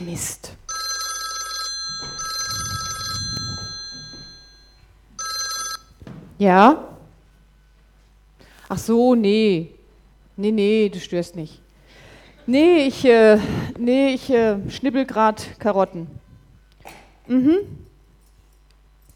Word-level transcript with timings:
Mist. 0.00 0.56
Ja? 6.38 6.84
Ach 8.68 8.78
so, 8.78 9.14
nee. 9.14 9.70
Nee, 10.36 10.52
nee, 10.52 10.88
du 10.88 10.98
störst 10.98 11.36
nicht. 11.36 11.60
Nee, 12.46 12.86
ich, 12.86 13.04
äh, 13.04 13.38
nee, 13.78 14.14
ich 14.14 14.30
äh, 14.30 14.56
schnippel 14.70 15.04
gerade 15.04 15.42
Karotten. 15.58 16.06
Mhm. 17.26 17.58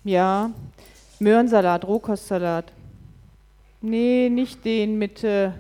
Ja, 0.05 0.51
Möhrensalat, 1.19 1.87
Rohkostsalat. 1.87 2.73
Nee, 3.81 4.29
nicht 4.29 4.65
den 4.65 4.99
mit 4.99 5.25
äh, 5.25 5.53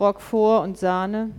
Roquefort 0.00 0.64
und 0.64 0.78
Sahne. 0.78 1.30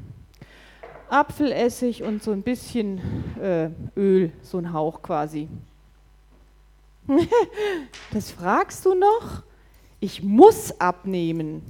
Apfelessig 1.09 2.03
und 2.03 2.23
so 2.23 2.31
ein 2.31 2.41
bisschen 2.41 2.99
äh, 3.41 3.69
Öl, 3.97 4.31
so 4.41 4.57
ein 4.57 4.73
Hauch 4.73 5.01
quasi. 5.01 5.47
das 8.11 8.31
fragst 8.31 8.85
du 8.85 8.95
noch? 8.95 9.43
Ich 9.99 10.23
muss 10.23 10.79
abnehmen. 10.79 11.61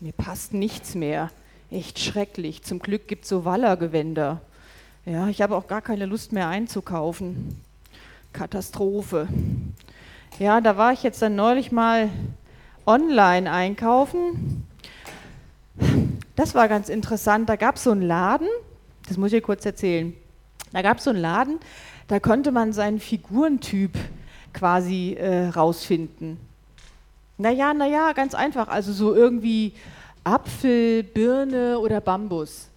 Mir 0.00 0.12
passt 0.12 0.52
nichts 0.54 0.94
mehr. 0.94 1.30
Echt 1.70 1.98
schrecklich. 1.98 2.62
Zum 2.62 2.78
Glück 2.78 3.06
gibt 3.06 3.24
es 3.24 3.28
so 3.28 3.44
Wallergewänder. 3.44 4.40
Ja, 5.06 5.28
ich 5.28 5.40
habe 5.42 5.56
auch 5.56 5.66
gar 5.66 5.82
keine 5.82 6.06
Lust 6.06 6.32
mehr 6.32 6.48
einzukaufen. 6.48 7.60
Katastrophe. 8.32 9.28
Ja, 10.38 10.60
da 10.60 10.76
war 10.76 10.92
ich 10.92 11.02
jetzt 11.02 11.22
dann 11.22 11.36
neulich 11.36 11.72
mal 11.72 12.10
online 12.86 13.50
einkaufen. 13.50 14.66
Das 16.36 16.54
war 16.54 16.68
ganz 16.68 16.88
interessant. 16.88 17.48
Da 17.48 17.56
gab 17.56 17.76
es 17.76 17.84
so 17.84 17.90
einen 17.90 18.02
Laden, 18.02 18.48
das 19.10 19.16
muss 19.16 19.32
ich 19.32 19.42
kurz 19.42 19.66
erzählen. 19.66 20.14
Da 20.72 20.82
gab 20.82 20.98
es 20.98 21.04
so 21.04 21.10
einen 21.10 21.18
Laden, 21.18 21.58
da 22.06 22.20
konnte 22.20 22.52
man 22.52 22.72
seinen 22.72 23.00
Figurentyp 23.00 23.98
quasi 24.52 25.14
äh, 25.18 25.48
rausfinden. 25.48 26.38
Naja, 27.36 27.74
naja, 27.74 28.12
ganz 28.12 28.36
einfach. 28.36 28.68
Also 28.68 28.92
so 28.92 29.12
irgendwie 29.12 29.72
Apfel, 30.22 31.02
Birne 31.02 31.80
oder 31.80 32.00
Bambus. 32.00 32.68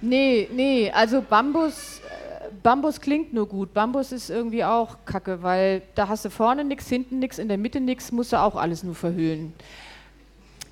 Nee, 0.00 0.48
nee, 0.54 0.92
also 0.92 1.22
Bambus, 1.22 1.98
äh, 1.98 2.52
Bambus 2.62 3.00
klingt 3.00 3.32
nur 3.32 3.48
gut. 3.48 3.74
Bambus 3.74 4.12
ist 4.12 4.30
irgendwie 4.30 4.62
auch 4.62 4.98
kacke, 5.04 5.42
weil 5.42 5.82
da 5.96 6.06
hast 6.06 6.24
du 6.24 6.30
vorne 6.30 6.62
nichts, 6.62 6.88
hinten 6.88 7.18
nichts, 7.18 7.38
in 7.38 7.48
der 7.48 7.58
Mitte 7.58 7.80
nichts, 7.80 8.12
musst 8.12 8.32
du 8.32 8.40
auch 8.40 8.54
alles 8.54 8.84
nur 8.84 8.94
verhüllen. 8.94 9.54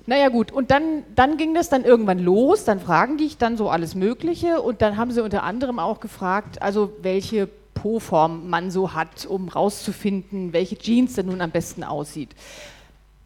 Naja 0.05 0.27
gut, 0.29 0.51
und 0.51 0.69
dann, 0.69 1.03
dann 1.15 1.37
ging 1.37 1.53
das 1.53 1.69
dann 1.69 1.85
irgendwann 1.85 2.19
los, 2.19 2.65
dann 2.65 2.81
fragen 2.81 3.17
die 3.17 3.25
ich 3.25 3.37
dann 3.37 3.55
so 3.55 3.69
alles 3.69 3.95
Mögliche 3.95 4.61
und 4.61 4.81
dann 4.81 4.97
haben 4.97 5.11
sie 5.11 5.23
unter 5.23 5.43
anderem 5.43 5.79
auch 5.79 6.01
gefragt, 6.01 6.61
also 6.61 6.91
welche 7.01 7.47
Po-Form 7.73 8.49
man 8.49 8.69
so 8.69 8.93
hat, 8.93 9.25
um 9.25 9.47
rauszufinden, 9.47 10.51
welche 10.51 10.77
Jeans 10.77 11.13
denn 11.13 11.27
nun 11.27 11.39
am 11.39 11.51
besten 11.51 11.83
aussieht. 11.83 12.35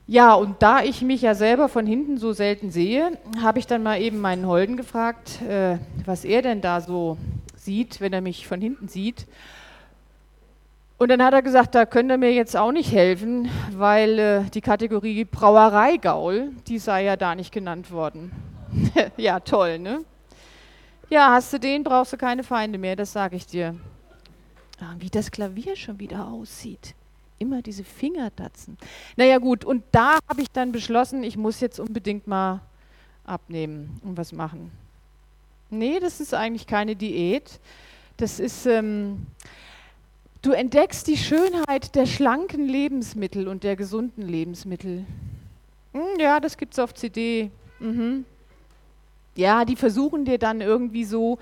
Ja, 0.05 0.35
und 0.35 0.61
da 0.63 0.83
ich 0.83 1.01
mich 1.01 1.21
ja 1.21 1.35
selber 1.35 1.67
von 1.67 1.85
hinten 1.85 2.17
so 2.17 2.31
selten 2.31 2.71
sehe, 2.71 3.17
habe 3.41 3.59
ich 3.59 3.67
dann 3.67 3.83
mal 3.83 3.99
eben 3.99 4.19
meinen 4.19 4.45
Holden 4.45 4.77
gefragt, 4.77 5.41
äh, 5.41 5.79
was 6.05 6.23
er 6.23 6.43
denn 6.43 6.61
da 6.61 6.79
so 6.79 7.17
sieht, 7.55 7.99
wenn 7.99 8.13
er 8.13 8.21
mich 8.21 8.47
von 8.47 8.61
hinten 8.61 8.87
sieht. 8.87 9.25
Und 10.97 11.09
dann 11.09 11.23
hat 11.23 11.33
er 11.33 11.43
gesagt, 11.43 11.75
da 11.75 11.85
könnte 11.85 12.15
er 12.15 12.17
mir 12.17 12.33
jetzt 12.33 12.57
auch 12.57 12.71
nicht 12.71 12.91
helfen, 12.91 13.49
weil 13.71 14.17
äh, 14.17 14.43
die 14.49 14.61
Kategorie 14.61 15.25
Brauereigaul, 15.25 16.51
die 16.67 16.79
sei 16.79 17.03
ja 17.03 17.15
da 17.15 17.35
nicht 17.35 17.51
genannt 17.51 17.91
worden. 17.91 18.31
ja, 19.17 19.39
toll, 19.39 19.77
ne? 19.77 20.03
Ja, 21.09 21.31
hast 21.31 21.53
du 21.53 21.59
den, 21.59 21.83
brauchst 21.83 22.13
du 22.13 22.17
keine 22.17 22.43
Feinde 22.43 22.79
mehr, 22.79 22.95
das 22.95 23.13
sage 23.13 23.35
ich 23.35 23.45
dir. 23.45 23.75
Ah, 24.79 24.95
wie 24.97 25.09
das 25.09 25.29
Klavier 25.29 25.75
schon 25.75 25.99
wieder 25.99 26.27
aussieht. 26.27 26.95
Immer 27.37 27.61
diese 27.61 27.83
Fingertatzen. 27.83 28.77
Naja 29.15 29.37
gut, 29.37 29.63
und 29.63 29.83
da 29.91 30.17
habe 30.27 30.41
ich 30.41 30.51
dann 30.51 30.71
beschlossen, 30.71 31.23
ich 31.23 31.37
muss 31.37 31.59
jetzt 31.59 31.79
unbedingt 31.79 32.25
mal 32.25 32.61
abnehmen 33.23 34.01
und 34.03 34.17
was 34.17 34.31
machen. 34.31 34.71
Nee, 35.69 35.99
das 35.99 36.19
ist 36.19 36.33
eigentlich 36.33 36.65
keine 36.65 36.95
Diät. 36.95 37.59
Das 38.17 38.39
ist, 38.39 38.65
ähm, 38.65 39.27
du 40.47 40.53
entdeckst 40.53 41.07
die 41.07 41.17
Schönheit 41.17 41.93
der 41.95 42.05
schlanken 42.05 42.69
Lebensmittel 42.69 43.49
und 43.49 43.63
der 43.63 43.75
gesunden 43.75 44.21
Lebensmittel. 44.21 45.05
Hm, 45.91 46.19
ja, 46.19 46.39
das 46.39 46.55
gibt 46.55 46.73
es 46.73 46.79
auf 46.79 46.93
CD. 46.93 47.51
Mhm. 47.79 48.23
Ja, 49.35 49.65
die 49.65 49.75
versuchen 49.75 50.23
dir 50.23 50.37
dann 50.37 50.61
irgendwie 50.61 51.03
so 51.03 51.37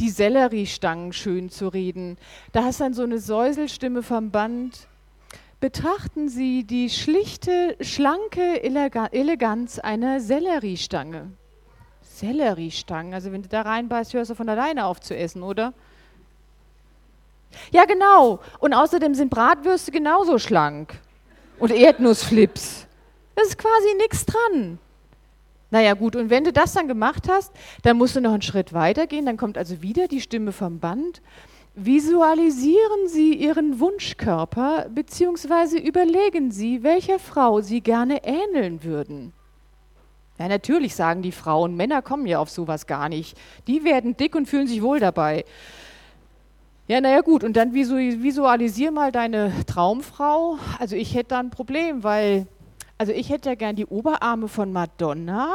die 0.00 0.10
Selleriestangen 0.10 1.12
schön 1.12 1.50
zu 1.50 1.68
reden. 1.68 2.18
Da 2.52 2.64
hast 2.64 2.80
dann 2.80 2.94
so 2.94 3.04
eine 3.04 3.20
Säuselstimme 3.20 4.02
vom 4.02 4.30
Band. 4.30 4.88
Betrachten 5.60 6.28
Sie 6.28 6.64
die 6.64 6.90
schlichte, 6.90 7.76
schlanke 7.80 8.62
Eleganz 8.62 9.78
einer 9.78 10.20
Selleriestange. 10.20 11.30
Selleriestangen, 12.02 13.14
also 13.14 13.30
wenn 13.30 13.42
du 13.42 13.48
da 13.48 13.62
reinbeißt, 13.62 14.14
hörst 14.14 14.32
du 14.32 14.34
von 14.34 14.48
alleine 14.48 14.86
auf 14.86 15.00
zu 15.00 15.16
essen, 15.16 15.44
oder? 15.44 15.72
Ja, 17.72 17.84
genau. 17.84 18.40
Und 18.58 18.74
außerdem 18.74 19.14
sind 19.14 19.30
Bratwürste 19.30 19.90
genauso 19.90 20.38
schlank. 20.38 20.94
Und 21.58 21.72
Erdnussflips. 21.72 22.86
Da 23.34 23.42
ist 23.42 23.58
quasi 23.58 23.94
nichts 23.98 24.26
dran. 24.26 24.78
Naja 25.70 25.94
gut, 25.94 26.16
und 26.16 26.30
wenn 26.30 26.44
du 26.44 26.52
das 26.52 26.72
dann 26.72 26.88
gemacht 26.88 27.28
hast, 27.28 27.52
dann 27.82 27.98
musst 27.98 28.16
du 28.16 28.20
noch 28.20 28.32
einen 28.32 28.42
Schritt 28.42 28.72
weiter 28.72 29.06
gehen, 29.06 29.26
dann 29.26 29.36
kommt 29.36 29.58
also 29.58 29.82
wieder 29.82 30.08
die 30.08 30.20
Stimme 30.20 30.52
vom 30.52 30.78
Band. 30.78 31.20
Visualisieren 31.74 33.06
Sie 33.06 33.34
Ihren 33.34 33.78
Wunschkörper 33.78 34.86
bzw. 34.88 35.78
überlegen 35.78 36.50
Sie, 36.50 36.82
welcher 36.82 37.18
Frau 37.18 37.60
Sie 37.60 37.82
gerne 37.82 38.24
ähneln 38.24 38.82
würden. 38.82 39.32
Ja, 40.38 40.48
natürlich 40.48 40.94
sagen 40.94 41.22
die 41.22 41.32
Frauen, 41.32 41.76
Männer 41.76 42.00
kommen 42.00 42.26
ja 42.26 42.38
auf 42.38 42.48
sowas 42.48 42.86
gar 42.86 43.08
nicht. 43.08 43.36
Die 43.66 43.84
werden 43.84 44.16
dick 44.16 44.34
und 44.34 44.46
fühlen 44.46 44.66
sich 44.66 44.82
wohl 44.82 45.00
dabei. 45.00 45.44
Ja, 46.90 47.02
naja 47.02 47.20
gut, 47.20 47.44
und 47.44 47.54
dann 47.54 47.74
visualisier 47.74 48.90
mal 48.92 49.12
deine 49.12 49.52
Traumfrau. 49.66 50.56
Also 50.78 50.96
ich 50.96 51.14
hätte 51.14 51.28
da 51.28 51.38
ein 51.38 51.50
Problem, 51.50 52.02
weil 52.02 52.46
also 52.96 53.12
ich 53.12 53.28
hätte 53.28 53.50
ja 53.50 53.56
gern 53.56 53.76
die 53.76 53.84
Oberarme 53.84 54.48
von 54.48 54.72
Madonna. 54.72 55.52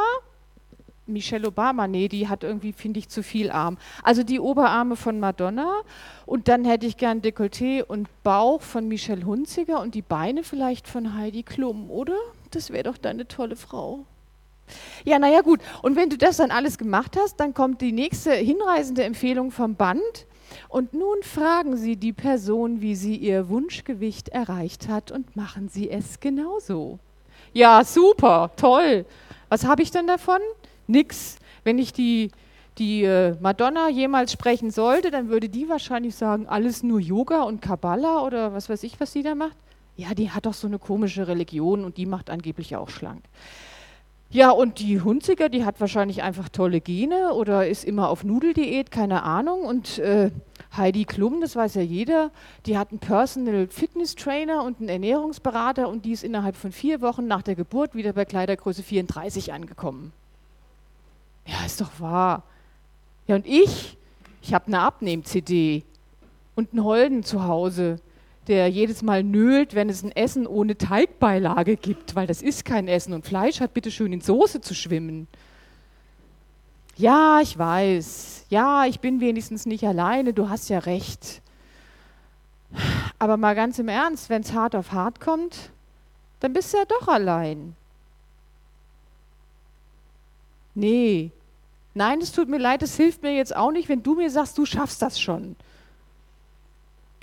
Michelle 1.07 1.47
Obama, 1.47 1.88
nee, 1.88 2.07
die 2.07 2.29
hat 2.29 2.44
irgendwie, 2.44 2.71
finde 2.71 2.99
ich, 2.99 3.09
zu 3.09 3.23
viel 3.23 3.49
Arm. 3.49 3.79
Also 4.03 4.21
die 4.21 4.39
Oberarme 4.39 4.95
von 4.95 5.19
Madonna 5.19 5.81
und 6.27 6.47
dann 6.47 6.66
hätte 6.66 6.85
ich 6.85 6.97
gern 6.97 7.21
Dekolleté 7.21 7.83
und 7.83 8.07
Bauch 8.21 8.61
von 8.61 8.88
Michelle 8.88 9.25
Hunziger 9.25 9.81
und 9.81 9.95
die 9.95 10.03
Beine 10.03 10.44
vielleicht 10.44 10.88
von 10.88 11.17
Heidi 11.17 11.41
Klum, 11.41 11.89
oder? 11.89 12.15
Das 12.51 12.69
wäre 12.69 12.83
doch 12.83 13.00
deine 13.00 13.27
tolle 13.27 13.55
Frau. 13.55 14.05
Ja, 15.03 15.17
naja 15.17 15.41
gut, 15.41 15.61
und 15.81 15.95
wenn 15.95 16.11
du 16.11 16.17
das 16.17 16.38
dann 16.38 16.51
alles 16.51 16.77
gemacht 16.77 17.17
hast, 17.19 17.38
dann 17.39 17.55
kommt 17.55 17.81
die 17.81 17.91
nächste 17.91 18.33
hinreisende 18.33 19.03
Empfehlung 19.03 19.50
vom 19.50 19.73
Band. 19.73 20.27
Und 20.73 20.91
nun 20.95 21.22
fragen 21.22 21.78
Sie 21.78 21.97
die 21.97 22.13
Person, 22.13 22.81
wie 22.81 22.95
sie 22.95 23.16
ihr 23.16 23.47
Wunschgewicht 23.47 24.29
erreicht 24.29 24.88
hat 24.88 25.11
und 25.11 25.35
machen 25.35 25.69
Sie 25.69 25.88
es 25.88 26.19
genauso. 26.19 26.97
Ja, 27.53 27.84
super, 27.84 28.50
toll. 28.56 29.06
Was 29.50 29.66
habe 29.66 29.83
ich 29.83 29.91
denn 29.91 30.07
davon? 30.07 30.39
Nix. 30.88 31.38
Wenn 31.63 31.78
ich 31.78 31.94
die, 31.94 32.31
die 32.79 33.03
äh, 33.03 33.35
Madonna 33.39 33.88
jemals 33.88 34.31
sprechen 34.31 34.72
sollte, 34.72 35.12
dann 35.12 35.29
würde 35.29 35.47
die 35.47 35.69
wahrscheinlich 35.69 36.16
sagen, 36.16 36.47
alles 36.47 36.81
nur 36.81 37.00
Yoga 37.00 37.44
und 37.44 37.62
Kabbala 37.62 38.23
oder 38.23 38.51
was 38.56 38.67
weiß 38.67 38.81
ich, 38.81 39.00
was 39.00 39.13
sie 39.13 39.22
da 39.22 39.35
macht. 39.35 39.56
Ja, 39.95 40.16
die 40.16 40.31
hat 40.31 40.47
doch 40.47 40.56
so 40.56 40.66
eine 40.66 40.79
komische 40.79 41.28
Religion 41.28 41.85
und 41.85 41.97
die 41.97 42.07
macht 42.07 42.31
angeblich 42.31 42.75
auch 42.75 42.89
schlank. 42.89 43.22
Ja, 44.33 44.49
und 44.49 44.79
die 44.79 44.99
Hunziger, 44.99 45.47
die 45.47 45.63
hat 45.63 45.79
wahrscheinlich 45.79 46.23
einfach 46.23 46.49
tolle 46.49 46.81
Gene 46.81 47.35
oder 47.35 47.68
ist 47.68 47.85
immer 47.85 48.09
auf 48.09 48.24
Nudeldiät, 48.24 48.89
keine 48.89 49.21
Ahnung. 49.21 49.62
Und 49.62 50.00
äh, 50.00 50.31
Heidi 50.75 51.06
Klum, 51.06 51.39
das 51.39 51.56
weiß 51.56 51.75
ja 51.75 51.83
jeder, 51.83 52.31
die 52.65 52.80
hat 52.80 52.89
einen 52.89 52.97
Personal 52.97 53.68
Fitness 53.68 54.15
Trainer 54.15 54.63
und 54.63 54.80
einen 54.80 54.89
Ernährungsberater 54.89 55.88
und 55.88 56.03
die 56.03 56.13
ist 56.13 56.24
innerhalb 56.24 56.56
von 56.56 56.71
vier 56.71 57.00
Wochen 57.01 57.27
nach 57.27 57.44
der 57.44 57.53
Geburt 57.53 57.94
wieder 57.94 58.13
bei 58.13 58.25
Kleidergröße 58.25 58.81
34 58.81 59.53
angekommen. 59.53 60.13
Ja, 61.45 61.63
ist 61.63 61.79
doch 61.79 62.00
wahr. 62.00 62.41
Ja, 63.27 63.36
und 63.36 63.45
ich, 63.45 63.97
ich 64.41 64.56
habe 64.56 64.65
eine 64.65 64.79
Abnehm-CD 64.79 65.83
und 66.56 66.71
einen 66.71 66.83
Holden 66.83 67.24
zu 67.24 67.44
Hause 67.44 68.00
der 68.48 68.68
jedes 68.68 69.01
Mal 69.01 69.24
nölt, 69.24 69.75
wenn 69.75 69.90
es 69.90 70.04
ein 70.04 70.12
Essen 70.12 70.48
ohne 70.48 70.78
Teigbeilage 70.78 71.78
gibt, 71.78 72.16
weil 72.16 72.28
das 72.28 72.42
ist 72.42 72.66
kein 72.66 72.88
Essen 72.88 73.13
und 73.13 73.25
Fleisch 73.25 73.60
hat 73.60 73.74
bitte 73.74 73.92
schön 73.92 74.13
in 74.13 74.22
Soße 74.22 74.62
zu 74.62 74.74
schwimmen. 74.74 75.28
Ja, 76.95 77.40
ich 77.42 77.57
weiß. 77.57 78.45
Ja, 78.50 78.86
ich 78.86 79.00
bin 79.00 79.19
wenigstens 79.19 79.66
nicht 79.66 79.86
alleine, 79.86 80.34
du 80.34 80.50
hast 80.50 80.69
ja 80.69 80.80
recht. 80.80 81.42
Aber 83.19 83.38
mal 83.38 83.56
ganz 83.56 83.80
im 83.80 83.88
Ernst, 83.88 84.30
wenn 84.30 84.42
es 84.42 84.54
hart 84.54 84.75
auf 84.75 84.92
hart 84.92 85.19
kommt, 85.19 85.72
dann 86.39 86.54
bist 86.54 86.74
du 86.74 86.78
ja 86.78 86.86
doch 86.86 87.07
allein. 87.07 87.75
Nee, 90.75 91.31
Nein, 91.96 92.22
es 92.22 92.31
tut 92.31 92.50
mir 92.50 92.57
leid, 92.57 92.81
es 92.81 92.98
hilft 92.98 93.22
mir 93.22 93.36
jetzt 93.36 93.56
auch 93.56 93.72
nicht, 93.72 93.88
wenn 93.88 94.01
du 94.01 94.16
mir 94.16 94.30
sagst, 94.30 94.57
du 94.57 94.66
schaffst 94.66 95.01
das 95.01 95.19
schon. 95.19 95.56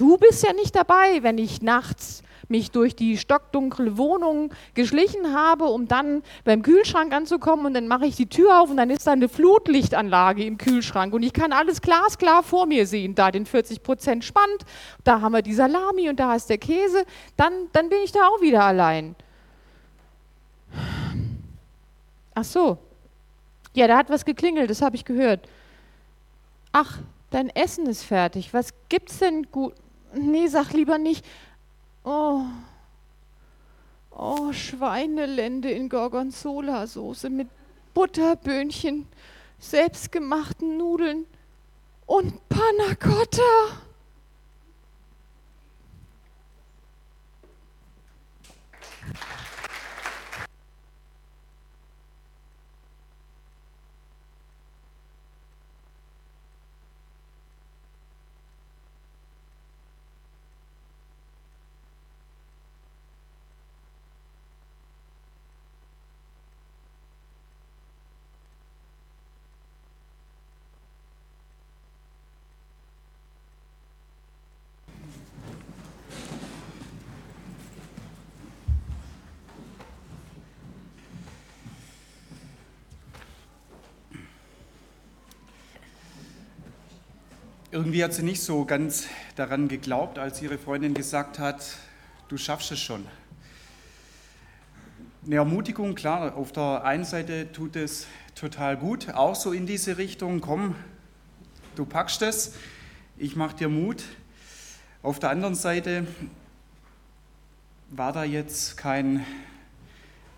Du 0.01 0.17
bist 0.17 0.43
ja 0.43 0.55
nicht 0.55 0.75
dabei, 0.75 1.23
wenn 1.23 1.37
ich 1.37 1.61
nachts 1.61 2.23
mich 2.49 2.71
durch 2.71 2.97
die 2.97 3.19
stockdunkle 3.19 3.99
Wohnung 3.99 4.51
geschlichen 4.73 5.35
habe, 5.35 5.67
um 5.67 5.89
dann 5.89 6.23
beim 6.45 6.63
Kühlschrank 6.63 7.13
anzukommen 7.13 7.67
und 7.67 7.75
dann 7.75 7.87
mache 7.87 8.07
ich 8.07 8.17
die 8.17 8.27
Tür 8.27 8.63
auf 8.63 8.71
und 8.71 8.79
dann 8.79 8.89
ist 8.89 9.07
da 9.07 9.13
eine 9.13 9.29
Flutlichtanlage 9.29 10.43
im 10.43 10.57
Kühlschrank 10.57 11.13
und 11.13 11.23
ich 11.23 11.35
kann 11.35 11.53
alles 11.53 11.83
glasklar 11.83 12.43
vor 12.43 12.65
mir 12.65 12.87
sehen, 12.87 13.15
da 13.15 13.31
den 13.31 13.45
40 13.45 13.83
Prozent 13.83 14.25
Spand, 14.25 14.65
da 15.05 15.21
haben 15.21 15.33
wir 15.33 15.43
die 15.43 15.53
Salami 15.53 16.09
und 16.09 16.19
da 16.19 16.35
ist 16.35 16.49
der 16.49 16.57
Käse, 16.57 17.05
dann, 17.37 17.53
dann 17.75 17.91
bin 17.91 17.99
ich 18.03 18.11
da 18.11 18.21
auch 18.27 18.41
wieder 18.41 18.65
allein. 18.65 19.15
Ach 22.35 22.45
so, 22.45 22.79
ja, 23.75 23.87
da 23.87 23.99
hat 23.99 24.09
was 24.09 24.25
geklingelt, 24.25 24.71
das 24.71 24.81
habe 24.81 24.97
ich 24.97 25.05
gehört. 25.05 25.47
Ach, 26.73 27.01
dein 27.29 27.51
Essen 27.51 27.85
ist 27.85 28.03
fertig. 28.03 28.55
Was 28.55 28.73
gibt's 28.89 29.19
denn 29.19 29.47
gut? 29.53 29.75
Nee, 30.15 30.49
sag 30.49 30.73
lieber 30.73 30.99
nicht. 30.99 31.25
Oh. 32.05 32.43
Oh, 34.11 34.53
Schweinelende 34.53 35.71
in 35.71 35.89
Gorgonzola-Soße 35.89 37.31
mit 37.31 37.49
Butterböhnchen, 37.95 39.07
selbstgemachten 39.59 40.77
Nudeln 40.77 41.27
und 42.07 42.49
Panna 42.49 42.95
Cotta. 42.99 43.81
Irgendwie 87.81 88.05
hat 88.05 88.13
sie 88.13 88.23
nicht 88.23 88.43
so 88.43 88.67
ganz 88.67 89.07
daran 89.37 89.67
geglaubt, 89.67 90.19
als 90.19 90.43
ihre 90.43 90.59
Freundin 90.59 90.93
gesagt 90.93 91.39
hat, 91.39 91.65
du 92.29 92.37
schaffst 92.37 92.71
es 92.73 92.79
schon. 92.79 93.07
Eine 95.25 95.37
Ermutigung, 95.37 95.95
klar, 95.95 96.37
auf 96.37 96.53
der 96.53 96.85
einen 96.85 97.07
Seite 97.07 97.51
tut 97.53 97.77
es 97.77 98.07
total 98.35 98.77
gut, 98.77 99.09
auch 99.15 99.35
so 99.35 99.53
in 99.53 99.65
diese 99.65 99.97
Richtung, 99.97 100.43
komm, 100.43 100.75
du 101.75 101.87
packst 101.87 102.21
es, 102.21 102.53
ich 103.17 103.35
mache 103.35 103.57
dir 103.57 103.71
Mut. 103.71 104.05
Auf 105.03 105.19
der 105.19 105.31
anderen 105.31 105.55
Seite 105.55 106.07
war 107.89 108.13
da 108.13 108.25
jetzt 108.25 108.77
kein, 108.77 109.25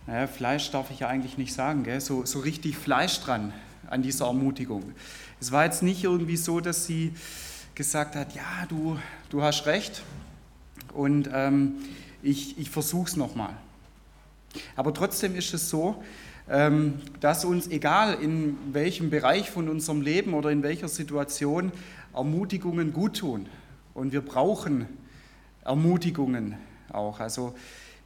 naja, 0.06 0.28
Fleisch 0.28 0.70
darf 0.70 0.92
ich 0.92 1.00
ja 1.00 1.08
eigentlich 1.08 1.38
nicht 1.38 1.54
sagen, 1.54 1.82
gell? 1.82 2.00
So, 2.00 2.24
so 2.24 2.38
richtig 2.38 2.76
Fleisch 2.76 3.18
dran 3.18 3.52
an 3.92 4.02
dieser 4.02 4.26
Ermutigung. 4.26 4.92
Es 5.38 5.52
war 5.52 5.64
jetzt 5.64 5.82
nicht 5.82 6.02
irgendwie 6.02 6.38
so, 6.38 6.60
dass 6.60 6.86
sie 6.86 7.12
gesagt 7.74 8.16
hat, 8.16 8.34
ja, 8.34 8.66
du, 8.68 8.98
du 9.28 9.42
hast 9.42 9.66
recht 9.66 10.02
und 10.94 11.28
ähm, 11.32 11.74
ich, 12.22 12.58
ich 12.58 12.70
versuche 12.70 13.08
es 13.08 13.16
nochmal. 13.16 13.54
Aber 14.76 14.94
trotzdem 14.94 15.34
ist 15.34 15.52
es 15.52 15.68
so, 15.68 16.02
ähm, 16.48 17.00
dass 17.20 17.44
uns, 17.44 17.68
egal 17.68 18.14
in 18.14 18.56
welchem 18.72 19.10
Bereich 19.10 19.50
von 19.50 19.68
unserem 19.68 20.00
Leben 20.00 20.32
oder 20.32 20.50
in 20.50 20.62
welcher 20.62 20.88
Situation, 20.88 21.70
Ermutigungen 22.14 22.94
gut 22.94 23.18
tun. 23.18 23.46
Und 23.92 24.12
wir 24.12 24.22
brauchen 24.22 24.86
Ermutigungen 25.64 26.56
auch. 26.90 27.20
Also 27.20 27.54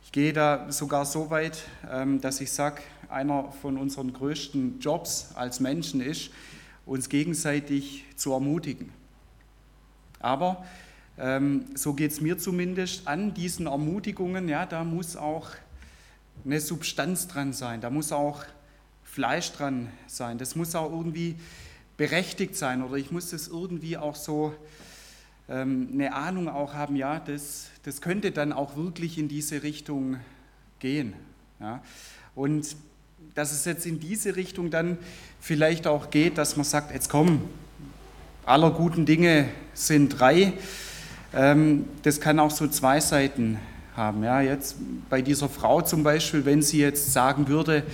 ich 0.07 0.13
gehe 0.13 0.33
da 0.33 0.71
sogar 0.71 1.05
so 1.05 1.31
weit, 1.31 1.65
ähm, 1.91 2.21
dass 2.21 2.41
ich 2.41 2.53
sage, 2.53 2.81
einer 3.09 3.51
von 3.51 3.77
unseren 3.77 4.13
größten 4.13 4.79
Jobs 4.79 5.33
als 5.35 5.59
Menschen 5.59 6.01
ist, 6.01 6.31
uns 6.87 7.09
gegenseitig 7.09 8.05
zu 8.15 8.33
ermutigen. 8.33 8.93
Aber 10.21 10.65
ähm, 11.19 11.65
so 11.75 11.93
geht 11.93 12.13
es 12.13 12.21
mir 12.21 12.39
zumindest 12.39 13.09
an 13.09 13.35
diesen 13.35 13.67
Ermutigungen, 13.67 14.49
ja, 14.49 14.65
da 14.65 14.85
muss 14.85 15.17
auch 15.17 15.49
eine 16.45 16.61
Substanz 16.61 17.27
dran 17.27 17.53
sein, 17.53 17.81
da 17.81 17.91
muss 17.91 18.13
auch 18.13 18.45
Fleisch 19.03 19.51
dran 19.53 19.89
sein, 20.07 20.39
das 20.39 20.55
muss 20.55 20.77
auch 20.77 20.91
irgendwie 20.91 21.35
berechtigt 21.97 22.55
sein 22.55 22.81
oder 22.83 22.95
ich 22.95 23.11
muss 23.11 23.31
das 23.31 23.49
irgendwie 23.49 23.97
auch 23.97 24.15
so 24.15 24.55
ähm, 25.49 25.89
eine 25.93 26.15
Ahnung 26.15 26.49
auch 26.49 26.75
haben, 26.75 26.95
ja, 26.95 27.19
das, 27.19 27.71
das 27.87 28.01
könnte 28.01 28.33
dann 28.33 28.53
auch 28.53 28.77
wirklich 28.77 29.17
in 29.17 29.29
diese 29.29 29.63
Richtung 29.63 30.17
gehen. 30.81 31.13
Ja. 31.61 31.81
Und 32.35 32.75
dass 33.37 33.53
es 33.53 33.65
jetzt 33.65 33.87
in 33.87 34.01
diese 34.01 34.35
Richtung 34.35 34.71
dann 34.71 34.99
vielleicht 35.41 35.87
auch 35.87 36.11
geht, 36.11 36.37
dass 36.37 36.57
man 36.57 36.65
sagt, 36.65 36.93
jetzt 36.93 37.09
komm, 37.09 37.43
aller 38.45 38.73
guten 38.73 39.07
Dinge 39.07 39.49
sind 39.73 40.19
drei. 40.19 40.53
Ähm, 41.33 41.85
das 42.03 42.21
kann 42.21 42.41
auch 42.41 42.51
so 42.51 42.67
zwei 42.67 42.99
Seiten 42.99 43.61
haben. 43.97 44.25
Ja, 44.25 44.41
jetzt 44.41 44.75
bei 45.09 45.23
dieser 45.23 45.49
Frau 45.49 45.81
zum 45.81 46.03
Beispiel, 46.03 46.45
wenn 46.45 46.63
sie 46.63 46.81
jetzt 46.81 47.13
sagen 47.13 47.47
würde, 47.47 47.85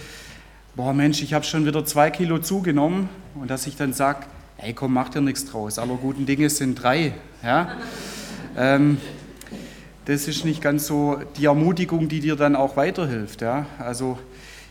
boah 0.74 0.94
Mensch, 0.94 1.22
ich 1.22 1.34
habe 1.34 1.44
schon 1.44 1.66
wieder 1.66 1.84
zwei 1.84 2.10
Kilo 2.10 2.38
zugenommen 2.38 3.10
und 3.34 3.50
dass 3.50 3.66
ich 3.66 3.76
dann 3.76 3.92
sage, 3.92 4.24
hey 4.56 4.72
komm, 4.72 4.94
mach 4.94 5.10
dir 5.10 5.20
nichts 5.20 5.44
draus, 5.44 5.78
aller 5.78 5.96
guten 5.96 6.24
Dinge 6.24 6.48
sind 6.48 6.82
drei. 6.82 7.12
Ja? 7.42 7.76
Ähm, 8.56 8.96
das 10.04 10.28
ist 10.28 10.44
nicht 10.44 10.60
ganz 10.60 10.86
so 10.86 11.20
die 11.36 11.46
Ermutigung, 11.46 12.08
die 12.08 12.20
dir 12.20 12.36
dann 12.36 12.56
auch 12.56 12.76
weiterhilft. 12.76 13.40
Ja? 13.40 13.66
Also 13.78 14.18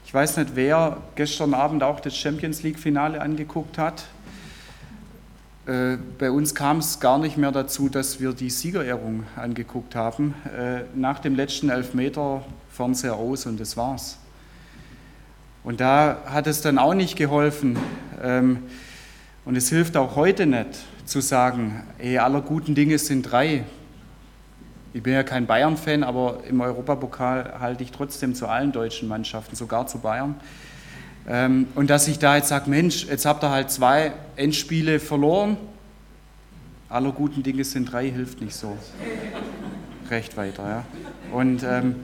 ich 0.05 0.13
weiß 0.13 0.37
nicht, 0.37 0.55
wer 0.55 0.97
gestern 1.15 1.53
Abend 1.53 1.83
auch 1.83 1.99
das 1.99 2.17
Champions 2.17 2.63
League-Finale 2.63 3.21
angeguckt 3.21 3.77
hat. 3.77 4.03
Äh, 5.65 5.97
bei 6.17 6.31
uns 6.31 6.53
kam 6.53 6.79
es 6.79 6.99
gar 6.99 7.17
nicht 7.17 7.37
mehr 7.37 7.51
dazu, 7.51 7.87
dass 7.87 8.19
wir 8.19 8.33
die 8.33 8.49
Siegerehrung 8.49 9.23
angeguckt 9.35 9.95
haben. 9.95 10.33
Äh, 10.45 10.81
nach 10.95 11.19
dem 11.19 11.35
letzten 11.35 11.69
Elfmeter 11.69 12.43
Fernseher 12.71 13.15
aus 13.15 13.45
und 13.45 13.59
das 13.59 13.77
war's. 13.77 14.17
Und 15.63 15.79
da 15.79 16.17
hat 16.25 16.47
es 16.47 16.61
dann 16.61 16.77
auch 16.77 16.95
nicht 16.95 17.15
geholfen. 17.15 17.77
Ähm, 18.21 18.63
und 19.45 19.55
es 19.55 19.69
hilft 19.69 19.95
auch 19.95 20.15
heute 20.15 20.45
nicht 20.45 20.79
zu 21.05 21.21
sagen, 21.21 21.83
ey, 21.99 22.17
aller 22.17 22.41
guten 22.41 22.75
Dinge 22.75 22.97
sind 22.97 23.23
drei. 23.23 23.63
Ich 24.93 25.01
bin 25.01 25.13
ja 25.13 25.23
kein 25.23 25.45
Bayern-Fan, 25.45 26.03
aber 26.03 26.43
im 26.49 26.59
Europapokal 26.59 27.59
halte 27.59 27.81
ich 27.83 27.91
trotzdem 27.91 28.35
zu 28.35 28.47
allen 28.47 28.73
deutschen 28.73 29.07
Mannschaften, 29.07 29.55
sogar 29.55 29.87
zu 29.87 29.99
Bayern. 29.99 30.35
Ähm, 31.27 31.67
und 31.75 31.89
dass 31.89 32.09
ich 32.09 32.19
da 32.19 32.35
jetzt 32.35 32.49
sage, 32.49 32.69
Mensch, 32.69 33.05
jetzt 33.05 33.25
habt 33.25 33.41
ihr 33.43 33.51
halt 33.51 33.71
zwei 33.71 34.11
Endspiele 34.35 34.99
verloren. 34.99 35.55
Aller 36.89 37.13
guten 37.13 37.41
Dinge 37.41 37.63
sind 37.63 37.91
drei, 37.91 38.09
hilft 38.09 38.41
nicht 38.41 38.53
so. 38.53 38.77
Recht 40.09 40.35
weiter, 40.35 40.67
ja. 40.67 40.85
Und 41.31 41.63
ähm, 41.63 41.95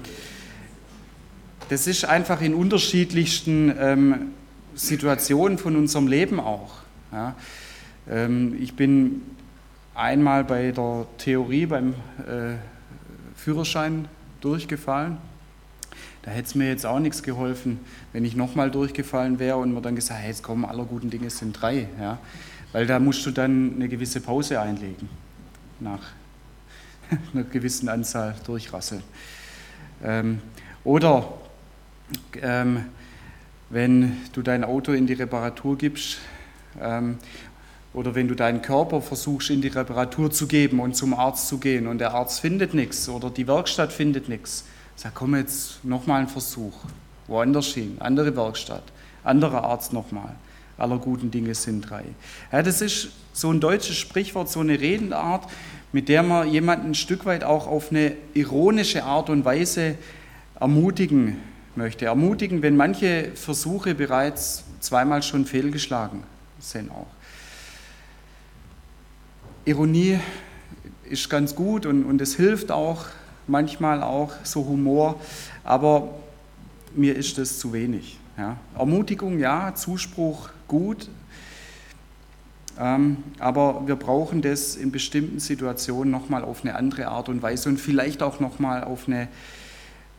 das 1.67 1.87
ist 1.87 2.05
einfach 2.05 2.41
in 2.41 2.53
unterschiedlichsten 2.53 3.73
ähm, 3.77 4.31
Situationen 4.75 5.57
von 5.57 5.75
unserem 5.75 6.07
Leben 6.07 6.39
auch. 6.39 6.75
Ja. 7.11 7.35
Ähm, 8.09 8.55
ich 8.61 8.75
bin 8.75 9.23
einmal 9.93 10.45
bei 10.45 10.71
der 10.71 11.05
Theorie, 11.17 11.65
beim 11.65 11.95
äh, 12.19 12.55
Führerschein 13.47 14.09
durchgefallen. 14.41 15.19
Da 16.23 16.31
hätte 16.31 16.47
es 16.47 16.55
mir 16.55 16.67
jetzt 16.67 16.85
auch 16.85 16.99
nichts 16.99 17.23
geholfen, 17.23 17.79
wenn 18.11 18.25
ich 18.25 18.35
nochmal 18.35 18.69
durchgefallen 18.69 19.39
wäre 19.39 19.55
und 19.55 19.73
mir 19.73 19.81
dann 19.81 19.95
gesagt, 19.95 20.19
hey, 20.19 20.27
jetzt 20.27 20.43
kommen 20.43 20.65
aller 20.65 20.83
guten 20.83 21.09
Dinge 21.09 21.29
sind 21.29 21.53
drei. 21.53 21.87
Ja? 21.97 22.19
Weil 22.73 22.87
da 22.87 22.99
musst 22.99 23.25
du 23.25 23.31
dann 23.31 23.75
eine 23.75 23.87
gewisse 23.87 24.19
Pause 24.19 24.59
einlegen, 24.59 25.07
nach 25.79 26.01
einer 27.33 27.45
gewissen 27.45 27.87
Anzahl 27.87 28.35
durchrasseln. 28.45 29.01
Ähm, 30.03 30.41
oder 30.83 31.33
ähm, 32.41 32.83
wenn 33.69 34.17
du 34.33 34.41
dein 34.41 34.65
Auto 34.65 34.91
in 34.91 35.07
die 35.07 35.13
Reparatur 35.13 35.77
gibst 35.77 36.17
ähm, 36.81 37.17
oder 37.97 38.13
wenn 38.13 38.27
du 38.27 38.35
deinen 38.35 38.61
Körper 38.61 39.01
versuchst 39.01 39.49
in 39.49 39.59
die 39.59 39.69
Reparatur 39.69 40.29
zu 40.29 40.45
geben 40.45 40.79
und 40.79 40.95
zum 40.95 41.15
Arzt 41.15 41.47
zu 41.47 41.57
gehen 41.57 41.87
und 41.87 41.97
der 41.97 42.13
Arzt 42.13 42.41
findet 42.41 42.75
nichts 42.75 43.09
oder 43.09 43.31
die 43.31 43.47
Werkstatt 43.47 43.91
findet 43.91 44.29
nichts, 44.29 44.65
sag 44.95 45.15
komm 45.15 45.35
jetzt 45.35 45.83
nochmal 45.83 46.21
ein 46.21 46.27
Versuch, 46.27 46.75
woanders 47.25 47.69
hin, 47.69 47.97
andere 47.99 48.35
Werkstatt, 48.35 48.83
anderer 49.23 49.63
Arzt 49.63 49.93
nochmal. 49.93 50.35
aller 50.77 50.99
guten 50.99 51.31
Dinge 51.31 51.55
sind 51.55 51.89
drei. 51.89 52.03
Ja, 52.51 52.61
das 52.61 52.81
ist 52.81 53.09
so 53.33 53.51
ein 53.51 53.59
deutsches 53.59 53.95
Sprichwort, 53.95 54.47
so 54.47 54.59
eine 54.59 54.79
Redensart, 54.79 55.49
mit 55.91 56.07
der 56.07 56.21
man 56.21 56.47
jemanden 56.47 56.91
ein 56.91 56.95
Stück 56.95 57.25
weit 57.25 57.43
auch 57.43 57.65
auf 57.65 57.89
eine 57.89 58.13
ironische 58.35 59.05
Art 59.05 59.31
und 59.31 59.43
Weise 59.43 59.95
ermutigen 60.59 61.37
möchte. 61.75 62.05
Ermutigen, 62.05 62.61
wenn 62.61 62.77
manche 62.77 63.31
Versuche 63.33 63.95
bereits 63.95 64.65
zweimal 64.81 65.23
schon 65.23 65.47
fehlgeschlagen 65.47 66.21
sind 66.59 66.91
auch. 66.91 67.16
Ironie 69.67 70.17
ist 71.03 71.29
ganz 71.29 71.53
gut 71.53 71.85
und, 71.85 72.05
und 72.05 72.21
es 72.21 72.35
hilft 72.37 72.71
auch 72.71 73.07
manchmal 73.47 74.01
auch 74.01 74.31
so 74.43 74.65
Humor, 74.65 75.19
aber 75.65 76.15
mir 76.95 77.17
ist 77.17 77.37
das 77.37 77.59
zu 77.59 77.73
wenig. 77.73 78.17
Ja. 78.37 78.55
Ermutigung 78.77 79.39
ja, 79.39 79.75
Zuspruch 79.75 80.49
gut, 80.69 81.09
ähm, 82.79 83.17
aber 83.39 83.85
wir 83.85 83.97
brauchen 83.97 84.41
das 84.41 84.77
in 84.77 84.91
bestimmten 84.91 85.41
Situationen 85.41 86.11
nochmal 86.11 86.45
auf 86.45 86.63
eine 86.63 86.75
andere 86.75 87.09
Art 87.09 87.27
und 87.27 87.41
Weise 87.41 87.67
und 87.67 87.77
vielleicht 87.77 88.23
auch 88.23 88.39
nochmal 88.39 88.87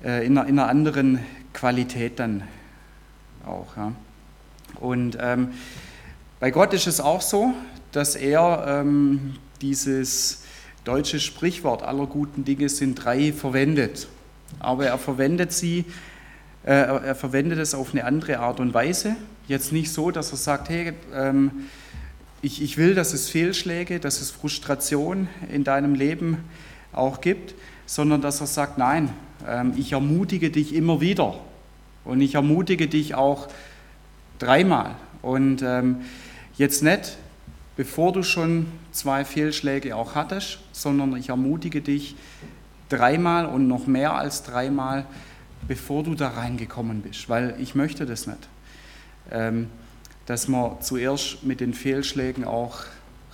äh, 0.05 0.26
in, 0.26 0.37
einer, 0.37 0.47
in, 0.47 0.59
einer, 0.59 0.69
anderen 0.69 1.21
Qualität 1.55 2.19
dann 2.19 2.43
auch. 3.47 3.78
Ja. 3.78 3.93
Und 4.78 5.17
ähm, 5.19 5.52
bei 6.40 6.50
Gott 6.50 6.73
ist 6.73 6.87
es 6.87 7.00
auch 7.00 7.21
so, 7.21 7.52
dass 7.92 8.14
er 8.14 8.64
ähm, 8.66 9.35
dieses 9.61 10.42
deutsche 10.85 11.21
Sprichwort 11.21 11.83
aller 11.83 12.07
guten 12.07 12.45
Dinge 12.45 12.68
sind 12.68 12.95
drei 12.95 13.33
verwendet. 13.33 14.09
Aber 14.61 14.87
er 14.87 14.99
verwendet 14.99 15.52
sie, 15.52 15.85
äh, 16.64 16.73
er 16.73 17.14
verwendet 17.14 17.59
es 17.59 17.75
auf 17.75 17.92
eine 17.92 18.04
andere 18.04 18.38
Art 18.38 18.61
und 18.61 18.73
Weise. 18.73 19.16
Jetzt 19.49 19.73
nicht 19.73 19.92
so, 19.92 20.11
dass 20.11 20.30
er 20.30 20.37
sagt, 20.37 20.68
hey, 20.68 20.92
ähm, 21.12 21.50
ich, 22.40 22.62
ich 22.62 22.78
will, 22.78 22.95
dass 22.95 23.14
es 23.14 23.28
Fehlschläge, 23.28 23.99
dass 23.99 24.21
es 24.21 24.30
Frustration 24.30 25.28
in 25.52 25.64
deinem 25.64 25.95
Leben 25.95 26.38
auch 26.92 27.21
gibt, 27.21 27.54
sondern 27.85 28.23
dass 28.23 28.40
er 28.40 28.47
sagt, 28.47 28.78
nein, 28.78 29.11
ähm, 29.47 29.73
ich 29.76 29.92
ermutige 29.92 30.50
dich 30.50 30.75
immer 30.75 31.00
wieder 31.00 31.40
und 32.04 32.21
ich 32.21 32.35
ermutige 32.37 32.87
dich 32.87 33.14
auch 33.14 33.49
dreimal. 34.38 34.95
Und 35.21 35.62
ähm, 35.62 36.02
jetzt 36.59 36.83
nicht, 36.83 37.17
bevor 37.77 38.12
du 38.12 38.23
schon 38.23 38.67
zwei 38.93 39.25
Fehlschläge 39.25 39.97
auch 39.97 40.15
hattest, 40.15 40.59
sondern 40.73 41.17
ich 41.17 41.31
ermutige 41.31 41.81
dich 41.81 42.17
dreimal 42.88 43.47
und 43.47 43.69
noch 43.69 43.87
mehr 43.87 44.15
als 44.15 44.43
dreimal, 44.43 45.07
bevor 45.67 46.03
du 46.03 46.15
da 46.15 46.29
reingekommen 46.29 47.03
bist, 47.03 47.29
weil 47.29 47.55
ich 47.59 47.75
möchte 47.75 48.07
das 48.07 48.27
nicht. 48.27 48.49
Ähm, 49.31 49.69
dass 50.27 50.47
man 50.47 50.83
zuerst 50.83 51.43
mit 51.43 51.61
den 51.61 51.73
Fehlschlägen 51.73 52.45
auch 52.45 52.81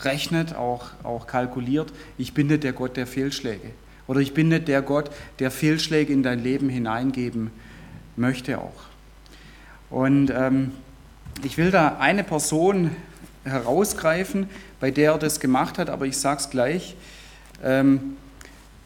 rechnet, 0.02 0.54
auch, 0.54 0.86
auch 1.02 1.26
kalkuliert. 1.26 1.92
Ich 2.18 2.34
bin 2.34 2.46
nicht 2.46 2.62
der 2.62 2.72
Gott 2.72 2.96
der 2.96 3.06
Fehlschläge. 3.06 3.70
Oder 4.06 4.20
ich 4.20 4.34
bin 4.34 4.48
nicht 4.48 4.68
der 4.68 4.82
Gott, 4.82 5.10
der 5.40 5.50
Fehlschläge 5.50 6.12
in 6.12 6.22
dein 6.22 6.42
Leben 6.42 6.68
hineingeben 6.68 7.50
möchte 8.16 8.58
auch. 8.58 8.84
Und 9.90 10.30
ähm, 10.30 10.72
ich 11.42 11.58
will 11.58 11.70
da 11.70 11.96
eine 11.98 12.22
Person 12.22 12.90
herausgreifen, 13.44 14.48
bei 14.80 14.90
der 14.90 15.12
er 15.12 15.18
das 15.18 15.40
gemacht 15.40 15.78
hat, 15.78 15.90
aber 15.90 16.06
ich 16.06 16.16
sage 16.16 16.40
es 16.40 16.50
gleich. 16.50 16.96
Ähm, 17.62 18.16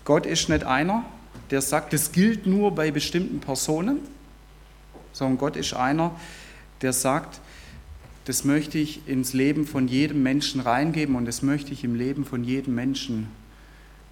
Gott 0.05 0.27
ist 0.27 0.49
nicht 0.49 0.65
einer, 0.65 1.05
der 1.50 1.62
sagt, 1.62 1.93
das 1.93 2.12
gilt 2.12 2.47
nur 2.47 2.75
bei 2.75 2.91
bestimmten 2.91 3.41
Personen, 3.41 4.00
sondern 5.12 5.38
Gott 5.38 5.57
ist 5.57 5.75
einer, 5.75 6.12
der 6.83 6.93
sagt, 6.93 7.41
das 8.25 8.45
möchte 8.45 8.79
ich 8.79 9.09
ins 9.09 9.33
Leben 9.33 9.67
von 9.67 9.88
jedem 9.88 10.23
Menschen 10.23 10.61
reingeben 10.61 11.15
und 11.15 11.25
das 11.25 11.43
möchte 11.43 11.73
ich 11.73 11.83
im 11.83 11.95
Leben 11.95 12.25
von 12.25 12.45
jedem 12.45 12.75
Menschen 12.75 13.29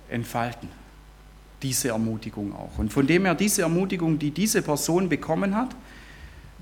entfalten. 0.09 0.69
Diese 1.63 1.89
Ermutigung 1.89 2.55
auch. 2.55 2.79
Und 2.79 2.93
von 2.93 3.07
dem 3.07 3.25
her, 3.25 3.35
diese 3.35 3.63
Ermutigung, 3.63 4.19
die 4.19 4.31
diese 4.31 4.63
Person 4.63 5.09
bekommen 5.09 5.55
hat, 5.55 5.77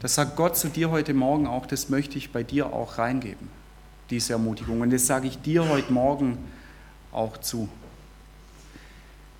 das 0.00 0.16
sagt 0.16 0.36
Gott 0.36 0.56
zu 0.56 0.68
dir 0.68 0.90
heute 0.90 1.14
Morgen 1.14 1.46
auch, 1.46 1.66
das 1.66 1.88
möchte 1.88 2.18
ich 2.18 2.30
bei 2.30 2.42
dir 2.42 2.72
auch 2.72 2.98
reingeben, 2.98 3.48
diese 4.14 4.32
Ermutigung. 4.34 4.80
Und 4.80 4.92
das 4.92 5.06
sage 5.06 5.28
ich 5.28 5.38
dir 5.38 5.68
heute 5.68 5.92
Morgen 5.92 6.38
auch 7.12 7.38
zu. 7.38 7.68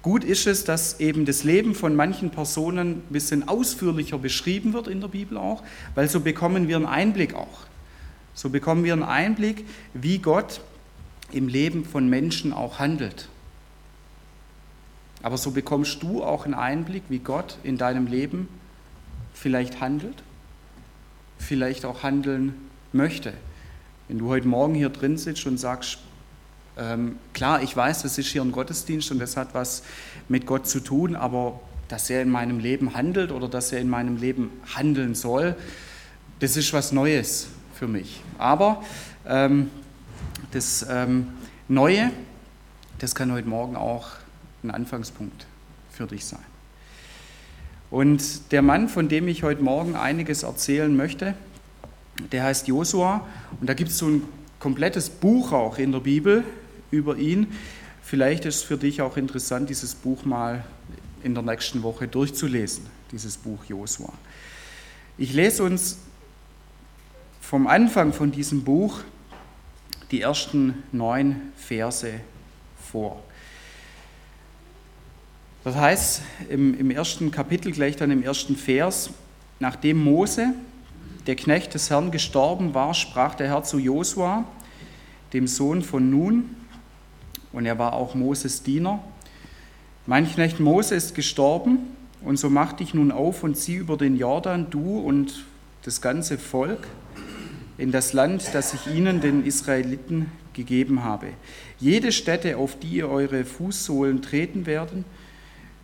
Gut 0.02 0.22
ist 0.22 0.46
es, 0.46 0.64
dass 0.64 1.00
eben 1.00 1.24
das 1.24 1.44
Leben 1.44 1.74
von 1.74 1.96
manchen 1.96 2.30
Personen 2.30 2.90
ein 2.90 3.00
bisschen 3.08 3.48
ausführlicher 3.48 4.18
beschrieben 4.18 4.72
wird 4.72 4.86
in 4.86 5.00
der 5.00 5.08
Bibel 5.08 5.38
auch, 5.38 5.62
weil 5.94 6.08
so 6.08 6.20
bekommen 6.20 6.68
wir 6.68 6.76
einen 6.76 6.86
Einblick 6.86 7.34
auch 7.34 7.66
so 8.34 8.50
bekommen 8.50 8.84
wir 8.84 8.92
einen 8.92 9.04
Einblick, 9.04 9.64
wie 9.94 10.18
Gott 10.18 10.60
im 11.30 11.48
Leben 11.48 11.84
von 11.84 12.08
Menschen 12.08 12.52
auch 12.52 12.78
handelt. 12.80 13.28
Aber 15.22 15.38
so 15.38 15.52
bekommst 15.52 16.02
du 16.02 16.22
auch 16.22 16.44
einen 16.44 16.54
Einblick, 16.54 17.04
wie 17.08 17.20
Gott 17.20 17.58
in 17.62 17.78
deinem 17.78 18.06
Leben 18.06 18.48
vielleicht 19.32 19.80
handelt, 19.80 20.22
vielleicht 21.38 21.84
auch 21.84 22.02
handeln 22.02 22.54
möchte. 22.92 23.32
Wenn 24.08 24.18
du 24.18 24.28
heute 24.28 24.46
Morgen 24.46 24.74
hier 24.74 24.90
drin 24.90 25.16
sitzt 25.16 25.46
und 25.46 25.56
sagst, 25.58 25.98
ähm, 26.76 27.16
klar, 27.32 27.62
ich 27.62 27.74
weiß, 27.74 28.02
das 28.02 28.18
ist 28.18 28.28
hier 28.28 28.42
ein 28.42 28.52
Gottesdienst 28.52 29.10
und 29.10 29.18
das 29.18 29.36
hat 29.36 29.54
was 29.54 29.82
mit 30.28 30.44
Gott 30.44 30.66
zu 30.66 30.80
tun, 30.80 31.16
aber 31.16 31.58
dass 31.88 32.10
er 32.10 32.20
in 32.20 32.28
meinem 32.28 32.58
Leben 32.58 32.94
handelt 32.94 33.32
oder 33.32 33.48
dass 33.48 33.72
er 33.72 33.80
in 33.80 33.88
meinem 33.88 34.18
Leben 34.18 34.50
handeln 34.74 35.14
soll, 35.14 35.56
das 36.40 36.56
ist 36.56 36.72
was 36.74 36.92
Neues 36.92 37.48
für 37.74 37.88
mich. 37.88 38.20
Aber 38.36 38.82
ähm, 39.26 39.70
das 40.50 40.84
ähm, 40.88 41.28
Neue, 41.68 42.10
das 42.98 43.14
kann 43.14 43.32
heute 43.32 43.48
Morgen 43.48 43.74
auch 43.74 44.08
ein 44.62 44.70
Anfangspunkt 44.70 45.46
für 45.90 46.06
dich 46.06 46.26
sein. 46.26 46.44
Und 47.90 48.52
der 48.52 48.60
Mann, 48.60 48.90
von 48.90 49.08
dem 49.08 49.28
ich 49.28 49.44
heute 49.44 49.62
Morgen 49.62 49.96
einiges 49.96 50.42
erzählen 50.42 50.94
möchte, 50.94 51.34
der 52.32 52.44
heißt 52.44 52.68
Josua. 52.68 53.26
Und 53.60 53.68
da 53.68 53.74
gibt 53.74 53.90
es 53.90 53.98
so 53.98 54.06
ein 54.06 54.22
komplettes 54.58 55.10
Buch 55.10 55.52
auch 55.52 55.78
in 55.78 55.92
der 55.92 56.00
Bibel 56.00 56.44
über 56.90 57.16
ihn. 57.16 57.48
Vielleicht 58.02 58.44
ist 58.44 58.56
es 58.56 58.62
für 58.62 58.76
dich 58.76 59.02
auch 59.02 59.16
interessant, 59.16 59.70
dieses 59.70 59.94
Buch 59.94 60.24
mal 60.24 60.64
in 61.22 61.34
der 61.34 61.42
nächsten 61.42 61.82
Woche 61.82 62.06
durchzulesen, 62.06 62.86
dieses 63.10 63.36
Buch 63.36 63.64
Josua. 63.64 64.12
Ich 65.16 65.32
lese 65.32 65.62
uns 65.62 65.98
vom 67.40 67.66
Anfang 67.66 68.12
von 68.12 68.30
diesem 68.30 68.64
Buch 68.64 69.00
die 70.10 70.20
ersten 70.20 70.82
neun 70.92 71.52
Verse 71.56 72.20
vor. 72.90 73.22
Das 75.64 75.76
heißt 75.76 76.22
im, 76.50 76.78
im 76.78 76.90
ersten 76.90 77.30
Kapitel, 77.30 77.72
gleich 77.72 77.96
dann 77.96 78.10
im 78.10 78.22
ersten 78.22 78.54
Vers, 78.54 79.10
nachdem 79.60 80.02
Mose, 80.04 80.52
der 81.26 81.36
Knecht 81.36 81.74
des 81.74 81.90
Herrn, 81.90 82.10
gestorben 82.10 82.74
war, 82.74 82.94
sprach 82.94 83.34
der 83.34 83.48
Herr 83.48 83.62
zu 83.62 83.78
Josua, 83.78 84.44
dem 85.32 85.46
Sohn 85.46 85.82
von 85.82 86.10
Nun, 86.10 86.56
und 87.52 87.66
er 87.66 87.78
war 87.78 87.92
auch 87.92 88.14
Moses 88.14 88.62
Diener, 88.62 89.02
mein 90.06 90.30
Knecht 90.30 90.60
Mose 90.60 90.94
ist 90.94 91.14
gestorben, 91.14 91.78
und 92.20 92.38
so 92.38 92.50
mach 92.50 92.72
dich 92.72 92.94
nun 92.94 93.12
auf 93.12 93.42
und 93.42 93.56
zieh 93.56 93.76
über 93.76 93.96
den 93.96 94.16
Jordan, 94.16 94.68
du 94.70 94.98
und 94.98 95.44
das 95.82 96.00
ganze 96.00 96.38
Volk, 96.38 96.86
in 97.76 97.90
das 97.90 98.12
Land, 98.12 98.50
das 98.52 98.74
ich 98.74 98.86
ihnen, 98.86 99.20
den 99.20 99.44
Israeliten, 99.44 100.30
gegeben 100.52 101.02
habe. 101.02 101.28
Jede 101.80 102.12
Stätte, 102.12 102.56
auf 102.56 102.78
die 102.78 102.88
ihr 102.88 103.08
eure 103.08 103.44
Fußsohlen 103.44 104.22
treten 104.22 104.66
werden, 104.66 105.04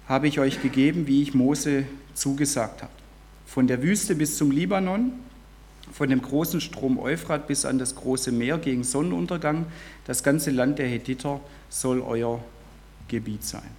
habe 0.07 0.29
ich 0.29 0.39
euch 0.39 0.63
gegeben, 0.63 1.07
wie 1.07 1.23
ich 1.23 1.35
Mose 1.35 1.85
zugesagt 2.15 2.83
habe. 2.83 2.93
Von 3.47 3.67
der 3.67 3.83
Wüste 3.83 4.15
bis 4.15 4.37
zum 4.37 4.51
Libanon, 4.51 5.13
von 5.93 6.09
dem 6.09 6.23
großen 6.23 6.61
Strom 6.61 6.99
Euphrat 6.99 7.47
bis 7.47 7.65
an 7.65 7.79
das 7.79 7.95
große 7.95 8.33
Meer 8.33 8.59
gegen 8.59 8.85
Sonnenuntergang, 8.85 9.67
das 10.07 10.23
ganze 10.23 10.51
Land 10.51 10.79
der 10.79 10.89
Hethiter 10.89 11.41
soll 11.69 12.01
euer 12.01 12.43
Gebiet 13.09 13.45
sein. 13.45 13.71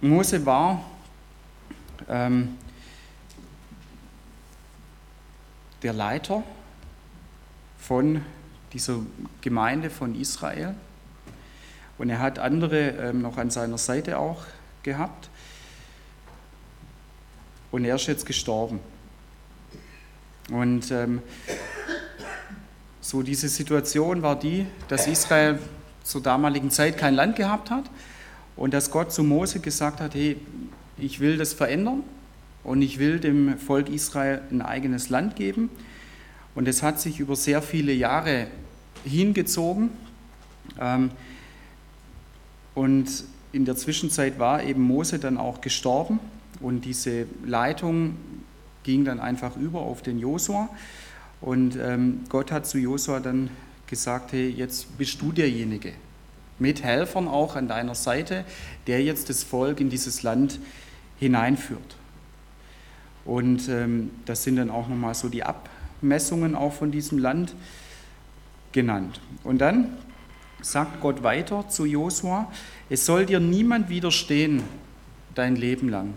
Mose 0.00 0.44
war 0.44 0.82
ähm, 2.08 2.56
der 5.82 5.92
Leiter 5.92 6.42
von 7.78 8.22
dieser 8.72 9.00
Gemeinde 9.40 9.90
von 9.90 10.14
Israel. 10.14 10.74
Und 11.98 12.10
er 12.10 12.18
hat 12.18 12.38
andere 12.38 12.90
ähm, 12.90 13.22
noch 13.22 13.36
an 13.36 13.50
seiner 13.50 13.78
Seite 13.78 14.18
auch 14.18 14.42
gehabt. 14.82 15.28
Und 17.70 17.84
er 17.84 17.96
ist 17.96 18.06
jetzt 18.06 18.26
gestorben. 18.26 18.80
Und 20.50 20.90
ähm, 20.90 21.22
so 23.00 23.22
diese 23.22 23.48
Situation 23.48 24.22
war 24.22 24.38
die, 24.38 24.66
dass 24.88 25.06
Israel 25.06 25.58
zur 26.02 26.22
damaligen 26.22 26.70
Zeit 26.70 26.98
kein 26.98 27.14
Land 27.14 27.36
gehabt 27.36 27.70
hat 27.70 27.84
und 28.56 28.74
dass 28.74 28.90
Gott 28.90 29.12
zu 29.12 29.22
Mose 29.22 29.60
gesagt 29.60 30.00
hat, 30.00 30.14
hey, 30.14 30.36
ich 30.98 31.20
will 31.20 31.36
das 31.36 31.52
verändern 31.52 32.02
und 32.64 32.82
ich 32.82 32.98
will 32.98 33.18
dem 33.18 33.58
Volk 33.58 33.88
Israel 33.88 34.42
ein 34.50 34.62
eigenes 34.62 35.08
Land 35.08 35.36
geben. 35.36 35.70
Und 36.54 36.68
es 36.68 36.82
hat 36.82 37.00
sich 37.00 37.18
über 37.18 37.34
sehr 37.34 37.62
viele 37.62 37.92
Jahre 37.92 38.46
hingezogen. 39.04 39.90
Ähm, 40.80 41.10
und 42.74 43.24
in 43.52 43.64
der 43.64 43.76
Zwischenzeit 43.76 44.38
war 44.38 44.62
eben 44.62 44.82
Mose 44.82 45.18
dann 45.18 45.38
auch 45.38 45.60
gestorben 45.60 46.20
und 46.60 46.84
diese 46.84 47.26
Leitung 47.44 48.16
ging 48.82 49.04
dann 49.04 49.20
einfach 49.20 49.56
über 49.56 49.80
auf 49.80 50.02
den 50.02 50.18
Josua. 50.18 50.68
Und 51.40 51.76
ähm, 51.76 52.20
Gott 52.28 52.52
hat 52.52 52.66
zu 52.66 52.78
Josua 52.78 53.20
dann 53.20 53.50
gesagt, 53.86 54.32
hey, 54.32 54.48
jetzt 54.48 54.96
bist 54.96 55.20
du 55.20 55.32
derjenige, 55.32 55.92
mit 56.58 56.82
Helfern 56.82 57.28
auch 57.28 57.56
an 57.56 57.68
deiner 57.68 57.94
Seite, 57.94 58.44
der 58.86 59.02
jetzt 59.02 59.28
das 59.28 59.42
Volk 59.42 59.80
in 59.80 59.90
dieses 59.90 60.22
Land 60.22 60.60
hineinführt. 61.18 61.96
Und 63.24 63.68
ähm, 63.68 64.10
das 64.24 64.44
sind 64.44 64.56
dann 64.56 64.70
auch 64.70 64.88
nochmal 64.88 65.14
so 65.14 65.28
die 65.28 65.44
Abmessungen 65.44 66.54
auch 66.54 66.72
von 66.72 66.90
diesem 66.90 67.18
Land 67.18 67.54
genannt. 68.72 69.20
Und 69.44 69.58
dann 69.58 69.96
sagt 70.62 71.00
Gott 71.00 71.22
weiter 71.22 71.68
zu 71.68 71.84
Josua, 71.84 72.50
es 72.88 73.04
soll 73.04 73.26
dir 73.26 73.40
niemand 73.40 73.88
widerstehen 73.88 74.62
dein 75.34 75.56
Leben 75.56 75.88
lang. 75.88 76.14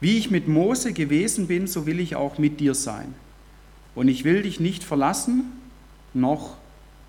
Wie 0.00 0.18
ich 0.18 0.30
mit 0.30 0.48
Mose 0.48 0.92
gewesen 0.92 1.46
bin, 1.46 1.66
so 1.66 1.86
will 1.86 2.00
ich 2.00 2.16
auch 2.16 2.38
mit 2.38 2.60
dir 2.60 2.74
sein. 2.74 3.14
Und 3.94 4.08
ich 4.08 4.24
will 4.24 4.42
dich 4.42 4.60
nicht 4.60 4.84
verlassen, 4.84 5.52
noch 6.12 6.56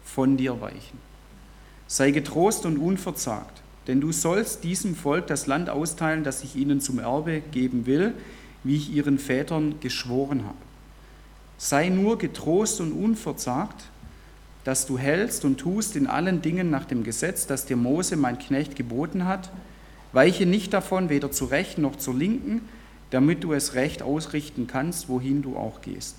von 0.04 0.38
dir 0.38 0.62
weichen. 0.62 1.00
Sei 1.88 2.12
getrost 2.12 2.66
und 2.66 2.78
unverzagt, 2.78 3.62
denn 3.88 4.02
du 4.02 4.12
sollst 4.12 4.64
diesem 4.64 4.96
Volk 4.96 5.28
das 5.28 5.48
Land 5.48 5.70
austeilen, 5.70 6.24
das 6.24 6.44
ich 6.44 6.56
ihnen 6.56 6.82
zum 6.82 7.00
Erbe 7.00 7.42
geben 7.52 7.86
will, 7.86 8.14
wie 8.64 8.76
ich 8.76 8.92
ihren 8.92 9.20
Vätern 9.20 9.76
geschworen 9.80 10.46
habe. 10.46 10.58
Sei 11.58 11.90
nur 11.90 12.18
getrost 12.18 12.82
und 12.82 12.92
unverzagt, 12.92 13.86
dass 14.64 14.88
du 14.88 14.98
hältst 14.98 15.46
und 15.46 15.60
tust 15.60 15.96
in 15.96 16.08
allen 16.08 16.42
Dingen 16.42 16.72
nach 16.72 16.86
dem 16.86 17.04
Gesetz, 17.04 17.46
das 17.46 17.66
dir 17.66 17.78
Mose, 17.78 18.18
mein 18.18 18.40
Knecht, 18.40 18.76
geboten 18.76 19.26
hat. 19.26 19.52
Weiche 20.16 20.46
nicht 20.46 20.74
davon, 20.74 21.10
weder 21.10 21.30
zur 21.30 21.52
rechten 21.52 21.82
noch 21.82 21.98
zur 21.98 22.16
linken, 22.16 22.62
damit 23.10 23.44
du 23.44 23.52
es 23.52 23.74
recht 23.74 24.02
ausrichten 24.02 24.66
kannst, 24.66 25.10
wohin 25.10 25.42
du 25.42 25.58
auch 25.58 25.82
gehst. 25.82 26.16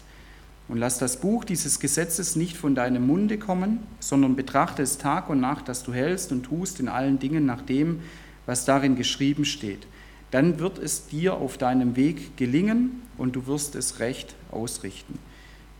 Und 0.68 0.76
lass 0.76 0.98
das 0.98 1.20
Buch 1.20 1.44
dieses 1.44 1.80
Gesetzes 1.80 2.36
nicht 2.36 2.58
von 2.58 2.74
deinem 2.74 3.06
Munde 3.06 3.38
kommen, 3.38 3.86
sondern 3.98 4.36
betrachte 4.36 4.82
es 4.82 4.98
Tag 4.98 5.30
und 5.30 5.40
Nacht, 5.40 5.68
dass 5.68 5.82
du 5.82 5.94
hältst 5.94 6.30
und 6.30 6.42
tust 6.42 6.78
in 6.78 6.88
allen 6.88 7.18
Dingen 7.18 7.46
nach 7.46 7.62
dem, 7.62 8.00
was 8.44 8.66
darin 8.66 8.96
geschrieben 8.96 9.46
steht. 9.46 9.86
Dann 10.30 10.58
wird 10.58 10.78
es 10.78 11.06
dir 11.06 11.34
auf 11.34 11.56
deinem 11.56 11.96
Weg 11.96 12.36
gelingen 12.36 13.00
und 13.16 13.34
du 13.34 13.46
wirst 13.46 13.76
es 13.76 13.98
recht 13.98 14.34
ausrichten. 14.50 15.18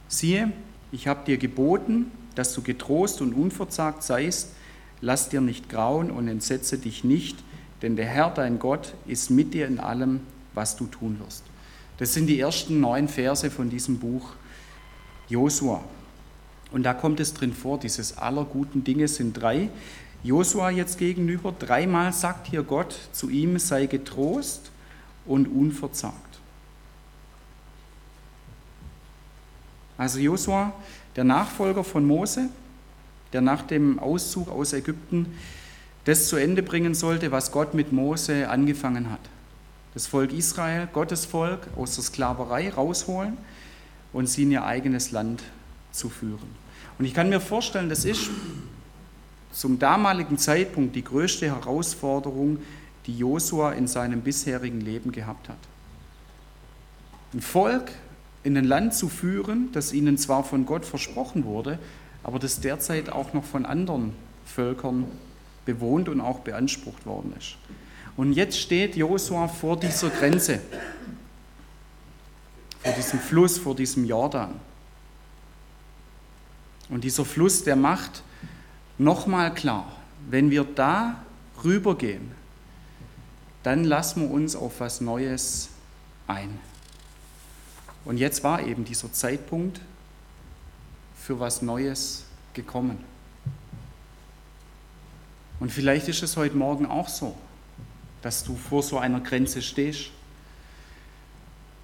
Siehe, 0.09 0.53
ich 0.91 1.07
habe 1.07 1.27
dir 1.27 1.37
geboten, 1.37 2.11
dass 2.35 2.55
du 2.55 2.63
getrost 2.63 3.21
und 3.21 3.35
unverzagt 3.35 4.03
seist, 4.03 4.53
lass 5.03 5.29
dir 5.29 5.43
nicht 5.43 5.69
grauen 5.69 6.11
und 6.11 6.29
entsetze 6.29 6.79
dich 6.79 7.05
nicht, 7.05 7.37
denn 7.83 7.97
der 7.97 8.07
Herr, 8.07 8.31
dein 8.31 8.59
Gott, 8.59 8.95
ist 9.07 9.31
mit 9.31 9.55
dir 9.55 9.67
in 9.67 9.81
allem, 9.81 10.21
was 10.55 10.77
du 10.77 10.87
tun 10.87 11.21
wirst. 11.25 11.45
Das 11.99 12.15
sind 12.15 12.27
die 12.27 12.41
ersten 12.41 12.81
neun 12.81 13.09
Verse 13.09 13.51
von 13.51 13.71
diesem 13.71 13.99
Buch 13.99 14.31
Josua. 15.29 15.83
Und 16.73 16.83
da 16.83 16.95
kommt 16.95 17.21
es 17.21 17.33
drin 17.33 17.53
vor, 17.53 17.79
dieses 17.79 18.19
aller 18.19 18.45
guten 18.45 18.85
Dinge 18.85 19.09
sind 19.09 19.35
drei. 19.35 19.71
Josua 20.23 20.71
jetzt 20.71 20.99
gegenüber, 20.99 21.55
dreimal 21.57 22.13
sagt 22.13 22.49
hier 22.49 22.63
Gott 22.63 22.99
zu 23.13 23.31
ihm, 23.31 23.59
sei 23.59 23.87
getrost 23.87 24.71
und 25.25 25.47
unverzagt. 25.47 26.39
Also 29.99 30.19
Josua, 30.19 30.73
der 31.15 31.25
Nachfolger 31.25 31.85
von 31.85 32.05
Mose, 32.07 32.49
der 33.33 33.41
nach 33.41 33.63
dem 33.63 33.99
Auszug 33.99 34.51
aus 34.51 34.73
Ägypten 34.73 35.27
das 36.07 36.29
zu 36.29 36.37
Ende 36.37 36.63
bringen 36.63 36.95
sollte, 36.95 37.33
was 37.33 37.51
Gott 37.51 37.75
mit 37.75 37.93
Mose 37.93 38.49
angefangen 38.49 39.11
hat. 39.11 39.21
Das 39.93 40.07
Volk 40.07 40.33
Israel, 40.33 40.89
Gottes 40.93 41.27
Volk, 41.27 41.67
aus 41.77 41.97
der 41.97 42.05
Sklaverei 42.05 42.71
rausholen 42.71 43.37
und 44.13 44.29
sie 44.29 44.45
in 44.45 44.53
ihr 44.53 44.65
eigenes 44.65 45.11
Land 45.11 45.43
zu 45.91 46.09
führen. 46.09 46.49
Und 46.99 47.05
ich 47.05 47.13
kann 47.13 47.29
mir 47.29 47.41
vorstellen, 47.41 47.89
das 47.89 48.05
ist 48.05 48.31
zum 49.53 49.79
damaligen 49.79 50.39
Zeitpunkt 50.39 50.95
die 50.95 51.03
größte 51.03 51.47
Herausforderung, 51.47 52.59
die 53.07 53.19
Josua 53.19 53.73
in 53.73 53.89
seinem 53.89 54.21
bisherigen 54.21 54.81
Leben 54.81 55.11
gehabt 55.11 55.49
hat. 55.49 55.59
Ein 57.35 57.41
Volk 57.41 57.91
in 58.45 58.57
ein 58.57 58.65
Land 58.65 58.95
zu 58.95 59.09
führen, 59.09 59.71
das 59.73 59.93
ihnen 59.93 60.19
zwar 60.19 60.45
von 60.45 60.67
Gott 60.67 60.85
versprochen 60.85 61.45
wurde, 61.45 61.81
aber 62.23 62.39
das 62.39 62.61
derzeit 62.61 63.11
auch 63.11 63.33
noch 63.33 63.45
von 63.45 63.67
anderen 63.67 64.13
Völkern 64.45 65.07
bewohnt 65.67 66.09
und 66.09 66.23
auch 66.23 66.41
beansprucht 66.41 67.05
worden 67.05 67.35
ist. 67.39 67.57
Und 68.17 68.33
jetzt 68.33 68.59
steht 68.59 68.97
Josua 68.97 69.49
vor 69.49 69.79
dieser 69.79 70.09
Grenze 70.09 70.61
vor 72.87 72.95
diesem 72.95 73.19
Fluss, 73.19 73.59
vor 73.59 73.75
diesem 73.75 74.05
Jordan. 74.05 74.61
Und 76.89 77.03
dieser 77.03 77.25
Fluss, 77.25 77.65
der 77.65 77.75
macht 77.75 78.23
nochmal 78.97 79.53
klar, 79.53 79.91
wenn 80.31 80.51
wir 80.51 80.63
da 80.63 81.17
rübergehen, 81.65 82.31
dann 83.65 83.83
lassen 83.83 84.23
wir 84.23 84.31
uns 84.31 84.55
auf 84.55 84.79
was 84.79 85.01
Neues 85.01 85.71
ein. 86.29 86.61
Und 88.05 88.19
jetzt 88.19 88.45
war 88.45 88.63
eben 88.63 88.85
dieser 88.85 89.13
Zeitpunkt 89.13 89.81
für 91.21 91.41
was 91.41 91.63
Neues 91.63 92.25
gekommen. 92.55 92.99
Und 95.59 95.73
vielleicht 95.73 96.09
ist 96.09 96.23
es 96.23 96.37
heute 96.37 96.57
Morgen 96.57 96.87
auch 96.87 97.09
so, 97.09 97.37
dass 98.23 98.45
du 98.45 98.57
vor 98.57 98.83
so 98.83 98.99
einer 98.99 99.21
Grenze 99.21 99.63
stehst 99.63 100.11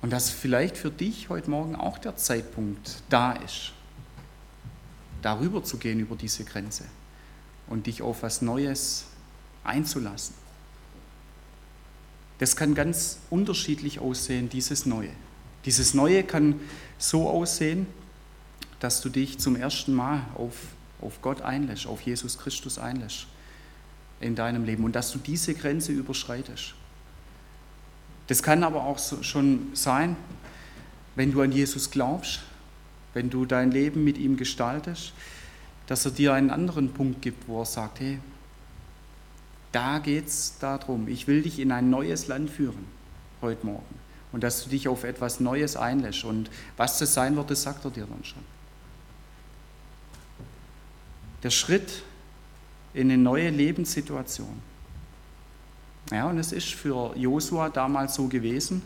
und 0.03 0.11
dass 0.11 0.31
vielleicht 0.31 0.77
für 0.77 0.91
dich 0.91 1.29
heute 1.29 1.51
Morgen 1.51 1.75
auch 1.75 1.99
der 1.99 2.17
Zeitpunkt 2.17 3.03
da 3.09 3.33
ist, 3.33 3.73
darüber 5.23 5.65
zu 5.65 5.79
gehen 5.79 6.01
über 6.01 6.17
diese 6.17 6.45
Grenze 6.45 6.85
und 7.69 7.87
dich 7.87 8.03
auf 8.03 8.23
was 8.23 8.43
Neues 8.43 9.07
einzulassen. 9.65 10.35
Das 12.39 12.57
kann 12.57 12.75
ganz 12.75 13.19
unterschiedlich 13.31 14.01
aussehen, 14.01 14.49
dieses 14.49 14.85
Neue. 14.85 15.11
Dieses 15.65 15.95
Neue 15.95 16.25
kann 16.25 16.61
so 16.99 17.31
aussehen, 17.31 17.87
dass 18.81 19.01
du 19.01 19.09
dich 19.09 19.39
zum 19.39 19.55
ersten 19.55 19.95
Mal 19.95 20.27
auf, 20.35 20.57
auf 21.01 21.23
Gott 21.23 21.41
einlässt, 21.41 21.87
auf 21.87 22.01
Jesus 22.01 22.37
Christus 22.37 22.79
einlässt 22.79 23.29
in 24.23 24.35
deinem 24.35 24.65
Leben 24.65 24.85
und 24.85 24.95
dass 24.95 25.13
du 25.13 25.19
diese 25.19 25.55
Grenze 25.55 25.93
überschreitest. 25.93 26.75
Das 28.29 28.43
kann 28.43 28.65
aber 28.65 28.85
auch 28.85 28.99
schon 28.99 29.71
sein, 29.75 30.17
wenn 31.17 31.33
du 31.33 31.43
an 31.43 31.53
Jesus 31.53 31.91
glaubst, 31.91 32.41
wenn 33.15 33.29
du 33.29 33.45
dein 33.45 33.71
Leben 33.71 34.05
mit 34.05 34.17
ihm 34.17 34.37
gestaltest, 34.37 35.13
dass 35.87 36.05
er 36.05 36.13
dir 36.13 36.33
einen 36.33 36.51
anderen 36.51 36.93
Punkt 36.93 37.21
gibt, 37.21 37.49
wo 37.49 37.61
er 37.61 37.67
sagt, 37.67 38.01
hey, 38.01 38.19
da 39.73 39.99
geht 39.99 40.27
es 40.27 40.59
darum, 40.59 41.09
ich 41.09 41.27
will 41.27 41.43
dich 41.43 41.59
in 41.59 41.73
ein 41.73 41.91
neues 41.91 42.29
Land 42.29 42.51
führen 42.51 42.87
heute 43.41 43.67
Morgen 43.67 43.95
und 44.31 44.43
dass 44.43 44.65
du 44.65 44.71
dich 44.71 44.89
auf 44.89 45.05
etwas 45.05 45.41
Neues 45.41 45.77
einlässt 45.77 46.25
und 46.25 46.51
was 46.77 46.99
das 46.99 47.15
sein 47.15 47.37
wird, 47.37 47.51
das 47.51 47.63
sagt 47.63 47.85
er 47.85 47.91
dir 47.91 48.07
dann 48.07 48.25
schon. 48.25 48.43
Der 51.43 51.51
Schritt 51.51 52.03
in 52.95 53.11
eine 53.11 53.19
neue 53.19 53.51
Lebenssituation 53.51 54.61
ja, 56.13 56.27
und 56.27 56.39
es 56.39 56.53
ist 56.53 56.75
für 56.75 57.17
Josua 57.17 57.71
damals 57.71 58.15
so 58.15 58.29
gewesen, 58.29 58.83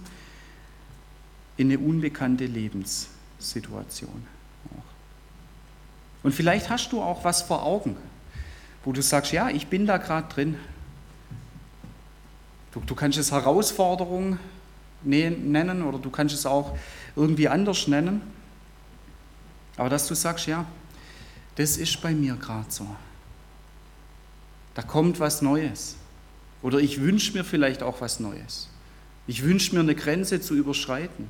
in 1.56 1.72
eine 1.72 1.78
unbekannte 1.78 2.46
Lebenssituation. 2.46 4.26
Und 6.22 6.32
vielleicht 6.32 6.70
hast 6.70 6.92
du 6.92 7.02
auch 7.02 7.24
was 7.24 7.42
vor 7.42 7.64
Augen, 7.64 7.96
wo 8.84 8.92
du 8.92 9.02
sagst, 9.02 9.32
ja, 9.32 9.48
ich 9.48 9.66
bin 9.66 9.86
da 9.86 9.96
gerade 9.96 10.28
drin. 10.32 10.56
Du, 12.72 12.80
du 12.80 12.94
kannst 12.94 13.18
es 13.18 13.32
Herausforderung 13.32 14.38
ne-, 15.02 15.30
nennen 15.30 15.82
oder 15.82 15.98
du 15.98 16.10
kannst 16.10 16.34
es 16.34 16.46
auch 16.46 16.76
irgendwie 17.16 17.48
anders 17.48 17.88
nennen. 17.88 18.20
Aber 19.76 19.88
dass 19.88 20.06
du 20.06 20.14
sagst, 20.14 20.46
ja, 20.46 20.64
das 21.56 21.76
ist 21.76 22.00
bei 22.02 22.12
mir 22.12 22.34
gerade 22.36 22.70
so. 22.70 22.86
Da 24.76 24.82
kommt 24.82 25.20
was 25.20 25.40
Neues. 25.40 25.96
Oder 26.60 26.78
ich 26.78 27.00
wünsche 27.00 27.32
mir 27.32 27.44
vielleicht 27.44 27.82
auch 27.82 28.02
was 28.02 28.20
Neues. 28.20 28.68
Ich 29.26 29.42
wünsche 29.42 29.74
mir 29.74 29.80
eine 29.80 29.94
Grenze 29.94 30.40
zu 30.40 30.54
überschreiten. 30.54 31.28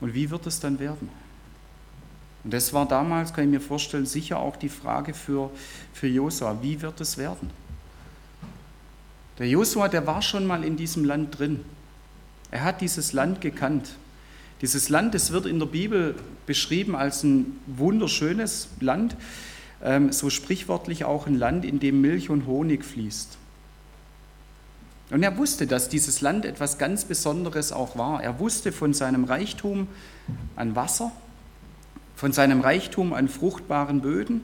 Und 0.00 0.12
wie 0.12 0.28
wird 0.28 0.46
es 0.46 0.60
dann 0.60 0.78
werden? 0.78 1.08
Und 2.44 2.52
das 2.52 2.74
war 2.74 2.86
damals, 2.86 3.32
kann 3.32 3.44
ich 3.44 3.50
mir 3.50 3.60
vorstellen, 3.60 4.04
sicher 4.04 4.38
auch 4.38 4.56
die 4.56 4.68
Frage 4.68 5.14
für, 5.14 5.50
für 5.94 6.08
Josua. 6.08 6.58
Wie 6.60 6.82
wird 6.82 7.00
es 7.00 7.16
werden? 7.16 7.48
Der 9.38 9.48
Josua, 9.48 9.88
der 9.88 10.06
war 10.06 10.20
schon 10.20 10.46
mal 10.46 10.62
in 10.62 10.76
diesem 10.76 11.06
Land 11.06 11.38
drin. 11.38 11.64
Er 12.50 12.64
hat 12.64 12.82
dieses 12.82 13.14
Land 13.14 13.40
gekannt. 13.40 13.96
Dieses 14.60 14.90
Land, 14.90 15.14
das 15.14 15.32
wird 15.32 15.46
in 15.46 15.58
der 15.58 15.66
Bibel 15.66 16.16
beschrieben 16.44 16.94
als 16.94 17.22
ein 17.22 17.58
wunderschönes 17.66 18.68
Land, 18.80 19.16
so 20.10 20.30
sprichwörtlich 20.30 21.04
auch 21.04 21.26
ein 21.26 21.34
Land, 21.34 21.64
in 21.64 21.78
dem 21.78 22.00
Milch 22.00 22.30
und 22.30 22.46
Honig 22.46 22.84
fließt. 22.84 23.38
Und 25.10 25.22
er 25.22 25.36
wusste, 25.36 25.66
dass 25.66 25.88
dieses 25.88 26.20
Land 26.22 26.44
etwas 26.44 26.78
ganz 26.78 27.04
Besonderes 27.04 27.72
auch 27.72 27.96
war. 27.96 28.22
Er 28.22 28.38
wusste 28.40 28.72
von 28.72 28.94
seinem 28.94 29.24
Reichtum 29.24 29.86
an 30.56 30.74
Wasser, 30.74 31.12
von 32.16 32.32
seinem 32.32 32.60
Reichtum 32.60 33.12
an 33.12 33.28
fruchtbaren 33.28 34.00
Böden, 34.00 34.42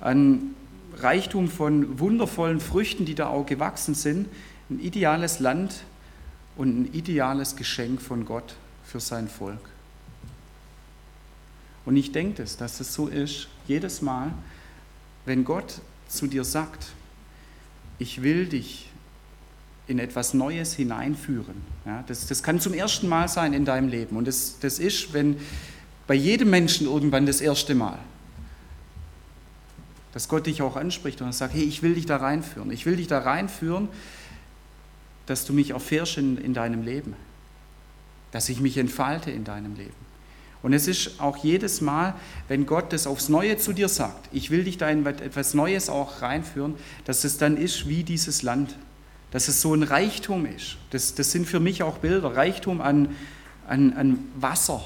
an 0.00 0.54
Reichtum 0.98 1.48
von 1.48 1.98
wundervollen 1.98 2.60
Früchten, 2.60 3.04
die 3.04 3.14
da 3.14 3.28
auch 3.28 3.46
gewachsen 3.46 3.94
sind. 3.94 4.28
Ein 4.68 4.80
ideales 4.80 5.40
Land 5.40 5.74
und 6.56 6.82
ein 6.82 6.92
ideales 6.92 7.56
Geschenk 7.56 8.02
von 8.02 8.24
Gott 8.24 8.54
für 8.84 9.00
sein 9.00 9.28
Volk. 9.28 9.70
Und 11.84 11.96
ich 11.96 12.12
denke 12.12 12.42
es, 12.42 12.56
dass 12.56 12.80
es 12.80 12.92
so 12.92 13.06
ist, 13.06 13.48
jedes 13.66 14.02
Mal, 14.02 14.32
wenn 15.26 15.44
Gott 15.44 15.80
zu 16.08 16.26
dir 16.26 16.44
sagt, 16.44 16.86
ich 17.98 18.22
will 18.22 18.46
dich 18.46 18.88
in 19.88 19.98
etwas 19.98 20.34
Neues 20.34 20.74
hineinführen. 20.74 21.62
Ja, 21.84 22.02
das, 22.06 22.26
das 22.26 22.42
kann 22.42 22.60
zum 22.60 22.74
ersten 22.74 23.08
Mal 23.08 23.28
sein 23.28 23.52
in 23.52 23.64
deinem 23.64 23.88
Leben. 23.88 24.16
Und 24.16 24.26
das, 24.26 24.58
das 24.60 24.78
ist, 24.78 25.12
wenn 25.12 25.36
bei 26.06 26.14
jedem 26.14 26.50
Menschen 26.50 26.86
irgendwann 26.86 27.26
das 27.26 27.40
erste 27.40 27.74
Mal, 27.74 27.98
dass 30.12 30.28
Gott 30.28 30.46
dich 30.46 30.62
auch 30.62 30.76
anspricht 30.76 31.20
und 31.20 31.32
sagt, 31.34 31.54
hey, 31.54 31.62
ich 31.62 31.82
will 31.82 31.94
dich 31.94 32.06
da 32.06 32.16
reinführen. 32.16 32.70
Ich 32.70 32.86
will 32.86 32.96
dich 32.96 33.06
da 33.06 33.18
reinführen, 33.18 33.88
dass 35.26 35.44
du 35.44 35.52
mich 35.52 35.70
erfährst 35.70 36.18
in, 36.18 36.38
in 36.38 36.54
deinem 36.54 36.82
Leben. 36.82 37.14
Dass 38.32 38.48
ich 38.48 38.60
mich 38.60 38.78
entfalte 38.78 39.30
in 39.30 39.44
deinem 39.44 39.76
Leben. 39.76 40.05
Und 40.66 40.72
es 40.72 40.88
ist 40.88 41.20
auch 41.20 41.36
jedes 41.36 41.80
Mal, 41.80 42.16
wenn 42.48 42.66
Gott 42.66 42.92
das 42.92 43.06
aufs 43.06 43.28
Neue 43.28 43.56
zu 43.56 43.72
dir 43.72 43.88
sagt, 43.88 44.28
ich 44.32 44.50
will 44.50 44.64
dich 44.64 44.78
da 44.78 44.88
in 44.88 45.06
etwas 45.06 45.54
Neues 45.54 45.88
auch 45.88 46.22
reinführen, 46.22 46.74
dass 47.04 47.22
es 47.22 47.38
dann 47.38 47.56
ist 47.56 47.88
wie 47.88 48.02
dieses 48.02 48.42
Land 48.42 48.74
dass 49.30 49.48
es 49.48 49.60
so 49.60 49.74
ein 49.74 49.82
Reichtum 49.82 50.46
ist. 50.46 50.78
Das, 50.90 51.14
das 51.14 51.30
sind 51.30 51.46
für 51.46 51.60
mich 51.60 51.82
auch 51.82 51.98
Bilder, 51.98 52.34
Reichtum 52.34 52.80
an, 52.80 53.14
an, 53.68 53.92
an 53.92 54.18
Wasser. 54.36 54.80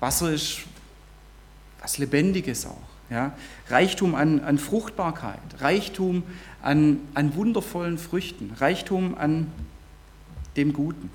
Wasser 0.00 0.32
ist 0.32 0.60
was 1.82 1.98
Lebendiges 1.98 2.64
auch. 2.64 2.80
Ja? 3.10 3.34
Reichtum 3.68 4.14
an, 4.14 4.40
an 4.40 4.58
Fruchtbarkeit, 4.58 5.38
Reichtum 5.58 6.22
an, 6.62 7.00
an 7.14 7.34
wundervollen 7.34 7.98
Früchten, 7.98 8.54
Reichtum 8.58 9.14
an 9.18 9.52
dem 10.56 10.72
Guten. 10.72 11.10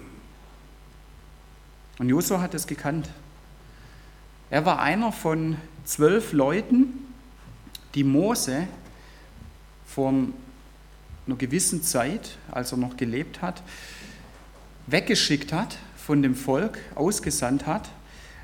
Und 2.01 2.09
Josua 2.09 2.41
hat 2.41 2.55
es 2.55 2.65
gekannt. 2.65 3.07
Er 4.49 4.65
war 4.65 4.81
einer 4.81 5.11
von 5.11 5.57
zwölf 5.85 6.33
Leuten, 6.33 6.87
die 7.93 8.03
Mose 8.03 8.67
vom 9.85 10.33
einer 11.27 11.35
gewissen 11.35 11.83
Zeit, 11.83 12.39
als 12.49 12.71
er 12.71 12.79
noch 12.79 12.97
gelebt 12.97 13.43
hat, 13.43 13.61
weggeschickt 14.87 15.53
hat 15.53 15.77
von 15.95 16.23
dem 16.23 16.33
Volk, 16.33 16.79
ausgesandt 16.95 17.67
hat, 17.67 17.89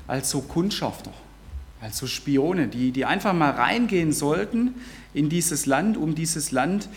als 0.06 0.30
so 0.30 0.40
Kundschafter, 0.40 1.12
als 1.80 1.98
so 1.98 2.06
Spione, 2.06 2.68
die, 2.68 2.92
die 2.92 3.06
einfach 3.06 3.32
mal 3.32 3.50
reingehen 3.50 4.12
sollten 4.12 4.76
in 5.14 5.28
dieses 5.28 5.66
Land, 5.66 5.96
um 5.96 6.14
dieses 6.14 6.52
Land 6.52 6.88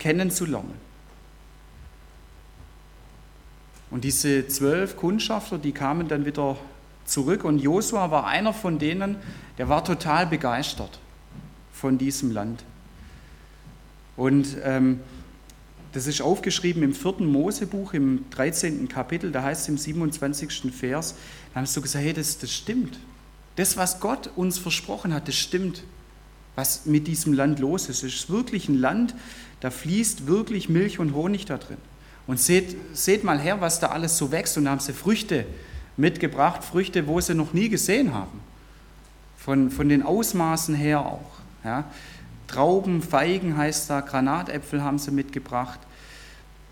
kennenzulernen. 0.00 0.87
Und 3.90 4.04
diese 4.04 4.46
zwölf 4.48 4.96
Kundschafter, 4.96 5.58
die 5.58 5.72
kamen 5.72 6.08
dann 6.08 6.26
wieder 6.26 6.56
zurück 7.04 7.44
und 7.44 7.58
Josua 7.58 8.10
war 8.10 8.26
einer 8.26 8.52
von 8.52 8.78
denen, 8.78 9.16
der 9.56 9.68
war 9.68 9.84
total 9.84 10.26
begeistert 10.26 10.98
von 11.72 11.96
diesem 11.96 12.30
Land. 12.30 12.64
Und 14.16 14.56
ähm, 14.62 15.00
das 15.92 16.06
ist 16.06 16.20
aufgeschrieben 16.20 16.82
im 16.82 16.92
vierten 16.92 17.26
Mosebuch, 17.26 17.94
im 17.94 18.24
13. 18.30 18.88
Kapitel, 18.88 19.32
da 19.32 19.42
heißt 19.42 19.62
es 19.62 19.68
im 19.68 19.78
27. 19.78 20.72
Vers, 20.72 21.14
da 21.54 21.60
hast 21.60 21.76
du 21.76 21.80
gesagt, 21.80 22.04
hey, 22.04 22.12
das, 22.12 22.38
das 22.38 22.52
stimmt. 22.52 22.98
Das, 23.56 23.76
was 23.76 24.00
Gott 24.00 24.30
uns 24.36 24.58
versprochen 24.58 25.14
hat, 25.14 25.28
das 25.28 25.36
stimmt. 25.36 25.82
Was 26.56 26.86
mit 26.86 27.06
diesem 27.06 27.32
Land 27.32 27.58
los 27.58 27.88
ist. 27.88 28.02
Es 28.02 28.14
ist 28.14 28.30
wirklich 28.30 28.68
ein 28.68 28.78
Land, 28.78 29.14
da 29.60 29.70
fließt 29.70 30.26
wirklich 30.26 30.68
Milch 30.68 30.98
und 30.98 31.14
Honig 31.14 31.46
da 31.46 31.56
drin. 31.56 31.78
Und 32.28 32.38
seht, 32.38 32.76
seht 32.96 33.24
mal 33.24 33.40
her, 33.40 33.60
was 33.60 33.80
da 33.80 33.88
alles 33.88 34.16
so 34.16 34.30
wächst. 34.30 34.56
Und 34.56 34.66
da 34.66 34.70
haben 34.70 34.78
sie 34.78 34.92
Früchte 34.92 35.46
mitgebracht, 35.96 36.62
Früchte, 36.62 37.08
wo 37.08 37.20
sie 37.20 37.34
noch 37.34 37.52
nie 37.52 37.68
gesehen 37.68 38.14
haben. 38.14 38.40
Von, 39.36 39.72
von 39.72 39.88
den 39.88 40.04
Ausmaßen 40.04 40.76
her 40.76 41.00
auch. 41.00 41.32
Ja. 41.64 41.84
Trauben, 42.46 43.02
Feigen 43.02 43.56
heißt 43.56 43.90
da, 43.90 44.00
Granatäpfel 44.00 44.84
haben 44.84 45.00
sie 45.00 45.10
mitgebracht. 45.10 45.80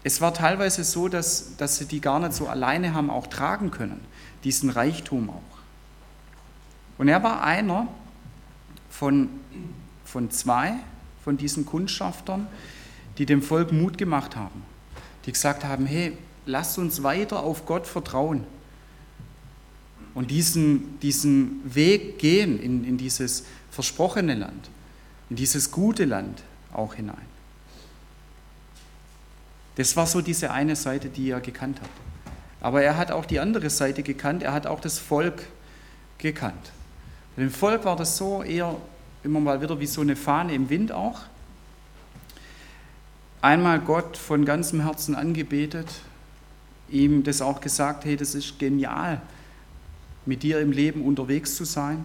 Es 0.04 0.20
war 0.20 0.32
teilweise 0.32 0.84
so, 0.84 1.08
dass, 1.08 1.56
dass 1.56 1.78
sie 1.78 1.86
die 1.86 2.00
gar 2.00 2.20
nicht 2.20 2.34
so 2.34 2.46
alleine 2.46 2.94
haben 2.94 3.10
auch 3.10 3.26
tragen 3.26 3.72
können, 3.72 4.00
diesen 4.44 4.70
Reichtum 4.70 5.30
auch. 5.30 5.42
Und 6.96 7.08
er 7.08 7.22
war 7.24 7.42
einer 7.42 7.88
von, 8.88 9.28
von 10.04 10.30
zwei 10.30 10.76
von 11.26 11.36
diesen 11.36 11.66
Kundschaftern, 11.66 12.46
die 13.18 13.26
dem 13.26 13.42
Volk 13.42 13.72
Mut 13.72 13.98
gemacht 13.98 14.36
haben, 14.36 14.62
die 15.26 15.32
gesagt 15.32 15.64
haben, 15.64 15.86
hey, 15.86 16.16
lasst 16.46 16.78
uns 16.78 17.02
weiter 17.02 17.42
auf 17.42 17.66
Gott 17.66 17.86
vertrauen 17.86 18.44
und 20.14 20.30
diesen, 20.30 20.98
diesen 21.00 21.60
Weg 21.64 22.18
gehen 22.18 22.58
in, 22.58 22.84
in 22.84 22.96
dieses 22.96 23.44
versprochene 23.70 24.34
Land 24.34 24.70
in 25.30 25.36
dieses 25.36 25.70
gute 25.70 26.04
Land 26.04 26.42
auch 26.72 26.94
hinein. 26.94 27.16
Das 29.76 29.96
war 29.96 30.06
so 30.06 30.20
diese 30.20 30.50
eine 30.50 30.76
Seite, 30.76 31.08
die 31.08 31.30
er 31.30 31.40
gekannt 31.40 31.80
hat. 31.80 31.90
Aber 32.60 32.82
er 32.82 32.96
hat 32.96 33.10
auch 33.10 33.26
die 33.26 33.40
andere 33.40 33.68
Seite 33.68 34.02
gekannt, 34.02 34.42
er 34.42 34.52
hat 34.52 34.66
auch 34.66 34.80
das 34.80 34.98
Volk 34.98 35.42
gekannt. 36.18 36.72
Bei 37.34 37.42
dem 37.42 37.50
Volk 37.50 37.84
war 37.84 37.96
das 37.96 38.16
so 38.16 38.42
eher 38.42 38.76
immer 39.22 39.40
mal 39.40 39.60
wieder 39.60 39.78
wie 39.78 39.86
so 39.86 40.00
eine 40.00 40.16
Fahne 40.16 40.54
im 40.54 40.70
Wind 40.70 40.92
auch. 40.92 41.20
Einmal 43.46 43.80
Gott 43.80 44.16
von 44.16 44.44
ganzem 44.44 44.80
Herzen 44.80 45.14
angebetet, 45.14 45.86
ihm 46.88 47.22
das 47.22 47.40
auch 47.40 47.60
gesagt, 47.60 48.04
hey, 48.04 48.16
das 48.16 48.34
ist 48.34 48.58
genial, 48.58 49.22
mit 50.24 50.42
dir 50.42 50.60
im 50.60 50.72
Leben 50.72 51.02
unterwegs 51.02 51.54
zu 51.54 51.64
sein 51.64 52.04